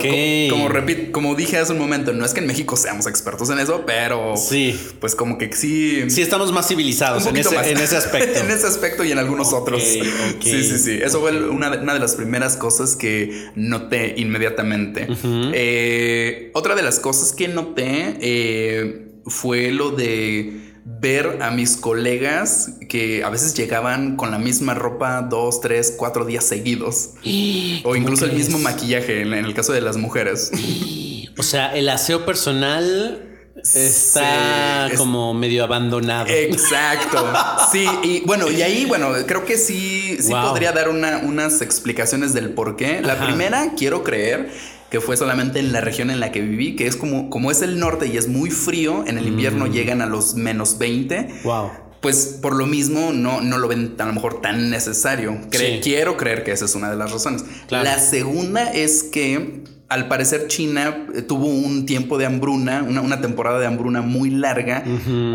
como, 0.51 0.69
repito, 0.69 1.13
como 1.13 1.35
dije 1.35 1.57
hace 1.57 1.73
un 1.73 1.79
momento, 1.79 2.13
no 2.13 2.27
es 2.27 2.35
que 2.35 2.41
en 2.41 2.47
México 2.47 2.77
seamos 2.77 3.07
expertos 3.07 3.49
en 3.49 3.59
eso, 3.59 3.85
pero 3.87 4.37
sí. 4.37 4.79
pues 5.01 5.15
como 5.15 5.39
que 5.39 5.51
sí. 5.55 6.11
Sí, 6.11 6.21
estamos 6.21 6.53
más 6.53 6.69
civilizados 6.69 7.27
en 7.27 7.37
ese, 7.39 7.57
en 7.57 7.79
ese, 7.79 7.97
aspecto. 7.97 8.39
en 8.45 8.51
ese 8.51 8.67
aspecto 8.67 9.03
y 9.03 9.13
en 9.13 9.19
algunos 9.19 9.53
otros. 9.55 9.83
Sí, 9.83 10.03
sí, 10.43 10.79
sí. 10.79 10.99
Eso 11.03 11.21
fue 11.21 11.49
una, 11.49 11.71
una, 11.71 11.95
de 11.95 12.01
las 12.01 12.17
primeras 12.17 12.57
cosas 12.57 12.97
que 12.97 13.49
noté 13.55 14.15
inmediatamente. 14.19 15.09
Eh, 15.25 16.51
otra 16.53 16.75
de 16.75 16.83
las 16.83 17.01
cosas 17.01 17.33
que 17.33 17.49
noté 17.49 18.19
eh, 18.21 19.09
fue 19.27 19.73
lo 19.73 19.91
de 19.91 20.74
ver 20.85 21.39
a 21.41 21.51
mis 21.51 21.77
colegas 21.79 22.73
que 22.89 23.25
a 23.25 23.31
veces 23.31 23.55
llegaban 23.55 24.17
con 24.17 24.31
la 24.31 24.39
misma 24.39 24.75
ropa 24.75 25.23
dos, 25.23 25.61
tres, 25.61 25.95
cuatro 25.97 26.25
días 26.25 26.45
seguidos. 26.45 27.15
o 27.85 27.97
incluso 27.97 28.27
el 28.27 28.33
mismo 28.33 28.59
maquillaje 28.59 29.23
en, 29.23 29.33
el 29.33 29.55
caso 29.55 29.73
de 29.73 29.81
las 29.81 29.97
mujeres. 29.97 30.51
o 31.39 31.43
sea, 31.43 31.75
el 31.75 31.89
aseo 31.89 32.27
personal 32.27 33.31
está 33.57 34.91
como 34.97 35.33
medio 35.33 35.65
abandonado. 35.65 36.27
Exacto. 36.29 37.33
Sí, 37.73 37.89
y 38.05 38.21
bueno, 38.21 38.51
y 38.51 38.63
ahí, 38.63 38.85
bueno, 38.85 39.11
creo 39.27 39.45
que 39.45 39.57
sí, 39.57 40.17
sí 40.21 40.31
podría 40.31 40.71
dar 40.71 40.89
unas 40.91 41.61
explicaciones 41.61 42.35
del 42.35 42.51
por 42.51 42.77
qué. 42.77 43.01
La 43.01 43.19
primera, 43.19 43.73
quiero 43.77 44.05
creer 44.05 44.51
que 44.95 45.01
fue 45.01 45.17
solamente 45.17 45.59
en 45.59 45.73
la 45.73 45.81
región 45.81 46.09
en 46.09 46.21
la 46.21 46.31
que 46.31 46.41
viví, 46.41 46.77
que 46.77 46.87
es 46.87 46.95
como, 46.95 47.29
como 47.29 47.51
es 47.51 47.63
el 47.63 47.81
norte 47.81 48.07
y 48.07 48.17
es 48.17 48.29
muy 48.29 48.53
frío, 48.53 49.03
en 49.09 49.19
el 49.19 49.27
invierno 49.27 49.67
mm. 49.67 49.73
llegan 49.73 50.01
a 50.01 50.07
los 50.07 50.37
menos 50.37 50.79
20. 50.79 51.41
Wow. 51.43 51.71
Pues 52.01 52.39
por 52.41 52.55
lo 52.55 52.67
mismo 52.67 53.11
no, 53.13 53.41
no 53.41 53.59
lo 53.59 53.67
ven 53.67 53.97
a 53.99 54.05
lo 54.05 54.13
mejor 54.13 54.41
tan 54.41 54.71
necesario. 54.71 55.37
Quiero 55.51 56.17
creer 56.17 56.45
que 56.45 56.53
esa 56.53 56.67
es 56.67 56.77
una 56.77 56.91
de 56.91 56.97
las 56.97 57.11
razones. 57.11 57.45
La 57.71 57.99
segunda 57.99 58.73
es 58.73 59.03
que 59.03 59.65
al 59.95 60.09
parecer 60.09 60.49
China 60.49 61.07
eh, 61.15 61.23
tuvo 61.23 61.47
un 61.47 61.87
tiempo 61.87 62.19
de 62.19 62.27
hambruna, 62.27 62.83
una, 62.83 63.21
temporada 63.21 63.61
de 63.61 63.67
hambruna 63.67 64.03
muy 64.03 64.29
larga, 64.29 64.83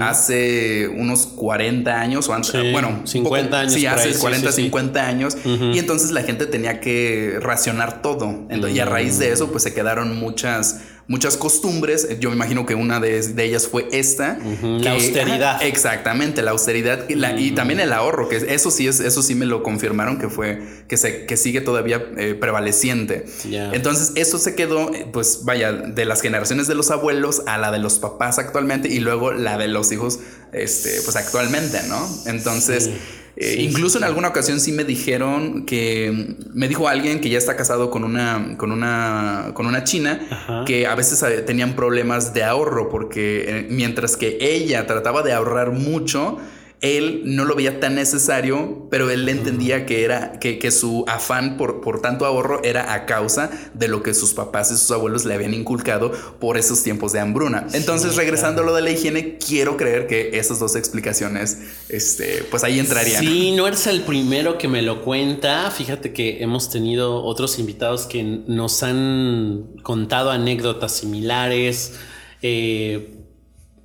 hace 0.01 0.89
unos 0.89 1.27
40 1.27 1.97
años 1.97 2.27
o 2.27 2.33
antes, 2.33 2.51
bueno, 2.73 3.01
50 3.05 3.57
años. 3.57 3.73
Sí, 3.73 3.85
hace 3.85 4.19
40, 4.19 4.51
50 4.51 5.07
años. 5.07 5.37
Y 5.45 5.79
entonces 5.79 6.11
la 6.11 6.23
gente 6.23 6.45
tenía 6.45 6.81
que 6.81 7.39
racionar 7.41 8.01
todo. 8.01 8.47
y 8.49 8.79
a 8.79 8.85
raíz 8.85 9.17
de 9.17 9.31
eso, 9.31 9.49
pues 9.49 9.63
se 9.63 9.73
quedaron 9.73 10.17
muchas 10.19 10.81
muchas 11.09 11.35
costumbres. 11.35 12.07
Yo 12.19 12.29
me 12.29 12.35
imagino 12.37 12.65
que 12.65 12.75
una 12.75 13.01
de, 13.01 13.19
ellas 13.43 13.67
fue 13.67 13.89
esta. 13.91 14.39
la 14.61 14.93
austeridad. 14.93 15.61
exactamente, 15.63 16.41
la 16.41 16.51
austeridad 16.51 17.09
y, 17.09 17.51
también 17.51 17.81
el 17.81 17.91
ahorro, 17.91 18.29
que 18.29 18.37
eso 18.37 18.71
sí 18.71 18.87
es, 18.87 19.01
eso 19.01 19.21
sí 19.21 19.35
me 19.35 19.45
lo 19.45 19.61
confirmaron 19.61 20.17
que 20.19 20.29
fue, 20.29 20.61
que 20.87 20.95
se, 20.95 21.25
que 21.25 21.35
sigue 21.35 21.59
todavía 21.59 22.05
eh, 22.15 22.35
prevaleciente. 22.39 23.25
Entonces, 23.43 24.13
eso 24.15 24.37
se 24.37 24.55
quedó, 24.55 24.91
pues 25.11 25.41
vaya, 25.43 25.73
de 25.73 26.05
las 26.05 26.21
generaciones 26.21 26.67
de 26.67 26.75
los 26.75 26.91
abuelos 26.91 27.41
a 27.47 27.57
la 27.57 27.71
de 27.71 27.79
los 27.79 27.99
papás 27.99 28.39
actualmente 28.39 28.87
y 28.87 28.99
luego 28.99 29.33
la 29.33 29.57
de 29.57 29.67
los 29.67 29.91
hijos, 29.91 30.19
este, 30.53 31.01
pues 31.03 31.17
actualmente, 31.17 31.81
¿no? 31.89 32.07
Entonces. 32.27 32.89
Eh, 33.35 33.57
incluso 33.59 33.97
en 33.97 34.03
alguna 34.03 34.27
ocasión 34.29 34.59
sí 34.59 34.71
me 34.71 34.83
dijeron 34.83 35.65
que 35.65 36.35
me 36.53 36.67
dijo 36.67 36.87
alguien 36.87 37.21
que 37.21 37.29
ya 37.29 37.37
está 37.37 37.55
casado 37.55 37.89
con 37.89 38.03
una 38.03 38.55
con 38.57 38.71
una 38.71 39.51
con 39.53 39.65
una 39.65 39.83
china 39.83 40.63
que 40.65 40.87
a 40.87 40.95
veces 40.95 41.21
eh, 41.23 41.41
tenían 41.41 41.75
problemas 41.75 42.33
de 42.33 42.43
ahorro 42.43 42.89
porque 42.89 43.45
eh, 43.47 43.67
mientras 43.69 44.17
que 44.17 44.37
ella 44.41 44.85
trataba 44.87 45.21
de 45.21 45.33
ahorrar 45.33 45.71
mucho 45.71 46.37
él 46.81 47.23
no 47.25 47.43
lo 47.43 47.55
veía 47.55 47.79
tan 47.81 47.95
necesario, 47.95 48.87
pero 48.89 49.09
él 49.09 49.27
entendía 49.27 49.85
que 49.85 50.05
era 50.05 50.39
que, 50.39 50.71
su 50.71 51.03
afán 51.07 51.57
por, 51.57 51.81
por 51.81 52.01
tanto 52.01 52.25
ahorro 52.25 52.63
era 52.63 52.93
a 52.93 53.05
causa 53.05 53.49
de 53.73 53.87
lo 53.87 54.01
que 54.01 54.13
sus 54.13 54.33
papás 54.33 54.71
y 54.71 54.77
sus 54.77 54.91
abuelos 54.91 55.25
le 55.25 55.33
habían 55.33 55.53
inculcado 55.53 56.11
por 56.39 56.57
esos 56.57 56.83
tiempos 56.83 57.11
de 57.11 57.19
hambruna. 57.19 57.67
Entonces, 57.73 58.15
regresando 58.15 58.61
a 58.61 58.65
lo 58.65 58.73
de 58.73 58.81
la 58.81 58.91
higiene, 58.91 59.37
quiero 59.37 59.75
creer 59.75 60.07
que 60.07 60.37
esas 60.37 60.59
dos 60.59 60.75
explicaciones, 60.75 61.57
este, 61.89 62.45
pues 62.49 62.63
ahí 62.63 62.79
entrarían. 62.79 63.23
Sí, 63.23 63.51
no 63.51 63.67
eres 63.67 63.87
el 63.87 64.01
primero 64.01 64.57
que 64.57 64.67
me 64.67 64.81
lo 64.81 65.01
cuenta. 65.01 65.71
Fíjate 65.71 66.13
que 66.13 66.41
hemos 66.41 66.69
tenido 66.69 67.23
otros 67.23 67.59
invitados 67.59 68.05
que 68.05 68.23
nos 68.23 68.83
han 68.83 69.65
contado 69.83 70.31
anécdotas 70.31 70.93
similares. 70.93 71.93
Eh, 72.41 73.18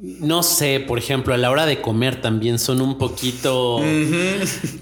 no 0.01 0.43
sé, 0.43 0.81
por 0.81 0.99
ejemplo, 0.99 1.35
a 1.35 1.37
la 1.37 1.51
hora 1.51 1.67
de 1.67 1.81
comer 1.81 2.21
también 2.21 2.59
son 2.59 2.81
un 2.81 2.99
poquito. 2.99 3.81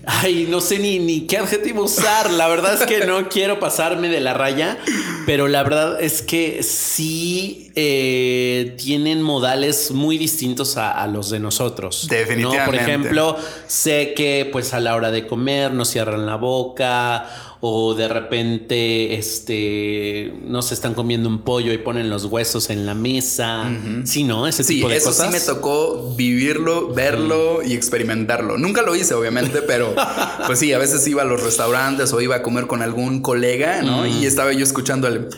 Ay, 0.07 0.46
no 0.48 0.61
sé 0.61 0.79
ni, 0.79 0.98
ni 0.98 1.27
qué 1.27 1.38
adjetivo 1.38 1.85
usar. 1.85 2.31
La 2.31 2.48
verdad 2.48 2.75
es 2.75 2.87
que 2.87 3.07
no 3.07 3.29
quiero 3.29 3.61
pasarme 3.61 4.09
de 4.09 4.20
la 4.20 4.35
raya, 4.35 4.79
pero 5.27 5.48
la 5.48 5.62
verdad 5.62 6.03
es 6.03 6.22
que 6.22 6.62
sí 6.62 7.72
eh, 7.75 8.75
tienen 8.79 9.23
modales 9.23 9.91
muy 9.93 10.19
distintos 10.19 10.77
a, 10.77 11.07
los 11.07 11.31
de 11.31 11.41
nosotros. 11.41 12.07
Definitivamente. 12.09 12.67
Por 12.67 12.75
ejemplo, 12.75 13.37
sé 13.67 14.15
que 14.15 14.49
pues 14.51 14.75
a 14.75 14.81
la 14.81 14.95
hora 14.95 15.11
de 15.11 15.27
comer 15.27 15.73
no 15.73 15.85
cierran 15.85 16.27
la 16.27 16.37
boca 16.37 17.27
o 17.65 17.95
de 17.95 18.09
repente 18.09 19.15
este 19.15 20.35
no 20.45 20.63
se 20.63 20.75
están 20.75 20.95
comiendo 20.95 21.29
un 21.29 21.43
pollo 21.43 21.73
y 21.73 21.79
ponen 21.79 22.11
los 22.11 22.25
huesos 22.25 22.71
en 22.71 22.87
la 22.87 22.95
mesa. 22.95 23.71
Sí, 24.05 24.25
¿no? 24.25 24.49
Ese 24.49 24.65
tipo 24.65 24.89
de 24.89 24.97
eso 24.97 25.13
sí 25.13 25.29
me 25.31 25.39
tocó 25.39 26.13
vivirlo, 26.17 26.93
verlo 26.93 27.63
y 27.63 27.75
experimentarlo. 27.75 28.59
Nunca 28.59 28.83
lo 28.83 28.97
hice, 28.97 29.15
obviamente, 29.15 29.63
pero 29.63 29.95
pues 30.47 30.59
sí, 30.59 30.73
a 30.73 30.79
veces 30.79 31.07
iba 31.07 31.23
a 31.23 31.25
los 31.25 31.41
restaurantes 31.41 32.13
o 32.13 32.21
iba 32.21 32.35
a 32.35 32.43
comer 32.43 32.67
con 32.67 32.83
algún 32.83 33.23
colega, 33.23 33.81
¿no? 33.83 34.09
Y 34.09 34.27
estaba 34.27 34.53
yo 34.53 34.65
escuchando 34.65 35.07
el 35.07 35.29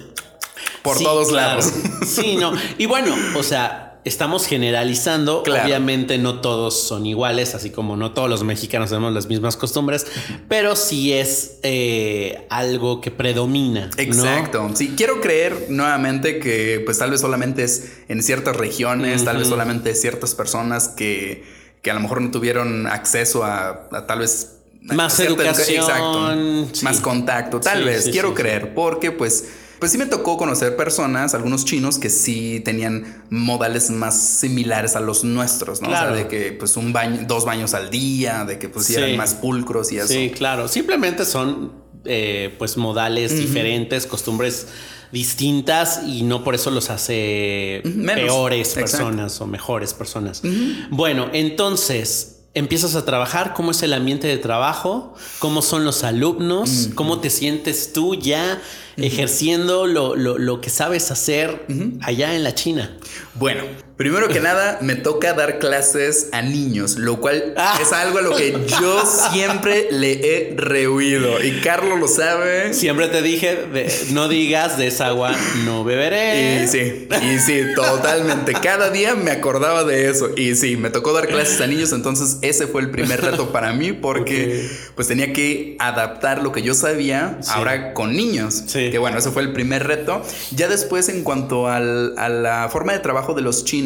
por 0.85 0.99
todos 0.99 1.33
lados. 1.33 1.73
Sí, 2.07 2.37
no. 2.37 2.53
Y 2.77 2.85
bueno, 2.85 3.17
o 3.35 3.43
sea, 3.43 3.85
estamos 4.05 4.47
generalizando. 4.47 5.41
Obviamente 5.41 6.19
no 6.19 6.41
todos 6.41 6.87
son 6.87 7.07
iguales, 7.07 7.55
así 7.55 7.71
como 7.71 7.97
no 7.97 8.13
todos 8.13 8.29
los 8.29 8.45
mexicanos 8.45 8.91
tenemos 8.91 9.13
las 9.15 9.27
mismas 9.27 9.57
costumbres, 9.57 10.07
pero 10.49 10.77
sí 10.77 11.15
es 11.15 11.59
eh, 11.63 12.47
algo 12.51 13.01
que 13.01 13.11
predomina. 13.11 13.91
Exacto. 13.97 14.71
Sí, 14.75 14.95
quiero 14.97 15.23
creer 15.23 15.67
nuevamente 15.71 16.39
que 16.39 16.83
pues 16.85 16.99
tal 16.99 17.11
vez 17.11 17.23
solamente 17.23 17.65
es 17.65 17.93
en 18.09 18.23
ciertas 18.23 18.55
regiones, 18.55 19.25
tal 19.25 19.39
vez 19.39 19.49
solamente 19.49 19.95
ciertas 19.95 20.35
personas 20.35 20.89
que, 20.89 21.45
que 21.81 21.91
a 21.91 21.95
lo 21.95 22.01
mejor 22.01 22.21
no 22.21 22.31
tuvieron 22.31 22.87
acceso 22.87 23.43
a, 23.43 23.89
tal 24.07 24.19
vez 24.19 24.51
más 24.83 25.19
educación, 25.19 25.83
exacto, 25.83 26.83
más 26.83 27.01
contacto, 27.01 27.59
tal 27.59 27.85
vez, 27.85 28.11
quiero 28.11 28.35
creer, 28.35 28.75
porque 28.75 29.11
pues 29.11 29.47
pues 29.79 29.93
sí 29.93 29.99
me 29.99 30.07
tocó 30.07 30.37
conocer 30.37 30.77
personas, 30.77 31.35
algunos 31.35 31.65
chinos 31.65 31.99
que 31.99 32.11
sí 32.11 32.61
tenían 32.65 33.23
modales 33.31 33.91
más 33.91 34.19
similares 34.21 34.97
a 34.97 35.01
los 35.01 35.25
nuestros, 35.25 35.83
¿no? 35.83 35.89
O 35.89 35.93
sea, 35.93 36.11
de 36.13 36.29
que 36.29 36.53
pues 36.53 36.77
un 36.77 36.93
baño, 36.93 37.21
dos 37.27 37.45
baños 37.45 37.75
al 37.75 37.91
día, 37.91 38.45
de 38.45 38.59
que 38.59 38.69
pues 38.69 38.91
eran 38.91 39.17
más 39.17 39.35
pulcros 39.35 39.93
y 39.93 39.99
eso. 39.99 40.09
Sí, 40.09 40.33
claro. 40.35 40.69
Simplemente 40.69 41.25
son 41.25 41.73
eh, 42.05 42.55
pues 42.59 42.77
modales 42.77 43.37
diferentes, 43.39 44.07
costumbres 44.07 44.67
distintas 45.11 46.03
y 46.07 46.23
no 46.23 46.43
por 46.43 46.55
eso 46.55 46.71
los 46.71 46.91
hace 46.91 47.83
peores 48.15 48.75
personas 48.75 49.41
o 49.41 49.47
mejores 49.47 49.95
personas. 49.95 50.43
Bueno, 50.91 51.31
entonces 51.33 52.34
empiezas 52.55 52.95
a 52.95 53.05
trabajar, 53.05 53.53
cómo 53.55 53.73
es 53.73 53.83
el 53.83 53.93
ambiente 53.93 54.29
de 54.29 54.39
trabajo, 54.39 55.15
cómo 55.41 55.61
son 55.61 55.85
los 55.85 56.05
alumnos, 56.05 56.89
cómo 56.95 57.21
te 57.21 57.29
sientes 57.29 57.93
tú 57.93 58.15
ya 58.15 58.63
ejerciendo 58.97 59.87
lo, 59.87 60.15
lo, 60.15 60.39
lo, 60.39 60.61
que 60.61 60.71
sabes 60.71 61.11
hacer 61.11 61.67
allá 62.01 62.35
en 62.35 62.45
la 62.45 62.55
China. 62.55 62.97
Bueno, 63.35 63.65
primero 63.97 64.29
que 64.29 64.41
nada, 64.41 64.79
me 64.81 64.97
toca 64.97 65.35
dar 65.35 65.59
clases 65.59 66.29
a 66.33 66.43
niños, 66.43 66.97
lo 66.97 67.21
cual 67.21 67.55
ah. 67.57 67.79
es 67.81 67.93
algo 67.93 68.19
a 68.19 68.23
lo 68.23 68.35
que 68.35 68.53
yo 68.81 69.03
siempre 69.33 69.89
le 69.91 70.13
he 70.13 70.55
rehuido. 70.57 71.43
Y 71.43 71.61
Carlos 71.61 72.01
lo 72.01 72.09
sabe. 72.09 72.75
Siempre 72.75 73.09
te 73.09 73.23
dije, 73.23 73.67
no 74.11 74.29
digas 74.29 74.79
de 74.79 74.89
esa 74.89 75.09
agua, 75.09 75.35
no 75.65 75.85
beberé. 75.85 76.65
Y 76.65 76.69
sí, 76.69 77.09
y 77.23 77.39
sí, 77.39 77.63
totalmente. 77.77 78.53
Cada 78.55 78.91
día 78.91 79.15
me 79.15 79.31
acordaba 79.31 79.85
de 79.85 80.11
eso. 80.11 80.31
Y 80.37 80.57
sí, 80.57 80.77
me 80.77 80.91
tocó 80.91 81.13
dar 81.13 81.29
clases 81.29 81.61
a 81.61 81.67
niños, 81.67 81.93
entonces 81.93 82.39
ese 82.43 82.67
fue 82.67 82.81
el 82.81 82.91
primer 82.91 83.21
reto 83.21 83.53
para 83.53 83.73
mí 83.73 83.93
porque 83.93 84.69
pues 84.97 85.09
tenía 85.09 85.33
que 85.33 85.77
adaptar 85.79 86.43
lo 86.43 86.51
que 86.51 86.63
yo 86.63 86.75
sabía 86.75 87.39
ahora 87.49 87.95
con 87.95 88.17
niños. 88.17 88.65
Sí. 88.67 88.91
Que 88.91 88.99
bueno, 88.99 89.19
ese 89.19 89.31
fue 89.31 89.43
el 89.43 89.53
primer 89.53 89.87
reto. 89.87 90.23
Ya 90.51 90.67
después 90.69 91.09
en 91.09 91.23
cuanto 91.23 91.69
a 91.69 91.79
la 91.79 92.69
forma 92.73 92.93
de 92.93 92.99
trabajo 92.99 93.35
de 93.35 93.43
los 93.43 93.65
chinos. 93.65 93.84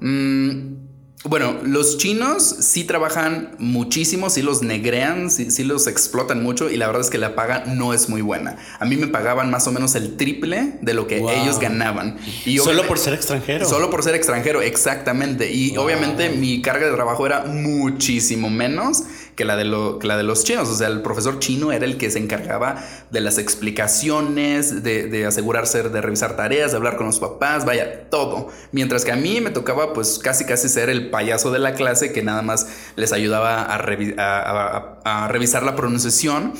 Mmm, 0.00 0.82
bueno, 1.24 1.56
los 1.62 1.98
chinos 1.98 2.42
sí 2.42 2.82
trabajan 2.82 3.54
muchísimo, 3.58 4.28
sí 4.28 4.42
los 4.42 4.62
negrean, 4.62 5.30
sí, 5.30 5.62
los 5.62 5.86
explotan 5.86 6.42
mucho 6.42 6.68
y 6.68 6.76
la 6.76 6.88
verdad 6.88 7.02
es 7.02 7.10
que 7.10 7.18
la 7.18 7.36
paga 7.36 7.62
no 7.64 7.94
es 7.94 8.08
muy 8.08 8.22
buena. 8.22 8.56
A 8.80 8.84
mí 8.86 8.96
me 8.96 9.06
pagaban 9.06 9.48
más 9.48 9.68
o 9.68 9.72
menos 9.72 9.94
el 9.94 10.16
triple 10.16 10.78
de 10.80 10.94
lo 10.94 11.06
que 11.06 11.18
ellos 11.18 11.60
ganaban. 11.60 12.18
Y 12.44 12.58
solo 12.58 12.88
por 12.88 12.98
ser 12.98 13.14
extranjero. 13.14 13.68
Solo 13.68 13.88
por 13.88 14.02
ser 14.02 14.16
extranjero, 14.16 14.62
exactamente. 14.62 15.52
Y 15.52 15.76
obviamente 15.76 16.28
mi 16.30 16.60
carga 16.60 16.86
de 16.86 16.92
trabajo 16.92 17.24
era 17.24 17.44
muchísimo 17.44 18.50
menos 18.50 19.04
que 19.36 19.44
la, 19.44 19.56
de 19.56 19.64
la 19.64 20.16
de 20.16 20.22
los 20.22 20.44
chinos. 20.44 20.68
O 20.68 20.74
sea, 20.74 20.88
el 20.88 21.02
profesor 21.02 21.38
chino 21.38 21.72
era 21.72 21.84
el 21.84 21.96
que 21.96 22.10
se 22.10 22.18
encargaba 22.18 22.82
de 23.10 23.20
las 23.20 23.38
explicaciones, 23.38 24.82
de, 24.82 25.04
de 25.04 25.26
asegurarse 25.26 25.82
de 25.82 26.00
revisar 26.00 26.36
tareas, 26.36 26.72
de 26.72 26.76
hablar 26.76 26.96
con 26.96 27.06
los 27.06 27.18
papás, 27.18 27.64
vaya, 27.64 28.08
todo. 28.10 28.48
Mientras 28.72 29.04
que 29.04 29.12
a 29.12 29.16
mí 29.16 29.40
me 29.40 29.50
tocaba 29.50 29.92
pues 29.92 30.18
casi 30.18 30.44
casi 30.44 30.68
ser 30.68 30.90
el 30.90 31.10
payaso 31.10 31.50
de 31.50 31.58
la 31.58 31.74
clase 31.74 32.12
que 32.12 32.22
nada 32.22 32.42
más 32.42 32.66
les 32.96 33.12
ayudaba 33.12 33.62
a, 33.62 35.28
revisar 35.28 35.62
la 35.62 35.76
pronunciación. 35.76 36.52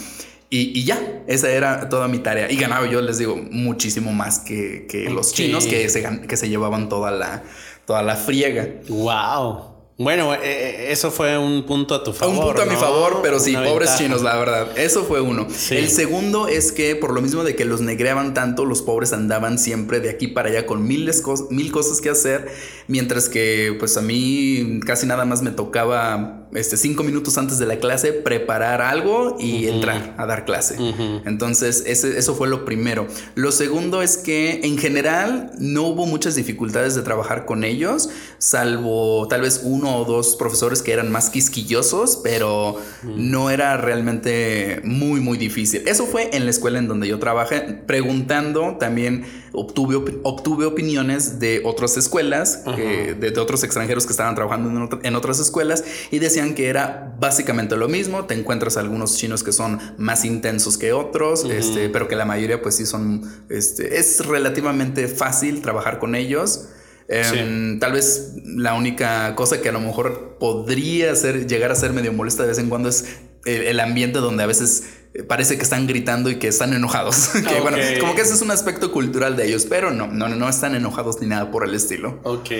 Y, 0.54 0.84
ya, 0.84 1.00
esa 1.28 1.48
era 1.48 1.88
toda 1.88 2.08
mi 2.08 2.18
tarea. 2.18 2.50
Y 2.52 2.56
ganaba 2.56 2.86
yo, 2.86 3.00
les 3.00 3.16
digo, 3.16 3.36
muchísimo 3.36 4.12
más 4.12 4.38
que, 4.38 5.08
los 5.10 5.32
chinos 5.32 5.66
que 5.66 5.88
se, 5.88 6.20
que 6.20 6.36
se 6.36 6.48
llevaban 6.50 6.90
toda 6.90 7.10
la, 7.10 7.42
toda 7.86 8.02
la 8.02 8.16
friega. 8.16 8.68
¡Wow! 8.88 9.71
Bueno, 10.02 10.34
eh, 10.34 10.38
eh, 10.42 10.86
eso 10.90 11.10
fue 11.10 11.38
un 11.38 11.64
punto 11.64 11.94
a 11.94 12.02
tu 12.02 12.12
favor. 12.12 12.34
Un 12.34 12.42
punto 12.42 12.62
a 12.62 12.66
mi 12.66 12.74
favor, 12.74 13.20
pero 13.22 13.38
sí, 13.38 13.54
pobres 13.54 13.96
chinos, 13.96 14.22
la 14.22 14.36
verdad. 14.36 14.76
Eso 14.76 15.04
fue 15.04 15.20
uno. 15.20 15.46
El 15.70 15.88
segundo 15.88 16.48
es 16.48 16.72
que 16.72 16.96
por 16.96 17.12
lo 17.12 17.22
mismo 17.22 17.44
de 17.44 17.54
que 17.54 17.64
los 17.64 17.80
negreaban 17.80 18.34
tanto, 18.34 18.64
los 18.64 18.82
pobres 18.82 19.12
andaban 19.12 19.58
siempre 19.58 20.00
de 20.00 20.10
aquí 20.10 20.26
para 20.26 20.48
allá 20.48 20.66
con 20.66 20.86
miles 20.86 21.22
mil 21.50 21.70
cosas 21.70 22.00
que 22.00 22.10
hacer, 22.10 22.50
mientras 22.88 23.28
que 23.28 23.76
pues 23.78 23.96
a 23.96 24.02
mí 24.02 24.80
casi 24.84 25.06
nada 25.06 25.24
más 25.24 25.42
me 25.42 25.50
tocaba 25.50 26.41
este, 26.54 26.76
cinco 26.76 27.02
minutos 27.02 27.38
antes 27.38 27.58
de 27.58 27.66
la 27.66 27.78
clase 27.78 28.12
preparar 28.12 28.82
algo 28.82 29.36
y 29.38 29.68
entrar 29.68 30.14
a 30.18 30.26
dar 30.26 30.44
clase. 30.44 30.76
Entonces, 31.24 31.84
ese, 31.86 32.18
eso 32.18 32.34
fue 32.34 32.48
lo 32.48 32.64
primero. 32.64 33.06
Lo 33.34 33.52
segundo 33.52 34.02
es 34.02 34.16
que 34.16 34.60
en 34.64 34.78
general 34.78 35.50
no 35.58 35.82
hubo 35.82 36.06
muchas 36.06 36.34
dificultades 36.34 36.94
de 36.94 37.02
trabajar 37.02 37.46
con 37.46 37.64
ellos, 37.64 38.10
salvo 38.38 39.26
tal 39.28 39.42
vez 39.42 39.62
uno 39.64 39.96
o 39.96 40.04
dos 40.04 40.36
profesores 40.36 40.82
que 40.82 40.92
eran 40.92 41.10
más 41.10 41.30
quisquillosos, 41.30 42.20
pero 42.22 42.76
no 43.02 43.50
era 43.50 43.76
realmente 43.76 44.80
muy, 44.84 45.20
muy 45.20 45.38
difícil. 45.38 45.82
Eso 45.86 46.06
fue 46.06 46.30
en 46.32 46.44
la 46.44 46.50
escuela 46.50 46.78
en 46.78 46.88
donde 46.88 47.08
yo 47.08 47.18
trabajé, 47.18 47.60
preguntando 47.86 48.76
también 48.78 49.24
obtuve, 49.52 50.18
obtuve 50.22 50.66
opiniones 50.66 51.38
de 51.38 51.62
otras 51.64 51.96
escuelas, 51.96 52.64
de, 52.64 53.32
otros 53.38 53.64
extranjeros 53.64 54.06
que 54.06 54.12
estaban 54.12 54.34
trabajando 54.34 54.98
en, 55.02 55.16
otras 55.16 55.40
escuelas 55.40 55.84
y 56.10 56.18
decían 56.18 56.41
que 56.50 56.68
era 56.68 57.14
básicamente 57.18 57.76
lo 57.76 57.88
mismo. 57.88 58.26
Te 58.26 58.34
encuentras 58.34 58.76
algunos 58.76 59.16
chinos 59.16 59.42
que 59.42 59.52
son 59.52 59.80
más 59.96 60.24
intensos 60.24 60.76
que 60.76 60.92
otros, 60.92 61.44
este, 61.44 61.88
pero 61.88 62.08
que 62.08 62.16
la 62.16 62.24
mayoría 62.24 62.60
pues 62.60 62.76
sí 62.76 62.86
son, 62.86 63.22
este, 63.48 63.98
es 63.98 64.26
relativamente 64.26 65.08
fácil 65.08 65.62
trabajar 65.62 65.98
con 65.98 66.14
ellos. 66.14 66.68
Em, 67.08 67.78
tal 67.78 67.92
vez 67.92 68.34
la 68.44 68.74
única 68.74 69.34
cosa 69.34 69.60
que 69.60 69.68
a 69.68 69.72
lo 69.72 69.80
mejor 69.80 70.36
podría 70.38 71.14
ser, 71.14 71.46
llegar 71.46 71.70
a 71.70 71.74
ser 71.74 71.92
medio 71.92 72.12
molesta 72.12 72.42
de 72.42 72.50
vez 72.50 72.58
en 72.58 72.68
cuando 72.68 72.88
es 72.88 73.04
el, 73.44 73.80
ambiente 73.80 74.18
donde 74.20 74.42
a 74.44 74.46
veces 74.46 74.84
parece 75.28 75.56
que 75.56 75.62
están 75.62 75.86
gritando 75.86 76.30
y 76.30 76.36
que 76.36 76.48
están 76.48 76.72
enojados. 76.72 77.30
bueno, 77.62 77.76
como 78.00 78.14
que 78.14 78.22
ese 78.22 78.34
es 78.34 78.42
un 78.42 78.50
aspecto 78.50 78.92
cultural 78.92 79.36
de 79.36 79.46
ellos, 79.46 79.66
pero 79.68 79.90
no, 79.90 80.06
no, 80.06 80.28
no 80.28 80.48
están 80.48 80.74
enojados 80.74 81.20
ni 81.20 81.26
nada 81.26 81.50
por 81.50 81.66
el 81.66 81.74
estilo. 81.74 82.20
Ok. 82.22 82.50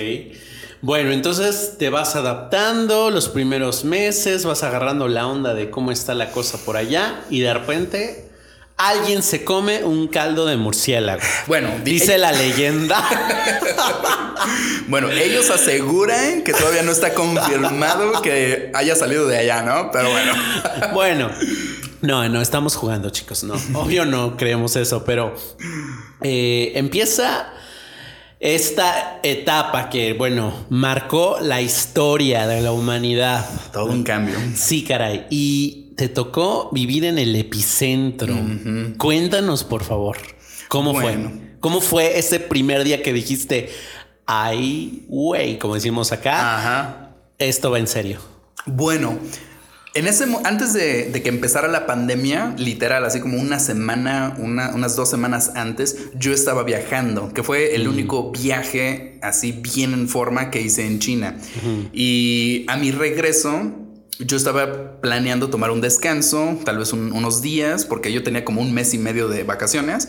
Bueno, 0.83 1.13
entonces 1.13 1.77
te 1.79 1.91
vas 1.91 2.17
adaptando 2.17 3.11
los 3.13 3.29
primeros 3.29 3.85
meses, 3.85 4.45
vas 4.45 4.65
agarrando 4.65 5.07
la 5.07 5.29
onda 5.29 5.55
de 5.55 5.71
cómo 5.71 5.93
está 5.93 6.13
la 6.13 6.33
cosa 6.33 6.59
por 6.59 6.77
allá 6.77 7.21
y 7.31 7.39
de 7.39 7.55
repente 7.55 8.29
alguien 8.77 9.23
se 9.23 9.45
come 9.45 9.85
un 9.85 10.09
caldo 10.09 10.45
de 10.45 10.57
murciélago. 10.57 11.23
Bueno, 11.47 11.71
dice 11.85 12.19
la 12.19 12.33
leyenda. 12.33 13.01
bueno, 14.89 15.09
ellos 15.09 15.51
aseguran 15.51 16.43
que 16.43 16.53
todavía 16.53 16.83
no 16.83 16.91
está 16.91 17.15
confirmado 17.15 18.21
que 18.21 18.73
haya 18.75 18.97
salido 18.97 19.29
de 19.29 19.39
allá, 19.39 19.63
¿no? 19.63 19.93
Pero 19.93 20.11
bueno. 20.11 20.33
bueno. 20.95 21.31
No, 22.01 22.29
no 22.29 22.43
estamos 22.43 22.75
jugando, 22.75 23.11
chicos. 23.11 23.45
No, 23.45 23.55
obvio 23.75 24.05
no 24.05 24.37
creemos 24.37 24.75
eso, 24.75 25.05
pero 25.05 25.33
eh, 26.23 26.73
empieza 26.75 27.53
esta 28.43 29.21
etapa 29.23 29.89
que, 29.89 30.15
bueno, 30.15 30.53
marcó 30.69 31.39
la 31.41 31.63
historia 31.63 32.49
de 32.49 32.61
la 32.61 32.73
humanidad. 32.73 33.49
Todo 33.73 33.87
un 33.87 34.03
cambio. 34.03 34.35
Sí, 34.57 34.83
caray. 34.83 35.27
Y 35.31 35.93
te 35.97 36.09
tocó 36.09 36.69
vivir 36.73 37.05
en 37.05 37.19
el 37.19 37.37
epicentro. 37.37 38.35
Cuéntanos, 38.99 39.63
por 39.63 39.85
favor, 39.85 40.19
¿cómo 40.69 40.93
fue? 40.93 41.17
¿Cómo 41.61 41.81
fue 41.81 42.19
ese 42.19 42.41
primer 42.41 42.83
día 42.83 43.01
que 43.01 43.13
dijiste, 43.13 43.71
ay, 44.27 45.05
güey, 45.07 45.61
como 45.61 45.77
decimos 45.77 46.11
acá, 46.11 46.59
Ajá. 46.59 47.11
esto 47.39 47.71
va 47.71 47.79
en 47.79 47.87
serio? 47.87 48.19
Bueno, 48.67 49.19
en 49.95 50.07
ese 50.07 50.25
antes 50.45 50.73
de, 50.73 51.11
que 51.23 51.29
empezara 51.29 51.69
la 51.69 51.87
pandemia, 51.87 52.55
literal, 52.57 53.05
así 53.05 53.21
como 53.21 53.39
una 53.39 53.59
semana, 53.59 54.35
unas 54.39 54.97
dos 54.97 55.11
semanas 55.11 55.53
antes, 55.55 55.97
yo 56.15 56.33
estaba 56.33 56.63
viajando, 56.63 57.33
que 57.33 57.43
fue 57.43 57.75
el 57.75 57.87
único 57.89 58.31
viaje 58.31 59.19
así 59.23 59.53
bien 59.53 59.93
en 59.93 60.09
forma 60.09 60.51
que 60.51 60.61
hice 60.63 60.87
en 60.87 60.99
China. 60.99 61.37
Y 61.93 62.65
a 62.69 62.77
mi 62.77 62.91
regreso, 62.91 63.73
yo 64.19 64.37
estaba 64.37 65.01
planeando 65.01 65.51
tomar 65.51 65.71
un 65.71 65.81
descanso, 65.81 66.59
tal 66.65 66.79
vez 66.79 66.93
unos 66.93 67.43
días, 67.43 67.85
porque 67.85 68.13
yo 68.13 68.23
tenía 68.23 68.45
como 68.45 68.61
un 68.61 68.73
mes 68.73 68.95
y 68.95 68.99
medio 68.99 69.29
de 69.29 69.45
vacaciones. 69.45 70.09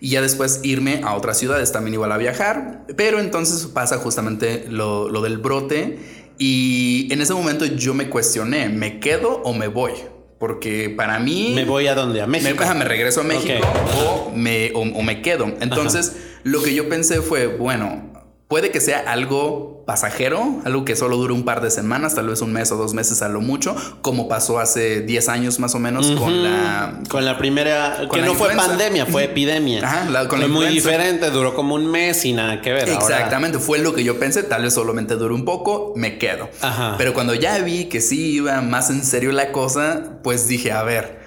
Y 0.00 0.10
ya 0.10 0.20
después 0.20 0.60
irme 0.62 1.00
a 1.02 1.14
otras 1.14 1.38
ciudades, 1.38 1.72
también 1.72 1.94
igual 1.94 2.12
a 2.12 2.18
viajar. 2.18 2.84
Pero 2.96 3.20
entonces 3.20 3.66
pasa 3.66 3.96
justamente 3.96 4.66
lo, 4.68 5.08
del 5.22 5.38
brote. 5.38 5.98
Y 6.38 7.08
en 7.12 7.20
ese 7.20 7.34
momento 7.34 7.64
yo 7.64 7.94
me 7.94 8.08
cuestioné, 8.08 8.68
¿me 8.68 9.00
quedo 9.00 9.42
o 9.44 9.52
me 9.52 9.68
voy? 9.68 9.92
Porque 10.38 10.90
para 10.90 11.18
mí... 11.18 11.52
¿Me 11.54 11.64
voy 11.64 11.86
a 11.86 11.94
dónde? 11.94 12.20
¿A 12.20 12.26
México? 12.26 12.64
Me, 12.68 12.74
me 12.74 12.84
regreso 12.84 13.20
a 13.20 13.24
México 13.24 13.66
o, 13.98 14.32
me, 14.34 14.72
o, 14.74 15.02
me 15.02 15.22
quedo. 15.22 15.46
Entonces, 15.60 16.16
lo 16.42 16.62
que 16.62 16.74
yo 16.74 16.88
pensé 16.88 17.22
fue, 17.22 17.46
bueno, 17.46 18.12
Puede 18.54 18.70
que 18.70 18.80
sea 18.80 19.00
algo 19.08 19.82
pasajero, 19.84 20.60
algo 20.64 20.84
que 20.84 20.94
solo 20.94 21.16
dure 21.16 21.32
un 21.32 21.44
par 21.44 21.60
de 21.60 21.72
semanas, 21.72 22.14
tal 22.14 22.28
vez 22.28 22.40
un 22.40 22.52
mes 22.52 22.70
o 22.70 22.76
dos 22.76 22.94
meses 22.94 23.20
a 23.20 23.28
lo 23.28 23.40
mucho, 23.40 23.74
como 24.00 24.28
pasó 24.28 24.60
hace 24.60 25.00
10 25.00 25.28
años 25.28 25.58
más 25.58 25.74
o 25.74 25.80
menos 25.80 26.12
con 26.12 26.44
la... 26.44 27.00
Con 27.08 27.24
la 27.24 27.36
primera... 27.36 28.06
que 28.12 28.22
no 28.22 28.34
fue 28.34 28.54
pandemia, 28.54 29.06
fue 29.06 29.24
epidemia. 29.24 29.84
Ajá, 29.84 30.26
fue 30.28 30.46
muy 30.46 30.66
diferente, 30.66 31.30
duró 31.30 31.52
como 31.56 31.74
un 31.74 31.90
mes 31.90 32.24
y 32.26 32.32
nada 32.32 32.60
que 32.60 32.72
ver. 32.72 32.88
Exactamente, 32.90 33.58
fue 33.58 33.80
lo 33.80 33.92
que 33.92 34.04
yo 34.04 34.20
pensé, 34.20 34.44
tal 34.44 34.62
vez 34.62 34.74
solamente 34.74 35.16
dure 35.16 35.34
un 35.34 35.44
poco, 35.44 35.92
me 35.96 36.18
quedo. 36.18 36.48
Pero 36.96 37.12
cuando 37.12 37.34
ya 37.34 37.58
vi 37.58 37.86
que 37.86 38.00
sí 38.00 38.34
iba 38.36 38.60
más 38.60 38.88
en 38.88 39.04
serio 39.04 39.32
la 39.32 39.50
cosa, 39.50 40.20
pues 40.22 40.46
dije, 40.46 40.70
a 40.70 40.84
ver 40.84 41.23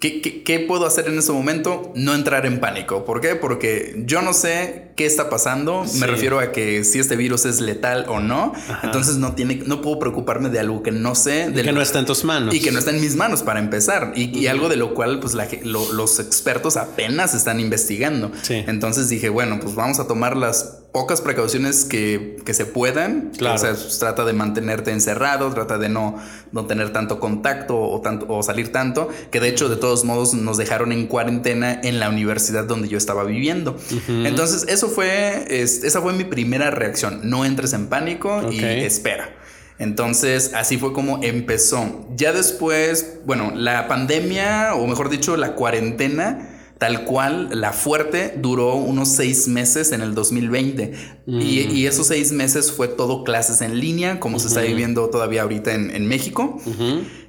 ¿Qué, 0.00 0.64
puedo 0.68 0.86
hacer 0.86 1.08
en 1.08 1.18
ese 1.18 1.32
momento? 1.32 1.92
No 1.96 2.14
entrar 2.14 2.46
en 2.46 2.60
pánico. 2.60 3.04
¿Por 3.04 3.20
qué? 3.20 3.34
Porque 3.34 4.00
yo 4.06 4.22
no 4.22 4.32
sé 4.32 4.92
qué 4.94 5.06
está 5.06 5.28
pasando. 5.28 5.84
Me 5.98 6.06
refiero 6.06 6.38
a 6.38 6.52
que 6.52 6.84
si 6.84 7.00
este 7.00 7.16
virus 7.16 7.44
es 7.46 7.60
letal 7.60 8.06
o 8.08 8.20
no. 8.20 8.52
Entonces 8.84 9.16
no 9.16 9.34
tiene, 9.34 9.62
no 9.66 9.82
puedo 9.82 9.98
preocuparme 9.98 10.50
de 10.50 10.60
algo 10.60 10.84
que 10.84 10.92
no 10.92 11.16
sé. 11.16 11.50
De 11.50 11.64
que 11.64 11.72
no 11.72 11.82
está 11.82 11.98
en 11.98 12.06
tus 12.06 12.22
manos. 12.22 12.54
Y 12.54 12.60
que 12.60 12.70
no 12.70 12.78
está 12.78 12.92
en 12.92 13.00
mis 13.00 13.16
manos 13.16 13.42
para 13.42 13.58
empezar. 13.58 14.12
Y, 14.14 14.46
algo 14.46 14.68
de 14.68 14.76
lo 14.76 14.94
cual 14.94 15.18
pues 15.18 15.36
los 15.64 16.20
expertos 16.20 16.76
apenas 16.76 17.34
están 17.34 17.58
investigando. 17.58 18.30
Entonces 18.48 19.08
dije, 19.08 19.28
bueno, 19.30 19.58
pues 19.60 19.74
vamos 19.74 19.98
a 19.98 20.06
tomar 20.06 20.36
las 20.36 20.78
pocas 20.98 21.20
precauciones 21.20 21.84
que, 21.84 22.38
que 22.44 22.54
se 22.54 22.66
puedan. 22.66 23.30
Claro. 23.38 23.54
O 23.54 23.58
sea, 23.58 23.76
trata 24.00 24.24
de 24.24 24.32
mantenerte 24.32 24.90
encerrado, 24.90 25.48
trata 25.54 25.78
de 25.78 25.88
no, 25.88 26.16
no 26.50 26.66
tener 26.66 26.92
tanto 26.92 27.20
contacto 27.20 27.78
o, 27.80 28.00
tanto, 28.00 28.26
o 28.28 28.42
salir 28.42 28.72
tanto, 28.72 29.08
que 29.30 29.38
de 29.38 29.48
hecho 29.48 29.68
de 29.68 29.76
todos 29.76 30.04
modos 30.04 30.34
nos 30.34 30.56
dejaron 30.56 30.90
en 30.90 31.06
cuarentena 31.06 31.80
en 31.84 32.00
la 32.00 32.08
universidad 32.08 32.64
donde 32.64 32.88
yo 32.88 32.98
estaba 32.98 33.22
viviendo. 33.22 33.76
Entonces 34.08 34.64
eso 34.68 34.88
fue, 34.88 35.44
es- 35.62 35.84
esa 35.84 36.00
fue 36.02 36.12
mi 36.14 36.24
primera 36.24 36.72
reacción. 36.72 37.20
No 37.22 37.44
entres 37.44 37.72
en 37.74 37.86
pánico 37.86 38.50
y 38.50 38.58
espera. 38.64 39.36
Entonces, 39.78 40.52
así 40.54 40.76
fue 40.76 40.92
como 40.92 41.22
empezó. 41.22 42.08
Ya 42.16 42.32
después, 42.32 43.18
bueno, 43.24 43.52
la 43.54 43.86
pandemia, 43.86 44.74
o 44.74 44.86
mejor 44.88 45.08
dicho, 45.08 45.36
la 45.36 45.54
cuarentena, 45.54 46.47
tal 46.78 47.04
cual, 47.04 47.48
la 47.52 47.72
fuerte, 47.72 48.34
duró 48.40 48.74
unos 48.76 49.08
seis 49.08 49.48
meses 49.48 49.92
en 49.92 50.00
el 50.00 50.14
2020. 50.14 50.92
Y, 51.26 51.60
y 51.60 51.86
esos 51.86 52.06
seis 52.06 52.32
meses 52.32 52.72
fue 52.72 52.88
todo 52.88 53.24
clases 53.24 53.60
en 53.60 53.78
línea, 53.80 54.20
como 54.20 54.38
se 54.38 54.48
está 54.48 54.60
viviendo 54.62 55.10
todavía 55.10 55.42
ahorita 55.42 55.74
en, 55.74 55.90
en 55.90 56.06
México 56.06 56.60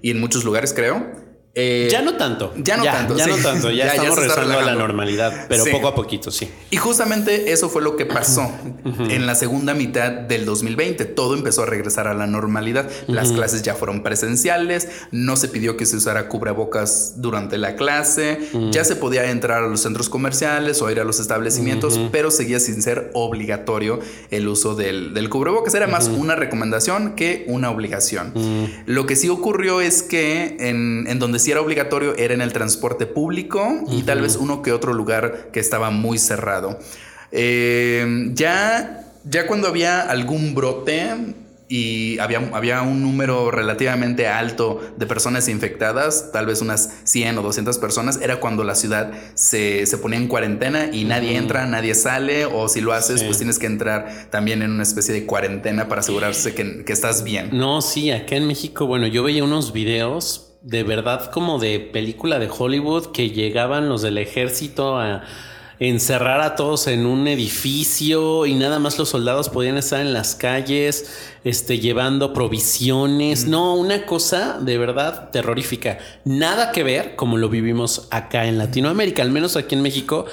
y 0.02 0.12
en 0.12 0.20
muchos 0.20 0.44
lugares, 0.46 0.74
creo. 0.74 1.29
Eh, 1.56 1.88
Ya 1.92 2.02
no 2.04 2.14
tanto. 2.16 2.54
ya 2.58 2.78
no 2.78 2.84
tanto, 2.84 3.18
Ya 3.18 3.26
sí. 3.26 3.32
no 3.32 3.38
tanto. 3.38 3.70
Ya, 3.72 3.78
Ya- 3.78 3.86
ya 3.86 3.92
estamos 4.04 4.20
está 4.20 4.36
regresando 4.36 4.60
a 4.60 4.62
la 4.72 4.76
normalidad, 4.80 5.46
pero 5.50 5.64
Sí. 5.66 5.72
poco 5.72 5.88
a 5.88 5.96
poquito, 5.96 6.30
sí. 6.32 6.50
Y 6.70 6.78
justamente 6.78 7.52
eso 7.52 7.70
fue 7.70 7.82
lo 7.82 7.96
que 7.98 8.06
pasó 8.06 8.52
en 9.10 9.26
la 9.26 9.34
segunda 9.36 9.74
mitad 9.74 10.12
del 10.12 10.46
2020. 10.46 11.06
Todo 11.06 11.34
empezó 11.36 11.64
a 11.64 11.66
regresar 11.66 12.08
a 12.08 12.14
la 12.14 12.28
normalidad. 12.28 12.88
Las 13.08 13.32
clases 13.32 13.64
ya 13.64 13.74
fueron 13.74 14.04
presenciales, 14.04 14.88
no 15.12 15.36
se 15.36 15.48
pidió 15.48 15.76
que 15.76 15.86
se 15.86 15.96
usara 15.98 16.30
cubrebocas 16.30 17.14
durante 17.18 17.58
la 17.58 17.76
clase, 17.76 18.40
ya 18.72 18.84
se 18.86 18.96
podía 18.96 19.30
entrar 19.32 19.64
a 19.64 19.68
los 19.68 19.82
centros 19.82 20.08
comerciales 20.10 20.82
o 20.82 20.90
ir 20.92 21.00
a 21.00 21.04
los 21.04 21.20
establecimientos, 21.20 22.00
pero 22.12 22.30
seguía 22.32 22.60
sin 22.60 22.82
ser 22.82 23.10
obligatorio 23.14 24.00
el 24.30 24.48
uso 24.48 24.76
del, 24.76 25.14
del 25.14 25.30
cubrebocas. 25.30 25.74
Era 25.74 25.88
más 25.88 26.08
una 26.10 26.36
recomendación 26.36 27.16
que 27.16 27.46
una 27.48 27.72
obligación. 27.72 28.34
Lo 28.86 29.06
que 29.08 29.16
sí 29.16 29.30
ocurrió 29.30 29.82
es 29.82 30.04
que 30.04 30.58
en, 30.60 31.06
en 31.08 31.20
donde 31.20 31.39
sí 31.40 31.52
era 31.52 31.62
obligatorio 31.62 32.16
era 32.18 32.34
en 32.34 32.42
el 32.42 32.54
transporte 32.54 33.06
público 33.06 33.84
y 33.92 34.04
tal 34.04 34.22
vez 34.22 34.36
uno 34.36 34.62
que 34.62 34.72
otro 34.72 34.94
lugar 34.94 35.50
que 35.52 35.60
estaba 35.60 35.90
muy 35.90 36.18
cerrado. 36.18 36.80
Eh, 37.32 38.32
ya, 38.34 39.06
ya 39.24 39.48
cuando 39.48 39.68
había 39.68 40.02
algún 40.02 40.54
brote 40.56 41.36
y 41.72 42.18
había, 42.18 42.50
había 42.54 42.82
un 42.82 43.04
número 43.04 43.52
relativamente 43.52 44.28
alto 44.28 44.82
de 44.98 45.06
personas 45.06 45.48
infectadas, 45.48 46.32
tal 46.34 46.48
vez 46.48 46.62
unas 46.62 46.90
100 47.04 47.38
o 47.38 47.42
200 47.44 47.78
personas, 47.78 48.20
era 48.24 48.40
cuando 48.40 48.64
la 48.64 48.74
ciudad 48.74 49.12
se, 49.36 49.86
se 49.86 49.98
ponía 50.00 50.18
en 50.18 50.28
cuarentena 50.28 50.90
y 50.92 51.04
nadie 51.04 51.36
entra, 51.38 51.68
nadie 51.68 51.94
sale, 51.94 52.46
o 52.48 52.68
si 52.70 52.82
lo 52.82 52.92
haces, 52.94 53.20
Sí. 53.20 53.26
pues 53.28 53.38
tienes 53.38 53.60
que 53.60 53.68
entrar 53.68 54.28
también 54.32 54.64
en 54.64 54.72
una 54.72 54.82
especie 54.82 55.14
de 55.14 55.28
cuarentena 55.28 55.88
para 55.88 56.02
asegurarse 56.02 56.56
que, 56.56 56.84
que 56.84 56.92
estás 56.92 57.24
bien. 57.24 57.50
No, 57.54 57.84
sí, 57.84 58.10
acá 58.10 58.36
en 58.36 58.48
México, 58.48 58.88
bueno, 58.88 59.06
yo 59.06 59.22
veía 59.22 59.44
unos 59.44 59.72
videos 59.72 60.49
de 60.62 60.84
verdad 60.84 61.32
como 61.32 61.60
de 61.60 61.80
película 61.80 62.40
de 62.40 62.50
Hollywood 62.50 63.08
que 63.08 63.32
llegaban 63.32 63.90
los 63.90 64.02
del 64.02 64.18
ejército 64.18 64.98
a 64.98 65.24
encerrar 65.80 66.42
a 66.42 66.56
todos 66.56 66.88
en 66.88 67.06
un 67.06 67.28
edificio 67.28 68.46
y 68.46 68.54
nada 68.54 68.80
más 68.80 68.98
los 68.98 69.10
soldados 69.10 69.48
podían 69.48 69.78
estar 69.78 70.02
en 70.02 70.12
las 70.12 70.36
calles, 70.36 71.10
este, 71.46 71.80
llevando 71.80 72.34
provisiones. 72.34 73.46
No, 73.46 73.76
una 73.76 74.06
cosa 74.06 74.60
de 74.60 74.78
verdad 74.78 75.30
terrorífica. 75.30 76.00
Nada 76.26 76.74
que 76.74 76.84
ver 76.84 77.16
como 77.16 77.38
lo 77.38 77.48
vivimos 77.48 78.08
acá 78.12 78.46
en 78.46 78.58
Latinoamérica, 78.58 79.22
al 79.22 79.32
menos 79.32 79.56
aquí 79.56 79.76
en 79.76 79.82
México, 79.82 80.26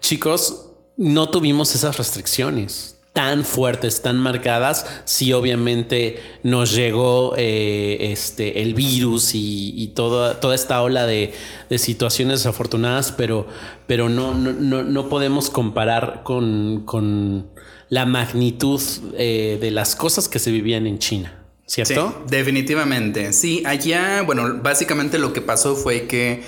chicos, 0.00 0.68
no 0.96 1.30
tuvimos 1.30 1.74
esas 1.74 1.96
restricciones 1.98 2.91
tan 3.12 3.44
fuertes, 3.44 4.00
tan 4.00 4.16
marcadas, 4.18 4.86
sí 5.04 5.34
obviamente 5.34 6.18
nos 6.42 6.74
llegó 6.74 7.34
eh, 7.36 8.10
este, 8.12 8.62
el 8.62 8.72
virus 8.74 9.34
y, 9.34 9.74
y 9.76 9.88
toda, 9.88 10.40
toda 10.40 10.54
esta 10.54 10.80
ola 10.82 11.06
de, 11.06 11.34
de 11.68 11.78
situaciones 11.78 12.40
desafortunadas, 12.40 13.12
pero, 13.12 13.46
pero 13.86 14.08
no, 14.08 14.32
no, 14.34 14.52
no, 14.52 14.82
no 14.82 15.08
podemos 15.10 15.50
comparar 15.50 16.22
con, 16.24 16.84
con 16.86 17.50
la 17.90 18.06
magnitud 18.06 18.80
eh, 19.18 19.58
de 19.60 19.70
las 19.70 19.94
cosas 19.94 20.26
que 20.28 20.38
se 20.38 20.50
vivían 20.50 20.86
en 20.86 20.98
China, 20.98 21.38
Sí, 21.66 21.84
¿cierto? 21.84 22.24
definitivamente. 22.28 23.34
Sí, 23.34 23.62
allá, 23.66 24.22
bueno, 24.22 24.60
básicamente 24.62 25.18
lo 25.18 25.34
que 25.34 25.42
pasó 25.42 25.76
fue 25.76 26.06
que, 26.06 26.42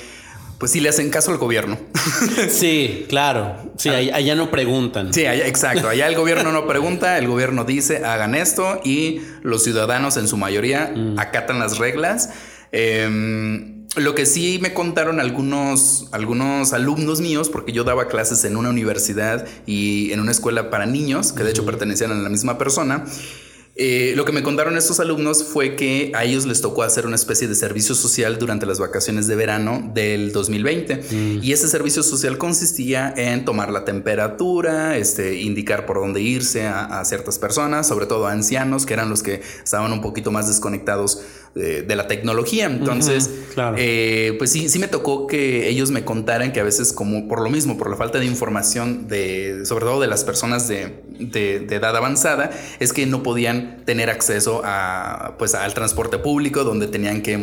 pues 0.58 0.72
sí 0.72 0.80
le 0.80 0.88
hacen 0.88 1.10
caso 1.10 1.30
al 1.30 1.38
gobierno. 1.38 1.78
Sí, 2.48 3.06
claro. 3.08 3.56
Sí, 3.76 3.88
allá, 3.88 4.16
allá 4.16 4.34
no 4.34 4.50
preguntan. 4.50 5.12
Sí, 5.12 5.26
allá, 5.26 5.46
exacto. 5.46 5.88
Allá 5.88 6.06
el 6.06 6.14
gobierno 6.14 6.52
no 6.52 6.66
pregunta, 6.66 7.18
el 7.18 7.26
gobierno 7.26 7.64
dice 7.64 8.04
hagan 8.04 8.34
esto 8.34 8.80
y 8.84 9.20
los 9.42 9.64
ciudadanos 9.64 10.16
en 10.16 10.28
su 10.28 10.36
mayoría 10.36 10.94
acatan 11.16 11.58
las 11.58 11.78
reglas. 11.78 12.30
Em, 12.72 13.86
lo 13.96 14.14
que 14.14 14.26
sí 14.26 14.58
me 14.60 14.74
contaron 14.74 15.20
algunos, 15.20 16.08
algunos 16.10 16.72
alumnos 16.72 17.20
míos, 17.20 17.48
porque 17.48 17.72
yo 17.72 17.84
daba 17.84 18.08
clases 18.08 18.44
en 18.44 18.56
una 18.56 18.70
universidad 18.70 19.46
y 19.66 20.12
en 20.12 20.20
una 20.20 20.32
escuela 20.32 20.70
para 20.70 20.86
niños, 20.86 21.32
que 21.32 21.44
de 21.44 21.50
hecho 21.50 21.64
pertenecían 21.64 22.10
a 22.10 22.14
la 22.14 22.28
misma 22.28 22.58
persona. 22.58 23.04
Eh, 23.76 24.12
lo 24.14 24.24
que 24.24 24.30
me 24.30 24.44
contaron 24.44 24.76
estos 24.76 25.00
alumnos 25.00 25.42
fue 25.42 25.74
que 25.74 26.12
a 26.14 26.22
ellos 26.24 26.46
les 26.46 26.60
tocó 26.60 26.84
hacer 26.84 27.06
una 27.06 27.16
especie 27.16 27.48
de 27.48 27.56
servicio 27.56 27.96
social 27.96 28.38
durante 28.38 28.66
las 28.66 28.78
vacaciones 28.78 29.26
de 29.26 29.34
verano 29.34 29.90
del 29.92 30.30
2020 30.32 31.00
y 31.42 31.52
ese 31.52 31.66
servicio 31.66 32.04
social 32.04 32.38
consistía 32.38 33.12
en 33.16 33.44
tomar 33.44 33.72
la 33.72 33.84
temperatura, 33.84 34.96
este, 34.96 35.40
indicar 35.40 35.86
por 35.86 35.98
dónde 35.98 36.20
irse 36.20 36.66
a, 36.66 37.00
a 37.00 37.04
ciertas 37.04 37.38
personas, 37.40 37.88
sobre 37.88 38.06
todo 38.06 38.26
a 38.28 38.32
ancianos 38.32 38.86
que 38.86 38.94
eran 38.94 39.10
los 39.10 39.22
que 39.24 39.42
estaban 39.64 39.92
un 39.92 40.00
poquito 40.00 40.30
más 40.30 40.46
desconectados 40.46 41.22
de, 41.54 41.82
de 41.82 41.96
la 41.96 42.06
tecnología. 42.08 42.66
Entonces, 42.66 43.30
claro. 43.54 43.76
eh, 43.78 44.34
pues 44.38 44.50
sí, 44.50 44.68
sí 44.68 44.78
me 44.78 44.88
tocó 44.88 45.26
que 45.26 45.68
ellos 45.68 45.90
me 45.90 46.04
contaran 46.04 46.52
que 46.52 46.60
a 46.60 46.64
veces 46.64 46.92
como 46.92 47.28
por 47.28 47.40
lo 47.42 47.50
mismo, 47.50 47.76
por 47.78 47.90
la 47.90 47.96
falta 47.96 48.18
de 48.18 48.26
información 48.26 49.06
de, 49.08 49.62
sobre 49.64 49.84
todo 49.84 50.00
de 50.00 50.06
las 50.08 50.24
personas 50.24 50.66
de, 50.68 51.02
de- 51.18 51.60
de 51.60 51.74
edad 51.76 51.96
avanzada, 51.96 52.50
es 52.80 52.92
que 52.92 53.06
no 53.06 53.22
podían 53.22 53.63
tener 53.84 54.10
acceso 54.10 54.62
a, 54.64 55.34
pues, 55.38 55.54
al 55.54 55.74
transporte 55.74 56.18
público 56.18 56.64
donde 56.64 56.86
tenían 56.86 57.22
que 57.22 57.38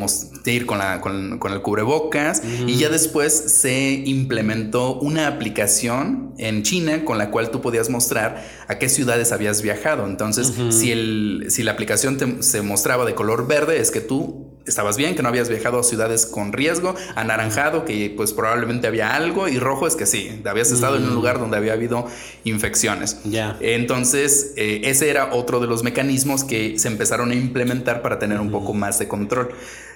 ir 0.46 0.66
con, 0.66 0.78
la, 0.80 1.02
con, 1.02 1.38
con 1.40 1.54
el 1.54 1.62
cubrebocas. 1.62 2.42
Y 2.68 2.78
ya 2.78 2.90
después 2.90 3.34
se 3.34 3.92
implementó 4.06 4.96
una 5.00 5.28
aplicación 5.28 6.34
en 6.38 6.64
China 6.64 7.04
con 7.06 7.18
la 7.18 7.30
cual 7.32 7.52
tú 7.52 7.62
podías 7.62 7.90
mostrar 7.90 8.44
a 8.68 8.80
qué 8.80 8.90
ciudades 8.90 9.32
habías 9.32 9.62
viajado. 9.62 10.08
Entonces, 10.08 10.54
si, 10.72 10.92
el, 10.92 11.46
si 11.50 11.64
la 11.64 11.72
aplicación 11.74 12.18
te- 12.18 12.42
se 12.44 12.62
mostraba 12.62 13.06
de 13.06 13.14
color 13.16 13.48
verde, 13.48 13.80
es 13.80 13.92
que 13.92 14.02
tú 14.02 14.51
estabas 14.66 14.98
bien, 14.98 15.16
que 15.16 15.24
no 15.24 15.30
habías 15.30 15.50
viajado 15.50 15.80
a 15.80 15.84
ciudades 15.84 16.26
con 16.26 16.54
riesgo, 16.54 16.96
anaranjado, 17.16 17.86
que 17.86 18.14
pues 18.16 18.34
probablemente 18.34 18.88
había 18.88 19.16
algo, 19.16 19.48
y 19.48 19.58
rojo 19.60 19.88
es 19.88 19.96
que 19.96 20.06
sí, 20.06 20.42
habías 20.46 20.72
estado 20.72 20.98
en 20.98 21.04
un 21.04 21.16
lugar 21.16 21.40
donde 21.40 21.58
había 21.58 21.74
habido 21.74 22.06
infecciones. 22.44 23.18
Ya. 23.24 23.58
Entonces, 23.60 24.54
eh, 24.58 24.82
ese 24.86 25.10
era 25.10 25.34
otro 25.34 25.60
de 25.60 25.68
los 25.68 25.84
mecanismos 25.84 26.44
que 26.44 26.78
se 26.80 26.88
empezaron 26.88 27.32
a 27.32 27.36
implementar 27.36 28.02
para 28.02 28.20
tener 28.20 28.40
un 28.40 28.52
poco 28.52 28.74
más 28.74 29.00
de 29.00 29.08
control. 29.08 29.50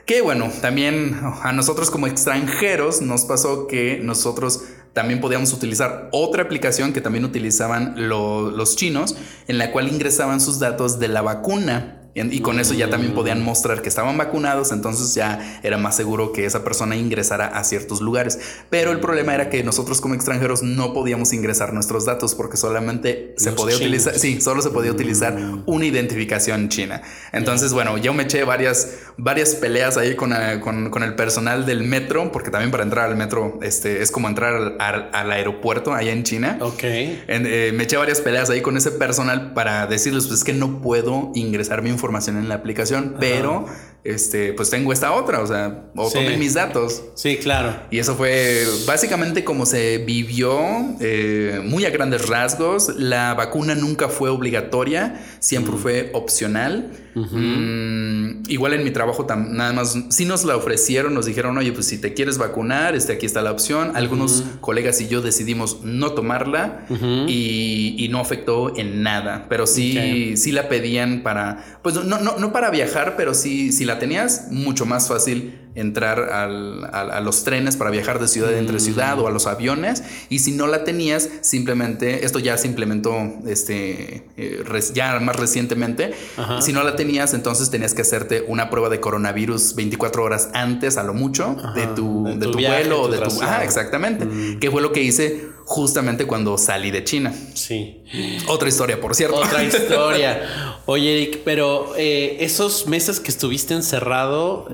Que 0.05 0.21
bueno, 0.21 0.51
también 0.61 1.19
a 1.43 1.51
nosotros 1.51 1.89
como 1.89 2.05
extranjeros 2.07 3.01
nos 3.01 3.25
pasó 3.25 3.67
que 3.67 3.99
nosotros 4.03 4.61
también 4.93 5.19
podíamos 5.19 5.51
utilizar 5.51 6.09
otra 6.11 6.43
aplicación 6.43 6.93
que 6.93 7.01
también 7.01 7.25
utilizaban 7.25 7.95
lo- 8.07 8.51
los 8.51 8.75
chinos, 8.75 9.15
en 9.47 9.57
la 9.57 9.71
cual 9.71 9.87
ingresaban 9.87 10.39
sus 10.39 10.59
datos 10.59 10.99
de 10.99 11.07
la 11.07 11.21
vacuna. 11.21 12.01
Y 12.17 12.39
con 12.39 12.61
eso 12.61 12.73
ya 12.73 12.89
también 12.89 13.13
podían 13.13 13.43
mostrar 13.43 13.81
que 13.81 13.89
estaban 13.89 14.17
vacunados, 14.17 14.71
entonces 14.71 15.13
ya 15.13 15.59
era 15.63 15.77
más 15.77 15.97
seguro 15.97 16.31
que 16.31 16.45
esa 16.45 16.63
persona 16.63 16.95
ingresara 16.95 17.47
a 17.47 17.63
ciertos 17.65 17.99
lugares. 17.99 18.39
Pero 18.69 18.93
el 18.93 19.01
problema 19.01 19.35
era 19.35 19.49
que 19.49 19.61
nosotros 19.65 19.99
como 19.99 20.15
extranjeros 20.15 20.63
no 20.63 20.93
podíamos 20.93 21.33
ingresar 21.33 21.73
nuestros 21.73 22.05
datos 22.05 22.33
porque 22.33 22.55
solamente 22.55 23.33
se 23.37 23.51
Los 23.51 23.55
podía 23.59 23.75
chinos. 23.75 23.87
utilizar, 23.89 24.17
sí, 24.17 24.39
solo 24.39 24.61
se 24.61 24.69
podía 24.69 24.91
utilizar 24.91 25.35
una 25.65 25.85
identificación 25.85 26.69
china. 26.69 27.01
Entonces, 27.33 27.73
bueno, 27.73 27.97
yo 27.97 28.13
me 28.13 28.23
eché 28.23 28.45
varias, 28.45 28.93
varias 29.17 29.53
peleas 29.55 29.97
ahí 29.97 30.15
con, 30.15 30.31
eh, 30.31 30.61
con, 30.63 30.89
con 30.91 31.03
el 31.03 31.15
personal 31.15 31.65
del 31.65 31.83
metro, 31.83 32.31
porque 32.31 32.49
también 32.49 32.71
para 32.71 32.83
entrar 32.83 33.09
al 33.09 33.17
metro 33.17 33.59
este, 33.61 34.01
es 34.01 34.09
como 34.11 34.29
entrar 34.29 34.53
al, 34.55 34.75
al- 34.79 35.09
al 35.11 35.31
aeropuerto 35.33 35.93
allá 35.93 36.13
en 36.13 36.23
China. 36.23 36.59
Ok. 36.61 36.81
En- 36.83 37.45
eh, 37.45 37.71
me 37.75 37.83
eché 37.83 37.97
varias 37.97 38.21
peleas 38.21 38.49
ahí 38.49 38.61
con 38.61 38.77
ese 38.77 38.91
personal 38.91 39.53
para 39.53 39.85
decirles, 39.85 40.27
pues 40.27 40.39
es 40.39 40.43
que 40.45 40.53
no 40.53 40.81
puedo 40.81 41.31
ingresar 41.35 41.81
mi 41.81 41.89
información 41.89 42.04
en 42.37 42.49
la 42.49 42.55
aplicación, 42.55 43.15
pero 43.19 43.65
este, 44.05 44.53
pues 44.53 44.69
tengo 44.69 44.93
esta 44.93 45.11
otra, 45.13 45.41
o 45.41 45.47
sea, 45.47 45.85
o 45.95 46.07
Sí. 46.09 46.19
tomen 46.19 46.39
mis 46.39 46.53
datos. 46.53 47.01
Sí, 47.15 47.37
claro. 47.37 47.75
Y 47.89 47.97
eso 47.97 48.15
fue 48.15 48.63
básicamente 48.85 49.43
como 49.43 49.65
se 49.65 49.97
vivió, 49.97 50.59
eh, 51.01 51.59
muy 51.63 51.85
a 51.85 51.89
grandes 51.89 52.27
rasgos. 52.27 52.93
La 52.97 53.33
vacuna 53.33 53.73
nunca 53.73 54.07
fue 54.07 54.29
obligatoria, 54.29 55.25
siempre 55.39 55.73
fue 55.77 56.11
opcional. 56.13 56.91
Mm, 57.15 58.43
igual 58.49 58.73
en 58.73 58.83
mi 58.83 58.91
trabajo 58.91 59.25
nada 59.29 59.71
más, 59.71 59.97
sí 60.09 60.25
nos 60.25 60.43
la 60.43 60.57
ofrecieron, 60.57 61.13
nos 61.13 61.25
dijeron, 61.25 61.57
oye, 61.57 61.71
pues 61.71 61.85
si 61.87 61.97
te 61.97 62.13
quieres 62.13 62.37
vacunar, 62.37 62.93
este, 62.93 63.13
aquí 63.13 63.25
está 63.25 63.41
la 63.41 63.51
opción. 63.51 63.93
Algunos 63.95 64.43
colegas 64.61 64.99
y 65.01 65.07
yo 65.07 65.21
decidimos 65.21 65.81
no 65.83 66.11
tomarla 66.11 66.85
y, 67.27 68.07
no 68.11 68.19
afectó 68.19 68.77
en 68.77 69.01
nada, 69.01 69.47
pero 69.49 69.65
sí, 69.65 70.37
sí 70.37 70.51
la 70.51 70.69
pedían 70.69 71.21
para, 71.23 71.79
pues 71.81 71.95
no, 71.95 72.19
no, 72.19 72.37
no 72.37 72.53
para 72.53 72.69
viajar, 72.69 73.15
pero 73.17 73.33
sí, 73.33 73.71
si 73.71 73.83
la 73.83 73.94
tenías, 73.99 74.51
mucho 74.51 74.85
más 74.85 75.07
fácil 75.07 75.64
entrar 75.75 76.19
a, 76.19 77.21
los 77.21 77.43
trenes 77.43 77.75
para 77.77 77.91
viajar 77.91 78.19
de 78.19 78.27
ciudad 78.27 78.53
entre 78.53 78.79
ciudad 78.79 79.19
o 79.19 79.27
a 79.27 79.31
los 79.31 79.45
aviones. 79.45 80.03
Y 80.29 80.39
si 80.39 80.51
no 80.51 80.67
la 80.67 80.83
tenías, 80.83 81.29
simplemente, 81.41 82.25
esto 82.25 82.39
ya 82.39 82.57
se 82.57 82.67
implementó 82.67 83.15
este, 83.45 84.23
eh, 84.37 84.63
ya 84.93 85.19
más 85.19 85.35
recientemente, 85.35 86.13
si 86.61 86.73
no 86.73 86.83
la 86.83 86.95
tenías, 86.95 87.33
entonces 87.33 87.69
tenías 87.69 87.93
que 87.93 88.01
hacerte 88.01 88.43
una 88.47 88.69
prueba 88.69 88.89
de 88.89 88.99
coronavirus 88.99 89.75
24 89.75 90.23
horas 90.23 90.49
antes, 90.53 90.97
a 90.97 91.03
lo 91.03 91.13
mucho, 91.13 91.55
de 91.75 91.87
tu, 91.87 92.25
de 92.25 92.47
tu, 92.47 92.53
vuelo 92.53 93.03
o 93.03 93.07
de 93.07 93.19
tu... 93.19 93.41
Ah, 93.41 93.63
exactamente. 93.63 94.25
Mm. 94.25 94.59
Que 94.59 94.71
fue 94.71 94.81
lo 94.81 94.91
que 94.91 95.01
hice 95.01 95.55
justamente 95.65 96.25
cuando 96.25 96.57
salí 96.57 96.91
de 96.91 97.03
China. 97.03 97.33
Sí. 97.53 98.03
Otra 98.47 98.69
historia, 98.69 99.01
por 99.01 99.15
cierto. 99.15 99.37
Otra 99.37 99.63
historia. 99.65 100.79
Oye, 100.85 101.23
Eric, 101.23 101.41
pero 101.43 101.93
eh, 101.97 102.37
esos 102.39 102.87
meses 102.87 103.19
que 103.19 103.31
estuviste 103.31 103.73
encerrado, 103.73 104.69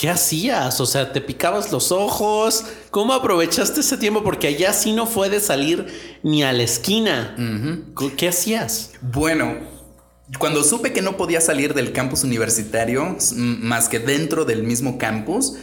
¿qué 0.00 0.08
hacías? 0.08 0.80
O 0.80 0.86
sea, 0.86 1.12
¿te 1.12 1.20
picabas 1.20 1.70
los 1.72 1.92
ojos? 1.92 2.64
¿Cómo 2.90 3.12
aprovechaste 3.12 3.80
ese 3.80 3.98
tiempo? 3.98 4.24
Porque 4.24 4.46
allá 4.46 4.72
sí 4.72 4.92
no 4.92 5.06
fue 5.06 5.28
de 5.28 5.40
salir 5.40 5.86
ni 6.22 6.42
a 6.42 6.54
la 6.54 6.62
esquina. 6.62 7.36
¿Qué 8.16 8.28
hacías? 8.28 8.92
Bueno, 9.02 9.58
cuando 10.38 10.64
supe 10.64 10.94
que 10.94 11.02
no 11.02 11.18
podía 11.18 11.42
salir 11.42 11.74
del 11.74 11.92
campus 11.92 12.24
universitario, 12.24 13.18
más 13.36 13.90
que 13.90 13.98
dentro 13.98 14.46
del 14.46 14.62
mismo 14.62 14.96
campus, 14.96 15.56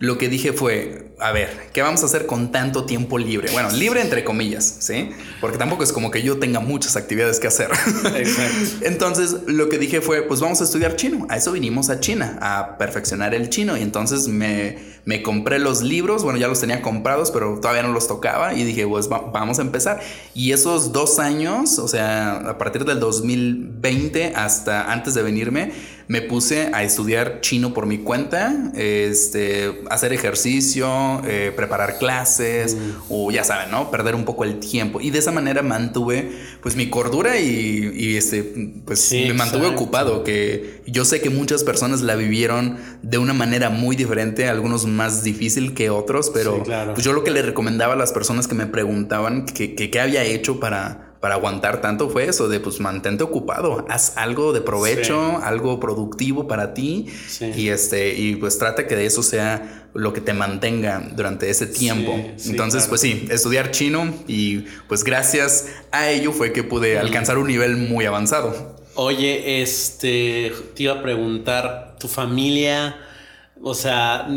lo 0.00 0.16
que 0.16 0.28
dije 0.28 0.52
fue, 0.52 1.10
a 1.18 1.32
ver, 1.32 1.70
¿qué 1.72 1.82
vamos 1.82 2.04
a 2.04 2.06
hacer 2.06 2.26
con 2.26 2.52
tanto 2.52 2.84
tiempo 2.84 3.18
libre? 3.18 3.50
Bueno, 3.50 3.68
libre 3.72 4.00
entre 4.00 4.22
comillas, 4.22 4.76
¿sí? 4.78 5.10
Porque 5.40 5.58
tampoco 5.58 5.82
es 5.82 5.92
como 5.92 6.12
que 6.12 6.22
yo 6.22 6.38
tenga 6.38 6.60
muchas 6.60 6.94
actividades 6.96 7.40
que 7.40 7.48
hacer. 7.48 7.68
Exacto. 8.16 8.76
entonces, 8.82 9.38
lo 9.46 9.68
que 9.68 9.76
dije 9.78 10.00
fue, 10.00 10.22
pues 10.22 10.38
vamos 10.38 10.60
a 10.60 10.64
estudiar 10.64 10.94
chino. 10.94 11.26
A 11.28 11.36
eso 11.36 11.50
vinimos 11.50 11.90
a 11.90 11.98
China, 11.98 12.38
a 12.40 12.78
perfeccionar 12.78 13.34
el 13.34 13.50
chino. 13.50 13.76
Y 13.76 13.82
entonces 13.82 14.28
me, 14.28 14.78
me 15.04 15.20
compré 15.24 15.58
los 15.58 15.82
libros, 15.82 16.22
bueno, 16.22 16.38
ya 16.38 16.46
los 16.46 16.60
tenía 16.60 16.80
comprados, 16.80 17.32
pero 17.32 17.58
todavía 17.60 17.82
no 17.82 17.92
los 17.92 18.06
tocaba. 18.06 18.54
Y 18.54 18.62
dije, 18.62 18.86
pues 18.86 19.08
vamos 19.08 19.58
a 19.58 19.62
empezar. 19.62 20.00
Y 20.32 20.52
esos 20.52 20.92
dos 20.92 21.18
años, 21.18 21.80
o 21.80 21.88
sea, 21.88 22.36
a 22.36 22.56
partir 22.56 22.84
del 22.84 23.00
2020 23.00 24.34
hasta 24.36 24.92
antes 24.92 25.14
de 25.14 25.24
venirme, 25.24 25.72
me 26.08 26.22
puse 26.22 26.70
a 26.72 26.82
estudiar 26.82 27.42
chino 27.42 27.74
por 27.74 27.86
mi 27.86 27.98
cuenta, 27.98 28.72
este, 28.74 29.82
hacer 29.90 30.14
ejercicio, 30.14 31.20
eh, 31.26 31.52
preparar 31.54 31.98
clases, 31.98 32.74
mm. 32.74 32.90
o 33.10 33.30
ya 33.30 33.44
saben, 33.44 33.70
¿no? 33.70 33.90
Perder 33.90 34.14
un 34.14 34.24
poco 34.24 34.44
el 34.44 34.58
tiempo. 34.58 35.02
Y 35.02 35.10
de 35.10 35.18
esa 35.18 35.32
manera 35.32 35.62
mantuve, 35.62 36.32
pues, 36.62 36.76
mi 36.76 36.88
cordura 36.88 37.38
y, 37.38 38.16
este, 38.16 38.42
pues, 38.86 39.12
me 39.12 39.34
mantuve 39.34 39.66
ocupado, 39.66 40.24
que 40.24 40.82
yo 40.86 41.04
sé 41.04 41.20
que 41.20 41.28
muchas 41.28 41.62
personas 41.62 42.00
la 42.00 42.16
vivieron 42.16 42.78
de 43.02 43.18
una 43.18 43.34
manera 43.34 43.68
muy 43.68 43.94
diferente, 43.94 44.48
algunos 44.48 44.86
más 44.86 45.22
difícil 45.22 45.74
que 45.74 45.90
otros, 45.90 46.30
pero 46.32 46.62
pues, 46.62 47.04
yo 47.04 47.12
lo 47.12 47.22
que 47.22 47.30
le 47.30 47.42
recomendaba 47.42 47.92
a 47.92 47.96
las 47.96 48.12
personas 48.12 48.48
que 48.48 48.54
me 48.54 48.66
preguntaban 48.66 49.44
qué 49.44 50.00
había 50.00 50.24
hecho 50.24 50.58
para 50.58 51.07
para 51.20 51.34
aguantar 51.34 51.80
tanto 51.80 52.08
fue 52.08 52.28
eso 52.28 52.48
de 52.48 52.60
pues 52.60 52.80
mantente 52.80 53.24
ocupado, 53.24 53.84
haz 53.88 54.16
algo 54.16 54.52
de 54.52 54.60
provecho, 54.60 55.40
algo 55.42 55.80
productivo 55.80 56.46
para 56.46 56.74
ti 56.74 57.06
y 57.56 57.68
este 57.68 58.14
y 58.14 58.36
pues 58.36 58.58
trata 58.58 58.86
que 58.86 58.94
de 58.94 59.06
eso 59.06 59.22
sea 59.22 59.88
lo 59.94 60.12
que 60.12 60.20
te 60.20 60.32
mantenga 60.32 61.02
durante 61.12 61.50
ese 61.50 61.66
tiempo. 61.66 62.12
Entonces, 62.46 62.86
pues 62.86 63.00
sí, 63.00 63.26
estudiar 63.30 63.70
chino 63.72 64.14
y 64.28 64.58
pues 64.86 65.02
gracias 65.02 65.66
a 65.90 66.10
ello 66.10 66.32
fue 66.32 66.52
que 66.52 66.62
pude 66.62 66.98
alcanzar 66.98 67.38
un 67.38 67.48
nivel 67.48 67.76
muy 67.76 68.04
avanzado. 68.04 68.76
Oye, 68.94 69.62
este 69.62 70.52
te 70.74 70.82
iba 70.84 70.94
a 70.94 71.02
preguntar, 71.02 71.96
tu 71.98 72.06
familia, 72.06 72.96
o 73.60 73.74
sea, 73.74 74.28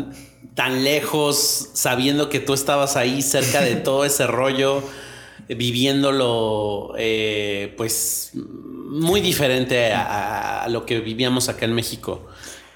tan 0.54 0.82
lejos, 0.82 1.70
sabiendo 1.74 2.28
que 2.28 2.40
tú 2.40 2.54
estabas 2.54 2.96
ahí 2.96 3.22
cerca 3.22 3.60
de 3.60 3.76
todo 3.76 4.04
ese 4.04 4.26
rollo 4.26 4.82
viviéndolo 5.48 6.94
eh, 6.98 7.74
pues 7.76 8.30
muy 8.34 9.20
diferente 9.20 9.92
a, 9.92 10.66
lo 10.68 10.86
que 10.86 11.00
vivíamos 11.00 11.48
acá 11.48 11.64
en 11.64 11.74
México. 11.74 12.26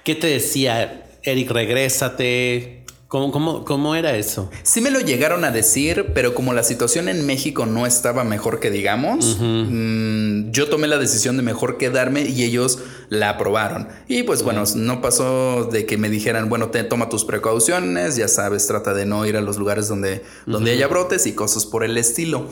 ¿Qué 0.03 0.15
te 0.15 0.27
decía, 0.27 1.05
Eric, 1.23 1.51
regrésate? 1.51 2.76
¿Cómo, 3.07 3.31
cómo, 3.31 3.63
cómo 3.63 3.95
era 3.95 4.17
eso? 4.17 4.49
Sí 4.63 4.81
me 4.81 4.91
lo 4.91 4.99
llegaron 4.99 5.45
a 5.45 5.51
decir, 5.51 6.07
pero 6.13 6.35
como 6.35 6.51
la 6.53 6.61
situación 6.61 7.07
en 7.07 7.25
México 7.25 7.65
no 7.65 7.85
estaba 7.85 8.25
mejor 8.25 8.59
que 8.59 8.69
digamos, 8.69 9.37
mm, 9.39 10.51
yo 10.51 10.67
tomé 10.67 10.87
la 10.87 10.97
decisión 10.97 11.37
de 11.37 11.43
mejor 11.43 11.77
quedarme 11.77 12.23
y 12.23 12.43
ellos 12.43 12.79
la 13.07 13.29
aprobaron. 13.29 13.87
Y 14.09 14.23
pues 14.23 14.43
bueno, 14.43 14.65
no 14.75 15.01
pasó 15.01 15.69
de 15.71 15.85
que 15.85 15.97
me 15.97 16.09
dijeran, 16.09 16.49
bueno, 16.49 16.69
te 16.69 16.83
toma 16.83 17.07
tus 17.07 17.23
precauciones, 17.23 18.17
ya 18.17 18.27
sabes, 18.27 18.67
trata 18.67 18.93
de 18.93 19.05
no 19.05 19.25
ir 19.25 19.37
a 19.37 19.41
los 19.41 19.55
lugares 19.55 19.87
donde, 19.87 20.23
donde 20.45 20.71
haya 20.71 20.87
brotes 20.87 21.27
y 21.27 21.31
cosas 21.31 21.65
por 21.65 21.85
el 21.85 21.97
estilo. 21.97 22.49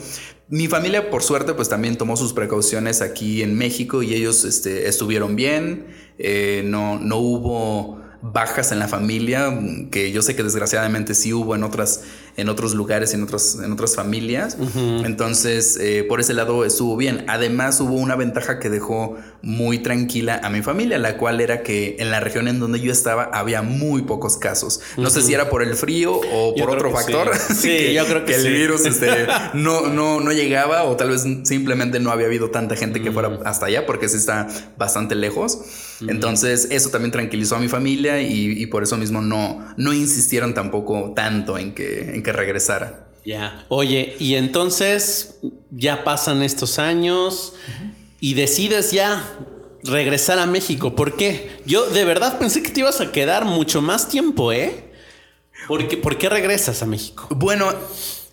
Mi 0.48 0.68
familia, 0.68 1.10
por 1.10 1.22
suerte, 1.22 1.52
pues 1.52 1.68
también 1.68 1.96
tomó 1.96 2.16
sus 2.16 2.32
precauciones 2.32 3.02
aquí 3.02 3.42
en 3.42 3.58
México 3.58 4.02
y 4.02 4.14
ellos 4.14 4.44
este, 4.44 4.88
estuvieron 4.88 5.36
bien, 5.36 5.88
eh, 6.18 6.62
no, 6.64 6.98
no 6.98 7.18
hubo 7.18 8.05
bajas 8.32 8.72
en 8.72 8.78
la 8.78 8.88
familia, 8.88 9.58
que 9.90 10.12
yo 10.12 10.22
sé 10.22 10.36
que 10.36 10.42
desgraciadamente 10.42 11.14
sí 11.14 11.32
hubo 11.32 11.54
en 11.54 11.64
otras, 11.64 12.02
en 12.36 12.48
otros 12.48 12.74
lugares, 12.74 13.14
en, 13.14 13.22
otros, 13.22 13.58
en 13.62 13.72
otras 13.72 13.94
familias. 13.94 14.56
Entonces, 15.04 15.78
eh, 15.80 16.04
por 16.08 16.20
ese 16.20 16.34
lado 16.34 16.64
estuvo 16.64 16.96
bien. 16.96 17.24
Además, 17.28 17.80
hubo 17.80 17.94
una 17.94 18.16
ventaja 18.16 18.58
que 18.58 18.70
dejó 18.70 19.16
muy 19.42 19.78
tranquila 19.78 20.40
a 20.42 20.50
mi 20.50 20.62
familia, 20.62 20.98
la 20.98 21.16
cual 21.16 21.40
era 21.40 21.62
que 21.62 21.96
en 21.98 22.10
la 22.10 22.20
región 22.20 22.48
en 22.48 22.58
donde 22.58 22.80
yo 22.80 22.92
estaba 22.92 23.24
había 23.24 23.62
muy 23.62 24.02
pocos 24.02 24.36
casos. 24.36 24.80
No 24.96 25.10
sé 25.10 25.22
si 25.22 25.34
era 25.34 25.48
por 25.50 25.62
el 25.62 25.74
frío 25.74 26.20
o 26.32 26.54
por 26.54 26.70
otro 26.70 26.90
factor. 26.90 27.30
Sí, 27.36 27.92
yo 27.94 28.06
creo 28.06 28.24
que, 28.24 28.34
el 28.34 28.52
virus 28.52 28.84
este, 28.86 29.26
no, 29.54 29.88
no, 29.88 30.20
no 30.20 30.32
llegaba 30.32 30.84
o 30.84 30.96
tal 30.96 31.10
vez 31.10 31.24
simplemente 31.44 32.00
no 32.00 32.10
había 32.10 32.26
habido 32.26 32.50
tanta 32.50 32.76
gente 32.76 33.02
que 33.02 33.12
fuera 33.12 33.40
hasta 33.44 33.66
allá 33.66 33.86
porque 33.86 34.08
sí 34.08 34.16
está 34.16 34.46
bastante 34.76 35.14
lejos. 35.14 35.60
Entonces, 36.06 36.68
eso 36.70 36.90
también 36.90 37.12
tranquilizó 37.12 37.56
a 37.56 37.58
mi 37.58 37.68
familia 37.68 38.20
y, 38.20 38.66
por 38.66 38.82
eso 38.82 38.96
mismo 38.96 39.20
no, 39.20 39.66
no 39.76 39.92
insistieron 39.92 40.54
tampoco 40.54 41.12
tanto 41.14 41.58
en 41.58 41.74
que, 41.74 42.14
en 42.14 42.22
que 42.22 42.32
regresara. 42.32 43.08
Ya. 43.24 43.64
Oye, 43.68 44.16
y 44.20 44.34
entonces 44.34 45.38
ya 45.70 46.04
pasan 46.04 46.42
estos 46.42 46.78
años 46.78 47.54
y 48.20 48.34
decides 48.34 48.92
ya 48.92 49.24
regresar 49.82 50.38
a 50.38 50.46
México. 50.46 50.94
¿Por 50.94 51.16
qué? 51.16 51.60
Yo 51.66 51.86
de 51.86 52.04
verdad 52.04 52.38
pensé 52.38 52.62
que 52.62 52.70
te 52.70 52.80
ibas 52.80 53.00
a 53.00 53.10
quedar 53.10 53.44
mucho 53.44 53.82
más 53.82 54.08
tiempo, 54.08 54.52
¿eh? 54.52 54.84
¿Por 55.66 55.88
qué, 55.88 55.96
¿Por 55.96 56.18
qué 56.18 56.28
regresas 56.28 56.82
a 56.82 56.86
México? 56.86 57.26
Bueno, 57.30 57.72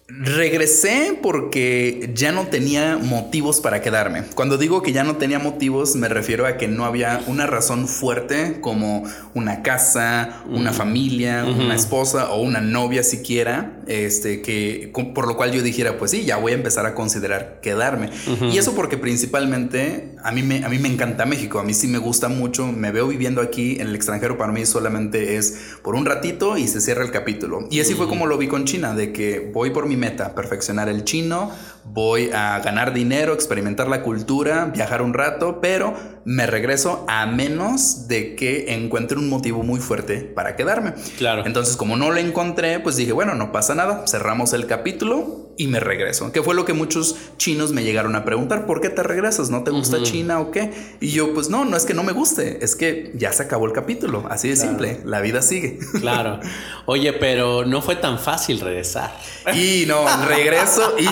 Regresé 0.09 1.17
porque 1.21 2.11
ya 2.13 2.33
no 2.33 2.47
tenía 2.47 2.97
motivos 2.97 3.61
para 3.61 3.81
quedarme. 3.81 4.23
Cuando 4.35 4.57
digo 4.57 4.81
que 4.81 4.91
ya 4.91 5.05
no 5.05 5.15
tenía 5.15 5.39
motivos, 5.39 5.95
me 5.95 6.09
refiero 6.09 6.45
a 6.45 6.57
que 6.57 6.67
no 6.67 6.83
había 6.83 7.23
una 7.27 7.47
razón 7.47 7.87
fuerte 7.87 8.59
como 8.59 9.05
una 9.33 9.63
casa, 9.63 10.43
una 10.45 10.71
mm. 10.71 10.73
familia, 10.73 11.45
una 11.45 11.73
esposa 11.73 12.31
o 12.31 12.41
una 12.41 12.59
novia 12.59 13.01
siquiera, 13.01 13.77
este, 13.87 14.41
que 14.41 14.91
por 15.15 15.25
lo 15.25 15.37
cual 15.37 15.53
yo 15.53 15.63
dijera, 15.63 15.97
pues 15.97 16.11
sí, 16.11 16.25
ya 16.25 16.35
voy 16.35 16.51
a 16.51 16.55
empezar 16.55 16.85
a 16.85 16.95
considerar 16.95 17.59
quedarme. 17.61 18.09
Y 18.51 18.57
eso 18.57 18.75
porque 18.75 18.97
principalmente 18.97 20.12
a 20.23 20.31
mí, 20.31 20.41
me, 20.41 20.63
a 20.63 20.69
mí 20.69 20.79
me 20.79 20.87
encanta 20.87 21.25
México, 21.25 21.59
a 21.59 21.63
mí 21.63 21.73
sí 21.73 21.87
me 21.87 21.97
gusta 21.97 22.29
mucho, 22.29 22.67
me 22.67 22.91
veo 22.91 23.07
viviendo 23.07 23.41
aquí 23.41 23.75
en 23.79 23.87
el 23.87 23.95
extranjero, 23.95 24.37
para 24.37 24.51
mí 24.53 24.65
solamente 24.65 25.35
es 25.35 25.75
por 25.81 25.95
un 25.95 26.05
ratito 26.05 26.57
y 26.57 26.67
se 26.67 26.79
cierra 26.81 27.03
el 27.03 27.11
capítulo. 27.11 27.67
Y 27.69 27.81
así 27.81 27.93
fue 27.93 28.07
como 28.07 28.25
lo 28.25 28.37
vi 28.37 28.47
con 28.47 28.65
China, 28.65 28.95
de 28.95 29.11
que 29.11 29.51
voy 29.53 29.71
por 29.71 29.85
mi 29.85 29.97
meta, 29.97 30.33
perfeccionar 30.33 30.87
el 30.87 31.03
chino, 31.03 31.51
voy 31.83 32.29
a 32.33 32.59
ganar 32.59 32.93
dinero, 32.93 33.33
experimentar 33.33 33.87
la 33.87 34.01
cultura, 34.01 34.65
viajar 34.65 35.01
un 35.01 35.13
rato, 35.13 35.59
pero 35.61 35.93
me 36.25 36.47
regreso 36.47 37.05
a 37.09 37.25
menos 37.25 38.07
de 38.07 38.35
que 38.35 38.73
encuentre 38.73 39.17
un 39.17 39.29
motivo 39.29 39.63
muy 39.63 39.79
fuerte 39.79 40.19
para 40.21 40.55
quedarme. 40.55 40.93
Claro. 41.17 41.45
Entonces, 41.45 41.75
como 41.75 41.97
no 41.97 42.11
lo 42.11 42.17
encontré, 42.17 42.79
pues 42.79 42.95
dije, 42.95 43.11
bueno, 43.11 43.35
no 43.35 43.51
pasa 43.51 43.75
nada, 43.75 44.05
cerramos 44.07 44.53
el 44.53 44.67
capítulo 44.67 45.42
y 45.57 45.67
me 45.67 45.79
regreso. 45.79 46.31
Que 46.31 46.41
fue 46.41 46.55
lo 46.55 46.65
que 46.65 46.73
muchos 46.73 47.15
chinos 47.37 47.71
me 47.71 47.83
llegaron 47.83 48.15
a 48.15 48.25
preguntar, 48.25 48.65
¿por 48.65 48.81
qué 48.81 48.89
te 48.89 49.03
regresas? 49.03 49.49
¿No 49.49 49.63
te 49.63 49.71
gusta 49.71 50.01
China 50.03 50.39
o 50.39 50.51
qué? 50.51 50.71
Y 50.99 51.09
yo, 51.09 51.33
pues 51.33 51.49
no, 51.49 51.65
no 51.65 51.77
es 51.77 51.85
que 51.85 51.93
no 51.93 52.03
me 52.03 52.11
guste, 52.11 52.63
es 52.63 52.75
que 52.75 53.11
ya 53.15 53.31
se 53.31 53.43
acabó 53.43 53.65
el 53.65 53.73
capítulo, 53.73 54.25
así 54.29 54.49
de 54.49 54.55
simple, 54.55 55.01
la 55.05 55.21
vida 55.21 55.41
sigue. 55.41 55.79
Claro. 55.99 56.39
Oye, 56.85 57.13
pero 57.13 57.65
no 57.65 57.81
fue 57.81 57.95
tan 57.95 58.19
fácil 58.19 58.59
regresar. 58.59 59.15
Y 59.53 59.85
no, 59.87 60.05
regreso 60.27 60.95
y... 60.99 61.05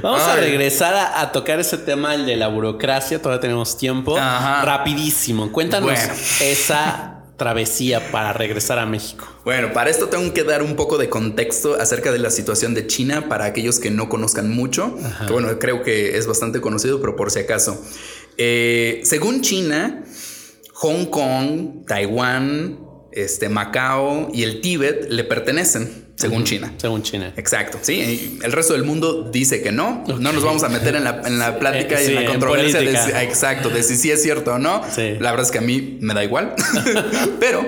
Vamos 0.02 0.22
a 0.22 0.36
regresar 0.36 0.94
a, 0.94 1.32
tocar 1.32 1.60
ese 1.60 1.78
tema, 1.78 2.14
el 2.14 2.26
de 2.26 2.36
la 2.36 2.48
burocracia, 2.48 3.20
todavía 3.20 3.40
tenemos 3.40 3.76
tiempo. 3.76 4.16
Rapidísimo, 4.16 5.52
cuéntanos 5.52 5.98
esa 6.40 7.17
travesía 7.38 8.10
para 8.10 8.34
regresar 8.34 8.78
a 8.78 8.84
México? 8.84 9.26
Bueno, 9.44 9.72
para 9.72 9.88
esto 9.88 10.08
tengo 10.08 10.34
que 10.34 10.44
dar 10.44 10.62
un 10.62 10.76
poco 10.76 10.98
de 10.98 11.08
contexto 11.08 11.80
acerca 11.80 12.12
de 12.12 12.18
la 12.18 12.30
situación 12.30 12.74
de 12.74 12.86
China 12.86 13.28
para 13.30 13.46
aquellos 13.46 13.78
que 13.78 13.90
no 13.90 14.10
conozcan 14.10 14.50
mucho. 14.50 14.94
Que 15.26 15.32
bueno, 15.32 15.58
creo 15.58 15.82
que 15.82 16.18
es 16.18 16.26
bastante 16.26 16.60
conocido, 16.60 17.00
pero 17.00 17.16
por 17.16 17.30
si 17.30 17.38
acaso. 17.38 17.82
Eh, 18.36 19.00
según 19.04 19.40
China, 19.40 20.04
Hong 20.74 21.06
Kong, 21.06 21.86
Taiwán, 21.86 22.80
este, 23.12 23.48
Macao 23.48 24.28
y 24.34 24.42
el 24.42 24.60
Tíbet 24.60 25.06
le 25.08 25.24
pertenecen. 25.24 26.07
Según 26.18 26.42
China. 26.42 26.72
Según 26.78 27.02
China. 27.04 27.32
Exacto. 27.36 27.78
Sí. 27.80 28.40
El 28.42 28.50
resto 28.50 28.72
del 28.72 28.82
mundo 28.82 29.30
dice 29.32 29.62
que 29.62 29.70
no. 29.70 30.02
No 30.18 30.32
nos 30.32 30.42
vamos 30.42 30.64
a 30.64 30.68
meter 30.68 30.96
en 30.96 31.04
la, 31.04 31.22
en 31.24 31.38
la 31.38 31.58
plática 31.60 32.02
y 32.02 32.06
en 32.06 32.14
la 32.16 32.24
controversia 32.24 32.80
de 32.80 32.90
exacto, 33.22 33.70
de 33.70 33.84
si 33.84 33.96
sí 33.96 34.10
es 34.10 34.20
cierto 34.20 34.54
o 34.54 34.58
no. 34.58 34.82
La 34.96 35.30
verdad 35.30 35.46
es 35.46 35.52
que 35.52 35.58
a 35.58 35.62
mí 35.62 35.98
me 36.00 36.14
da 36.14 36.24
igual. 36.24 36.54
Pero 37.40 37.64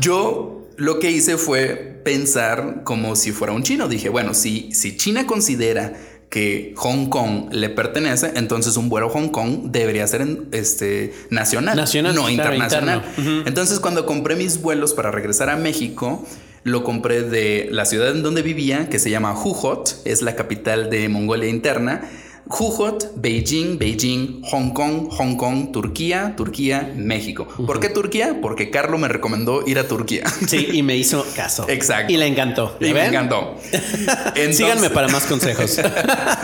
yo 0.00 0.66
lo 0.76 0.98
que 0.98 1.12
hice 1.12 1.36
fue 1.36 2.00
pensar 2.04 2.82
como 2.82 3.14
si 3.14 3.30
fuera 3.30 3.52
un 3.52 3.62
chino. 3.62 3.86
Dije, 3.86 4.08
bueno, 4.08 4.34
si, 4.34 4.72
si 4.72 4.96
China 4.96 5.24
considera 5.24 5.92
que 6.28 6.72
Hong 6.78 7.08
Kong 7.08 7.52
le 7.52 7.68
pertenece, 7.68 8.32
entonces 8.34 8.76
un 8.76 8.88
vuelo 8.88 9.08
a 9.08 9.10
Hong 9.10 9.28
Kong 9.28 9.70
debería 9.70 10.04
ser 10.08 10.26
este, 10.50 11.12
nacional, 11.30 11.76
nacional 11.76 12.16
no 12.16 12.28
internacional. 12.28 13.04
Entonces 13.46 13.78
cuando 13.78 14.06
compré 14.06 14.34
mis 14.34 14.60
vuelos 14.60 14.92
para 14.92 15.12
regresar 15.12 15.50
a 15.50 15.56
México, 15.56 16.26
lo 16.64 16.84
compré 16.84 17.22
de 17.22 17.68
la 17.70 17.84
ciudad 17.84 18.10
en 18.10 18.22
donde 18.22 18.42
vivía, 18.42 18.88
que 18.88 18.98
se 18.98 19.10
llama 19.10 19.34
Huhot, 19.34 20.02
es 20.04 20.22
la 20.22 20.36
capital 20.36 20.90
de 20.90 21.08
Mongolia 21.08 21.48
interna. 21.48 22.08
Huhot, 22.46 23.12
Beijing, 23.16 23.78
Beijing, 23.78 24.42
Hong 24.44 24.70
Kong, 24.72 25.08
Hong 25.10 25.36
Kong, 25.36 25.72
Turquía, 25.72 26.34
Turquía, 26.36 26.92
México. 26.94 27.46
¿Por 27.66 27.80
qué 27.80 27.88
Turquía? 27.88 28.38
Porque 28.42 28.70
Carlos 28.70 29.00
me 29.00 29.08
recomendó 29.08 29.66
ir 29.66 29.78
a 29.78 29.88
Turquía. 29.88 30.24
Sí, 30.46 30.68
y 30.72 30.82
me 30.82 30.96
hizo 30.96 31.24
caso. 31.34 31.66
Exacto. 31.68 32.12
Y 32.12 32.16
le 32.16 32.26
encantó. 32.26 32.76
Y 32.80 32.92
me 32.92 33.06
encantó. 33.06 33.56
Síganme 34.52 34.90
para 34.90 35.08
más 35.08 35.24
consejos. 35.24 35.80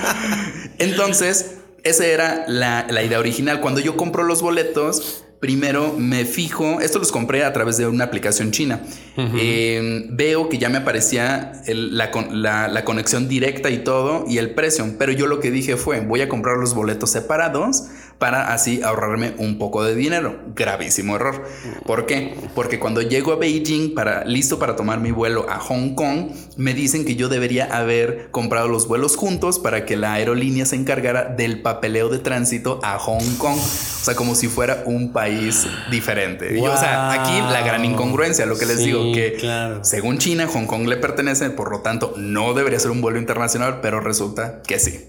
Entonces, 0.79 1.57
esa 1.83 2.07
era 2.07 2.45
la, 2.49 2.87
la 2.89 3.03
idea 3.03 3.19
original. 3.19 3.61
Cuando 3.61 3.81
yo 3.81 3.97
compro 3.97 4.23
los 4.23 4.41
boletos, 4.41 5.25
primero 5.41 5.95
me 5.97 6.24
fijo, 6.24 6.80
esto 6.80 6.99
los 6.99 7.12
compré 7.12 7.45
a 7.45 7.53
través 7.53 7.76
de 7.76 7.86
una 7.86 8.05
aplicación 8.05 8.51
china, 8.51 8.80
eh, 9.16 10.07
veo 10.11 10.49
que 10.49 10.59
ya 10.59 10.68
me 10.68 10.78
aparecía 10.78 11.53
la, 11.66 12.68
la, 12.68 12.84
conexión 12.84 13.28
directa 13.28 13.70
y 13.70 13.78
todo 13.78 14.24
y 14.28 14.39
el 14.39 14.51
precio, 14.51 14.84
pero 14.99 15.12
yo 15.12 15.26
lo 15.26 15.41
que 15.41 15.51
dije 15.51 15.76
fue, 15.76 16.01
voy 16.01 16.22
a 16.22 16.28
comprar 16.28 16.57
los 16.57 16.74
boletos 16.74 17.11
separados 17.11 17.84
para 18.19 18.53
así 18.53 18.83
ahorrarme 18.83 19.35
un 19.39 19.59
poco 19.59 19.85
de 19.85 19.95
dinero. 19.95 20.41
Gravísimo 20.55 21.16
error. 21.16 21.47
¿Por 21.87 22.07
qué? 22.07 22.35
Porque 22.55 22.79
cuando 22.79 23.01
llego 23.01 23.33
a 23.33 23.37
Beijing 23.37 23.95
para 23.95 24.25
listo 24.25 24.59
para 24.59 24.77
tomar 24.77 25.01
mi 25.01 25.12
vuelo 25.12 25.47
a 25.49 25.59
Hong 25.61 25.95
Kong, 25.95 26.31
me 26.57 26.75
dicen 26.75 27.05
que 27.05 27.14
yo 27.14 27.29
debería 27.29 27.64
haber 27.66 28.31
comprado 28.31 28.66
los 28.66 28.89
vuelos 28.89 29.16
juntos 29.16 29.61
para 29.61 29.85
que 29.85 29.97
la 29.97 30.14
aerolínea 30.14 30.66
se 30.66 30.75
encargara 30.75 31.25
del 31.25 31.62
papeleo 31.62 32.09
de 32.09 32.19
tránsito 32.19 32.81
a 32.83 32.99
Hong 32.99 33.37
Kong, 33.39 33.57
o 33.57 34.05
sea, 34.05 34.16
como 34.16 34.35
si 34.35 34.49
fuera 34.49 34.83
un 34.85 35.12
país 35.12 35.66
diferente. 35.91 36.61
o 36.61 36.77
sea, 36.77 37.12
aquí 37.12 37.41
la 37.53 37.62
gran 37.62 37.85
incongruencia, 37.85 38.47
lo 38.47 38.59
que 38.59 38.66
les 38.66 38.79
digo 38.79 39.12
que 39.12 39.39
según 39.83 40.19
China 40.19 40.49
Hong 40.49 40.66
Kong 40.66 40.89
le 40.89 40.97
pertenece, 40.97 41.51
por 41.51 41.71
lo 41.71 41.81
tanto 41.81 42.14
no 42.16 42.55
debería 42.55 42.81
ser 42.81 42.91
un 42.91 43.01
vuelo 43.01 43.19
internacional, 43.19 43.79
pero 43.81 44.01
resulta 44.01 44.61
que 44.66 44.81
sí. 44.81 45.05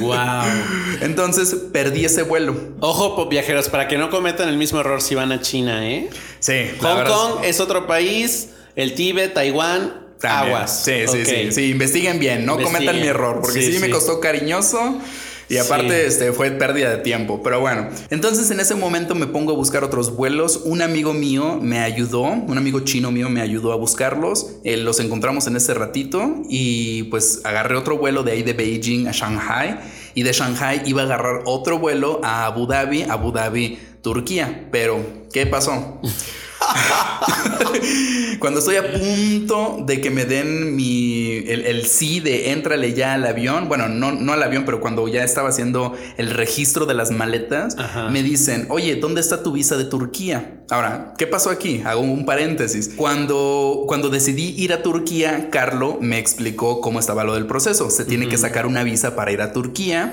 Wow. 0.00 0.42
Entonces 1.00 1.54
perdí 1.72 2.04
ese 2.04 2.22
vuelo 2.22 2.47
Ojo, 2.80 3.26
viajeros, 3.26 3.68
para 3.68 3.88
que 3.88 3.98
no 3.98 4.10
cometan 4.10 4.48
el 4.48 4.56
mismo 4.56 4.80
error 4.80 5.00
si 5.02 5.14
van 5.14 5.32
a 5.32 5.40
China, 5.40 5.88
¿eh? 5.88 6.08
Sí. 6.40 6.70
Hong 6.80 7.04
Kong 7.04 7.44
es 7.44 7.60
otro 7.60 7.86
país, 7.86 8.50
el 8.76 8.94
Tíbet, 8.94 9.34
Taiwán, 9.34 10.08
aguas. 10.22 10.84
Sí, 10.84 11.06
sí, 11.06 11.24
sí, 11.24 11.52
sí. 11.52 11.70
Investiguen 11.70 12.18
bien, 12.18 12.44
no 12.44 12.58
cometan 12.60 13.00
mi 13.00 13.06
error, 13.06 13.40
porque 13.40 13.62
sí, 13.62 13.78
me 13.78 13.90
costó 13.90 14.20
cariñoso. 14.20 14.98
Y 15.50 15.56
aparte, 15.56 16.06
este 16.06 16.32
fue 16.32 16.50
pérdida 16.50 16.90
de 16.90 16.98
tiempo. 16.98 17.42
Pero 17.42 17.60
bueno, 17.60 17.88
entonces 18.10 18.50
en 18.50 18.60
ese 18.60 18.74
momento 18.74 19.14
me 19.14 19.26
pongo 19.26 19.52
a 19.52 19.56
buscar 19.56 19.82
otros 19.82 20.14
vuelos. 20.14 20.60
Un 20.64 20.82
amigo 20.82 21.14
mío 21.14 21.58
me 21.62 21.78
ayudó, 21.80 22.20
un 22.22 22.58
amigo 22.58 22.80
chino 22.80 23.10
mío 23.10 23.30
me 23.30 23.40
ayudó 23.40 23.72
a 23.72 23.76
buscarlos. 23.76 24.56
Eh, 24.64 24.76
los 24.76 25.00
encontramos 25.00 25.46
en 25.46 25.56
ese 25.56 25.72
ratito 25.72 26.42
y 26.50 27.04
pues 27.04 27.40
agarré 27.44 27.76
otro 27.76 27.96
vuelo 27.96 28.24
de 28.24 28.32
ahí 28.32 28.42
de 28.42 28.52
Beijing 28.52 29.08
a 29.08 29.12
Shanghai 29.12 29.78
y 30.18 30.24
de 30.24 30.32
Shanghai 30.32 30.82
iba 30.84 31.02
a 31.02 31.04
agarrar 31.04 31.42
otro 31.44 31.78
vuelo 31.78 32.20
a 32.24 32.46
Abu 32.46 32.66
Dhabi, 32.66 33.04
Abu 33.04 33.30
Dhabi, 33.30 33.78
Turquía. 34.02 34.66
Pero, 34.72 34.98
¿qué 35.32 35.46
pasó? 35.46 36.00
Cuando 38.38 38.60
estoy 38.60 38.76
a 38.76 38.92
punto 38.92 39.82
de 39.86 40.00
que 40.00 40.10
me 40.10 40.24
den 40.24 40.76
mi 40.76 41.28
el, 41.46 41.86
sí 41.86 42.20
de 42.20 42.52
éntrale 42.52 42.94
ya 42.94 43.14
al 43.14 43.26
avión, 43.26 43.68
bueno, 43.68 43.88
no, 43.88 44.12
no 44.12 44.32
al 44.32 44.42
avión, 44.42 44.64
pero 44.64 44.80
cuando 44.80 45.06
ya 45.08 45.24
estaba 45.24 45.48
haciendo 45.48 45.96
el 46.16 46.30
registro 46.30 46.86
de 46.86 46.94
las 46.94 47.10
maletas, 47.10 47.76
me 48.10 48.22
dicen, 48.22 48.66
oye, 48.70 48.96
¿dónde 48.96 49.20
está 49.20 49.42
tu 49.42 49.52
visa 49.52 49.76
de 49.76 49.84
Turquía? 49.84 50.60
Ahora, 50.70 51.14
¿qué 51.16 51.26
pasó 51.26 51.50
aquí? 51.50 51.82
Hago 51.84 52.00
un 52.00 52.26
paréntesis. 52.26 52.90
Cuando, 52.94 53.84
cuando 53.86 54.10
decidí 54.10 54.54
ir 54.56 54.72
a 54.72 54.82
Turquía, 54.82 55.48
Carlo 55.50 55.98
me 56.00 56.18
explicó 56.18 56.80
cómo 56.80 57.00
estaba 57.00 57.24
lo 57.24 57.34
del 57.34 57.46
proceso. 57.46 57.90
Se 57.90 58.04
tiene 58.04 58.28
que 58.28 58.38
sacar 58.38 58.66
una 58.66 58.82
visa 58.82 59.16
para 59.16 59.32
ir 59.32 59.40
a 59.40 59.52
Turquía 59.52 60.12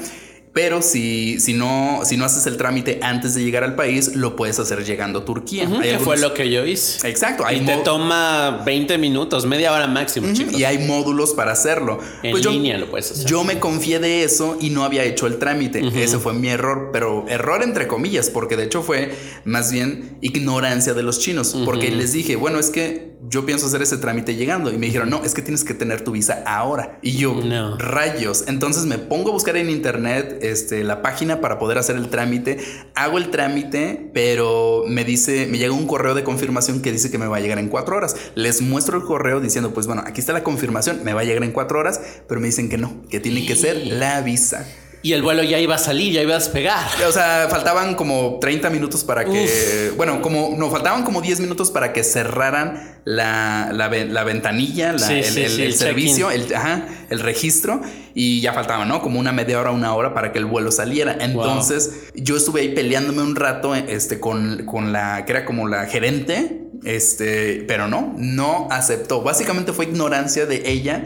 pero 0.55 0.81
si, 0.81 1.37
si, 1.41 1.53
no, 1.53 1.99
si 2.05 2.15
no 2.15 2.23
haces 2.23 2.47
el 2.47 2.55
trámite 2.55 2.99
antes 3.01 3.35
de 3.35 3.43
llegar 3.43 3.65
al 3.65 3.75
país, 3.75 4.15
lo 4.15 4.37
puedes 4.37 4.57
hacer 4.57 4.85
llegando 4.85 5.19
a 5.19 5.25
Turquía. 5.25 5.67
que 5.81 5.99
fue 5.99 6.17
lo 6.17 6.33
que 6.33 6.49
yo 6.49 6.65
hice. 6.65 7.09
Exacto. 7.09 7.45
Ahí 7.45 7.65
te 7.65 7.75
toma 7.83 8.63
20 8.65 8.97
minutos, 8.97 9.45
media 9.45 9.73
hora 9.73 9.87
máximo, 9.87 10.29
Y 10.57 10.63
hay 10.63 10.77
módulos 10.77 11.33
para 11.33 11.51
hacerlo. 11.51 11.99
En 12.23 12.31
pues 12.31 12.45
línea 12.45 12.77
lo 12.77 12.89
puedes 12.89 13.11
hacer. 13.11 13.25
Yo 13.25 13.43
me 13.43 13.59
confié 13.59 13.99
de 13.99 14.23
eso 14.23 14.57
y 14.61 14.69
no 14.69 14.85
había 14.85 15.03
hecho 15.03 15.27
el 15.27 15.39
trámite. 15.39 15.85
Ese 16.01 16.19
fue 16.19 16.33
mi 16.33 16.47
error, 16.47 16.89
pero 16.93 17.25
error 17.27 17.61
entre 17.61 17.87
comillas, 17.87 18.29
porque 18.29 18.55
de 18.55 18.63
hecho 18.63 18.81
fue 18.81 19.13
más 19.43 19.73
bien 19.73 20.17
ignorancia 20.21 20.93
de 20.93 21.03
los 21.03 21.19
chinos. 21.19 21.53
Porque 21.65 21.91
les 21.91 22.13
dije, 22.13 22.37
bueno, 22.37 22.59
es 22.59 22.69
que 22.69 23.15
yo 23.27 23.45
pienso 23.45 23.65
hacer 23.65 23.81
ese 23.81 23.97
trámite 23.97 24.35
llegando. 24.35 24.71
Y 24.71 24.77
me 24.77 24.85
dijeron, 24.85 25.09
no, 25.09 25.21
es 25.25 25.33
que 25.33 25.41
tienes 25.41 25.65
que 25.65 25.73
tener 25.73 26.01
tu 26.05 26.11
visa 26.11 26.43
ahora. 26.45 26.99
Y 27.01 27.17
yo, 27.17 27.35
rayos. 27.77 28.45
Entonces 28.47 28.85
me 28.85 28.97
pongo 28.97 29.31
a 29.31 29.33
buscar 29.33 29.57
en 29.57 29.69
internet 29.69 30.44
este, 30.51 30.83
la 30.83 31.01
página 31.01 31.41
para 31.41 31.59
poder 31.59 31.77
hacer 31.77 31.95
el 31.95 32.09
trámite. 32.09 32.57
Hago 32.95 33.17
el 33.17 33.29
trámite, 33.29 34.09
pero 34.13 34.83
me 34.87 35.03
dice, 35.03 35.47
me 35.47 35.57
llega 35.57 35.73
un 35.73 35.87
correo 35.87 36.15
de 36.15 36.23
confirmación 36.23 36.81
que 36.81 36.91
dice 36.91 37.11
que 37.11 37.17
me 37.17 37.27
va 37.27 37.37
a 37.37 37.39
llegar 37.39 37.59
en 37.59 37.69
cuatro 37.69 37.95
horas. 37.95 38.15
Les 38.35 38.61
muestro 38.61 38.97
el 38.97 39.03
correo 39.03 39.39
diciendo, 39.39 39.73
pues 39.73 39.87
bueno, 39.87 40.03
aquí 40.05 40.19
está 40.19 40.33
la 40.33 40.43
confirmación, 40.43 41.03
me 41.03 41.13
va 41.13 41.21
a 41.21 41.23
llegar 41.23 41.43
en 41.43 41.51
cuatro 41.51 41.79
horas, 41.79 42.01
pero 42.27 42.39
me 42.39 42.47
dicen 42.47 42.69
que 42.69 42.77
no, 42.77 43.03
que 43.09 43.19
tiene 43.19 43.45
que 43.45 43.55
ser 43.55 43.87
la 43.87 44.21
visa. 44.21 44.65
Y 45.05 45.13
el 45.13 45.21
vuelo 45.21 45.43
ya 45.43 45.59
iba 45.59 45.75
a 45.75 45.77
salir, 45.77 46.13
ya 46.13 46.23
iba 46.23 46.33
a 46.33 46.39
despegar. 46.39 46.83
O 47.07 47.11
sea, 47.11 47.45
faltaban 47.47 47.93
como 47.93 48.39
30 48.41 48.71
minutos 48.71 49.03
para 49.03 49.23
que. 49.23 49.91
Bueno, 49.95 50.19
como. 50.19 50.55
No, 50.57 50.71
faltaban 50.71 51.03
como 51.03 51.21
10 51.21 51.41
minutos 51.41 51.69
para 51.69 51.93
que 51.93 52.03
cerraran 52.03 52.97
la, 53.05 53.69
la, 53.71 54.23
ventanilla, 54.23 54.89
el, 54.89 54.99
servicio, 54.99 56.31
el, 56.31 56.51
el 57.11 57.19
registro. 57.19 57.81
Y 58.15 58.41
ya 58.41 58.53
faltaba, 58.53 58.83
¿no? 58.85 59.03
Como 59.03 59.19
una 59.19 59.31
media 59.31 59.59
hora, 59.59 59.69
una 59.69 59.93
hora 59.93 60.15
para 60.15 60.31
que 60.31 60.39
el 60.39 60.45
vuelo 60.45 60.71
saliera. 60.71 61.15
Entonces, 61.19 62.07
yo 62.15 62.35
estuve 62.35 62.61
ahí 62.61 62.69
peleándome 62.69 63.21
un 63.21 63.35
rato 63.35 63.75
este, 63.75 64.19
con, 64.19 64.65
con 64.65 64.91
la. 64.91 65.23
que 65.25 65.33
era 65.33 65.45
como 65.45 65.67
la 65.67 65.85
gerente. 65.85 66.63
Este, 66.83 67.63
pero 67.67 67.87
no, 67.87 68.15
no 68.17 68.67
aceptó. 68.71 69.21
Básicamente 69.21 69.71
fue 69.71 69.85
ignorancia 69.85 70.47
de 70.47 70.63
ella 70.65 71.03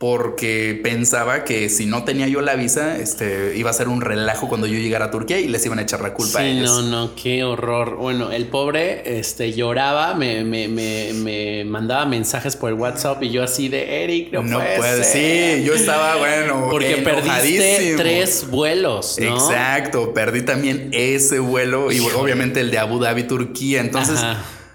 porque 0.00 0.80
pensaba 0.82 1.44
que 1.44 1.68
si 1.68 1.84
no 1.84 2.04
tenía 2.04 2.26
yo 2.26 2.40
la 2.40 2.54
visa, 2.54 2.96
este, 2.96 3.52
iba 3.54 3.68
a 3.68 3.72
ser 3.74 3.86
un 3.86 4.00
relajo 4.00 4.48
cuando 4.48 4.66
yo 4.66 4.78
llegara 4.78 5.04
a 5.04 5.10
Turquía 5.10 5.38
y 5.38 5.46
les 5.46 5.66
iban 5.66 5.78
a 5.78 5.82
echar 5.82 6.00
la 6.00 6.14
culpa 6.14 6.38
a 6.38 6.46
ellos. 6.46 6.70
No, 6.70 6.82
no, 6.88 7.14
qué 7.14 7.44
horror. 7.44 7.96
Bueno, 7.96 8.32
el 8.32 8.46
pobre 8.46 9.18
este, 9.18 9.52
lloraba, 9.52 10.14
me, 10.14 10.42
me, 10.42 10.68
me, 10.68 11.12
me 11.12 11.64
mandaba 11.66 12.06
mensajes 12.06 12.56
por 12.56 12.70
el 12.70 12.76
WhatsApp 12.76 13.22
y 13.22 13.28
yo 13.28 13.42
así 13.42 13.68
de 13.68 14.02
Eric, 14.02 14.32
no, 14.32 14.42
no 14.42 14.58
puede, 14.58 15.04
Sí, 15.04 15.64
yo 15.66 15.74
estaba, 15.74 16.16
bueno, 16.16 16.68
porque 16.70 16.96
perdiste 16.96 17.92
tres 17.98 18.46
vuelos. 18.48 19.18
¿no? 19.20 19.34
Exacto, 19.34 20.14
perdí 20.14 20.40
también 20.40 20.88
ese 20.92 21.40
vuelo 21.40 21.92
y 21.92 22.00
obviamente 22.00 22.60
el 22.60 22.70
de 22.70 22.78
Abu 22.78 23.00
Dhabi, 23.00 23.24
Turquía. 23.24 23.82
Entonces 23.82 24.18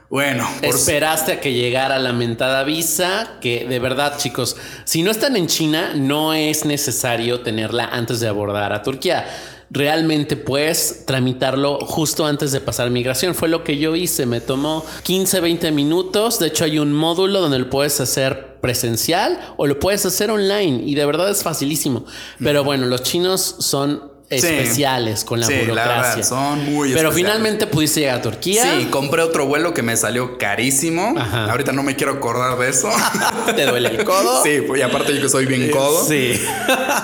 Bueno, 0.10 0.48
esperaste 0.62 1.34
a 1.34 1.42
que 1.42 1.54
llegara 1.54 1.98
la 1.98 2.14
mentada 2.14 2.64
visa, 2.64 3.38
que 3.42 3.66
de 3.66 3.80
verdad, 3.80 4.18
chicos, 4.18 4.56
si 4.84 5.02
no 5.02 5.10
están 5.10 5.36
en 5.36 5.48
China, 5.48 5.94
no 5.96 6.34
es 6.34 6.64
necesario 6.64 7.42
tenerla 7.42 7.86
antes 7.86 8.20
de 8.20 8.28
abordar 8.28 8.72
a 8.72 8.84
Turquía. 8.84 9.26
Realmente 9.72 10.38
puedes 10.38 11.06
tramitarlo 11.08 11.80
justo 11.80 12.26
antes 12.26 12.52
de 12.52 12.62
pasar 12.62 12.92
migración. 12.92 13.34
Fue 13.34 13.50
lo 13.50 13.64
que 13.64 13.78
yo 13.78 13.96
hice. 13.96 14.28
Me 14.28 14.40
tomó 14.40 14.86
15, 15.04 15.42
20 15.42 15.72
minutos. 15.72 16.38
De 16.38 16.48
hecho, 16.48 16.66
hay 16.66 16.78
un 16.78 16.94
módulo 16.94 17.42
donde 17.42 17.58
lo 17.58 17.70
puedes 17.70 18.00
hacer 18.00 18.60
presencial 18.62 19.40
o 19.58 19.66
lo 19.66 19.80
puedes 19.80 20.06
hacer 20.06 20.30
online 20.30 20.84
y 20.86 20.94
de 20.94 21.06
verdad 21.06 21.32
es 21.32 21.42
facilísimo. 21.42 22.06
Pero 22.40 22.64
bueno, 22.64 22.86
los 22.86 23.02
chinos 23.02 23.56
son 23.60 24.15
especiales 24.30 25.24
con 25.24 25.40
la 25.40 25.48
burocracia. 25.48 26.24
son 26.24 26.66
muy 26.66 26.94
Pero 26.94 27.12
finalmente 27.12 27.68
pudiste 27.68 28.02
llegar 28.02 28.20
a 28.20 28.22
Turquía. 28.22 28.64
Sí, 28.64 28.86
compré 28.86 29.22
otro 29.22 29.46
vuelo 29.46 29.74
que 29.74 29.84
me 29.84 29.96
salió 29.98 30.38
carísimo. 30.38 31.16
Ahorita 31.18 31.72
no 31.72 31.84
me 31.84 31.96
quiero 31.96 32.14
acordar 32.14 32.58
de 32.58 32.70
eso. 32.70 32.90
¿Te 33.56 33.66
duele 33.66 33.90
el 33.90 34.04
codo? 34.04 34.44
Sí, 34.44 34.62
y 34.76 34.82
aparte 34.82 35.16
yo 35.16 35.22
que 35.22 35.30
soy 35.30 35.46
bien 35.46 35.70
codo. 35.72 36.06
Sí. 36.06 36.42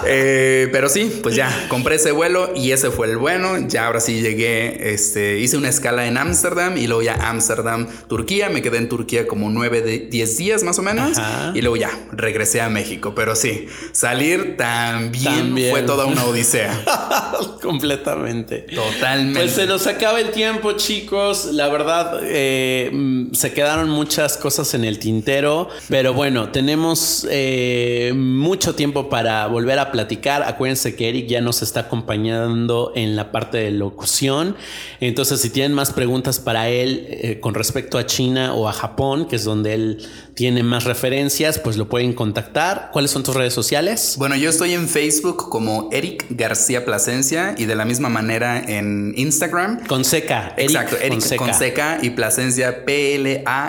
Eh, 0.08 0.70
pero 0.72 0.90
sí, 0.90 1.20
pues 1.22 1.36
ya, 1.36 1.68
compré 1.68 1.96
ese 1.96 2.12
vuelo 2.12 2.52
y 2.56 2.72
ese 2.72 2.90
fue 2.92 3.08
el 3.08 3.18
bueno. 3.18 3.58
Ya 3.68 3.86
ahora 3.86 4.00
sí 4.00 4.22
llegué, 4.22 4.94
este, 4.94 5.38
hice 5.38 5.58
una 5.58 5.70
escala 5.70 6.08
en 6.08 6.18
Ámsterdam 6.18 6.78
y 6.78 6.88
luego 6.88 7.04
ya 7.04 7.14
Ámsterdam, 7.14 7.88
Turquía. 8.08 8.50
Me 8.50 8.62
quedé 8.62 8.78
en 8.78 8.90
Turquía 8.90 9.28
como 9.28 9.50
nueve 9.50 9.82
de 9.82 10.00
10 10.00 10.38
días 10.38 10.64
más 10.64 10.80
o 10.80 10.82
menos. 10.82 11.18
Y 11.54 11.62
luego 11.62 11.76
ya 11.76 11.92
regresé 12.12 12.62
a 12.62 12.70
México. 12.70 13.14
Pero 13.16 13.36
sí, 13.36 13.68
salir 13.92 14.58
también, 14.58 15.24
también. 15.24 15.72
fue 15.72 15.84
toda 15.84 16.06
una 16.06 16.24
odisea. 16.26 16.84
Completamente. 17.62 18.66
Totalmente. 18.74 19.40
Pues 19.40 19.52
se 19.54 19.66
nos 19.66 19.88
acaba 19.88 20.20
el 20.20 20.32
tiempo, 20.32 20.74
chicos. 20.74 21.46
La 21.52 21.68
verdad, 21.70 22.20
eh, 22.24 23.28
se 23.34 23.54
quedaron 23.54 23.90
muchas 23.90 24.38
cosas 24.38 24.74
en 24.74 24.84
el 24.84 25.00
tintero. 25.00 25.70
Pero 25.90 26.14
bueno, 26.14 26.50
tenemos 26.50 27.28
eh, 27.30 28.14
mucho 28.16 28.76
tiempo 28.76 29.10
para 29.10 29.48
volver 29.48 29.80
a 29.80 29.92
platicar. 29.92 30.44
Acuérdense 30.44 30.96
que 30.96 31.10
Eric 31.10 31.28
ya 31.28 31.42
nos 31.42 31.62
está 31.62 31.82
acompañando 31.82 32.92
en 32.96 33.16
la 33.16 33.32
parte 33.32 33.58
de 33.58 33.72
locución. 33.72 34.56
Entonces, 35.00 35.42
si 35.42 35.50
tienen 35.50 35.74
más 35.74 35.92
preguntas 35.92 36.40
para 36.40 36.70
él 36.70 37.08
eh, 37.10 37.40
con 37.40 37.54
respecto 37.54 37.98
a 37.98 38.06
China 38.06 38.54
o 38.54 38.68
a 38.68 38.74
Japón, 38.74 39.28
que 39.28 39.36
es 39.36 39.44
donde 39.44 39.74
él 39.74 40.08
tiene 40.34 40.64
más 40.64 40.86
referencias, 40.86 41.60
pues 41.60 41.78
lo 41.78 41.88
pueden 41.88 42.14
contactar. 42.14 42.90
¿Cuáles 42.92 43.12
son 43.12 43.24
tus 43.24 43.36
redes 43.36 43.54
sociales? 43.54 44.16
Bueno, 44.18 44.36
yo 44.36 44.50
estoy 44.50 44.74
en 44.74 44.88
Facebook 44.88 45.50
como 45.50 45.90
Eric 45.92 46.26
García 46.30 46.86
Plasencia 47.02 47.56
y 47.58 47.66
de 47.66 47.76
la 47.76 47.84
misma 47.84 48.10
manera 48.10 48.60
en 48.60 49.16
Instagram. 49.18 49.88
Con 49.88 50.06
seca. 50.06 50.54
Exacto, 50.56 50.98
Eric 51.02 51.36
con 51.36 51.52
seca 51.52 51.98
y 52.00 52.12
Plasencia 52.12 52.86
P-L-A-S-E-N-C-I-A. 52.86 53.62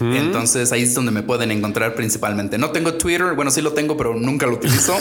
Entonces 0.00 0.72
ahí 0.72 0.82
es 0.82 0.94
donde 0.94 1.12
me 1.12 1.22
pueden 1.22 1.50
encontrar 1.50 1.94
principalmente. 1.94 2.58
No 2.58 2.70
tengo 2.70 2.94
Twitter, 2.94 3.34
bueno, 3.34 3.50
sí 3.50 3.60
lo 3.62 3.72
tengo, 3.72 3.96
pero 3.96 4.14
nunca 4.14 4.46
lo 4.46 4.54
utilizo. 4.54 4.94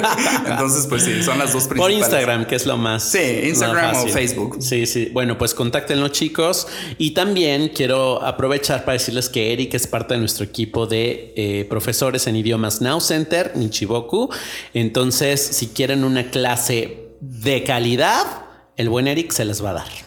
Entonces, 0.46 0.86
pues 0.86 1.02
sí, 1.02 1.22
son 1.22 1.38
las 1.38 1.52
dos 1.52 1.64
principales. 1.64 1.78
Por 1.78 1.90
Instagram, 1.92 2.46
que 2.46 2.56
es 2.56 2.66
lo 2.66 2.76
más. 2.76 3.04
Sí, 3.04 3.18
Instagram 3.44 3.96
o 3.96 4.08
Facebook. 4.08 4.56
Sí, 4.60 4.86
sí. 4.86 5.10
Bueno, 5.12 5.38
pues 5.38 5.54
contáctenlo, 5.54 6.08
chicos. 6.08 6.66
Y 6.98 7.12
también 7.12 7.70
quiero 7.74 8.22
aprovechar 8.22 8.84
para 8.84 8.94
decirles 8.94 9.28
que 9.28 9.52
Eric 9.52 9.74
es 9.74 9.86
parte 9.86 10.14
de 10.14 10.20
nuestro 10.20 10.44
equipo 10.44 10.86
de 10.86 11.32
eh, 11.36 11.66
profesores 11.68 12.26
en 12.26 12.36
idiomas 12.36 12.80
Now 12.80 13.00
Center, 13.00 13.52
Nichiboku. 13.54 14.30
Entonces, 14.72 15.40
si 15.40 15.68
quieren 15.68 16.04
una 16.04 16.30
clase 16.30 17.16
de 17.20 17.62
calidad, 17.64 18.24
el 18.76 18.88
buen 18.88 19.08
Eric 19.08 19.32
se 19.32 19.44
les 19.44 19.64
va 19.64 19.70
a 19.70 19.74
dar. 19.74 20.03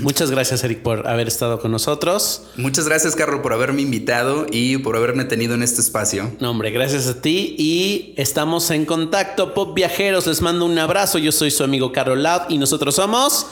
Muchas 0.00 0.30
gracias, 0.30 0.64
Eric, 0.64 0.80
por 0.80 1.06
haber 1.06 1.28
estado 1.28 1.60
con 1.60 1.70
nosotros. 1.70 2.42
Muchas 2.56 2.86
gracias, 2.86 3.14
Carlos, 3.14 3.40
por 3.42 3.52
haberme 3.52 3.82
invitado 3.82 4.46
y 4.50 4.78
por 4.78 4.96
haberme 4.96 5.24
tenido 5.24 5.54
en 5.54 5.62
este 5.62 5.82
espacio. 5.82 6.32
No, 6.40 6.50
hombre, 6.50 6.70
gracias 6.70 7.06
a 7.06 7.20
ti 7.20 7.54
y 7.58 8.14
estamos 8.16 8.70
en 8.70 8.86
contacto. 8.86 9.52
Pop 9.52 9.74
Viajeros, 9.74 10.26
les 10.26 10.40
mando 10.40 10.64
un 10.64 10.78
abrazo. 10.78 11.18
Yo 11.18 11.32
soy 11.32 11.50
su 11.50 11.64
amigo 11.64 11.92
Carol 11.92 12.22
Loud 12.22 12.42
y 12.48 12.56
nosotros 12.56 12.94
somos 12.94 13.46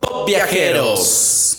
Pop 0.00 0.26
Viajeros. 0.26 1.58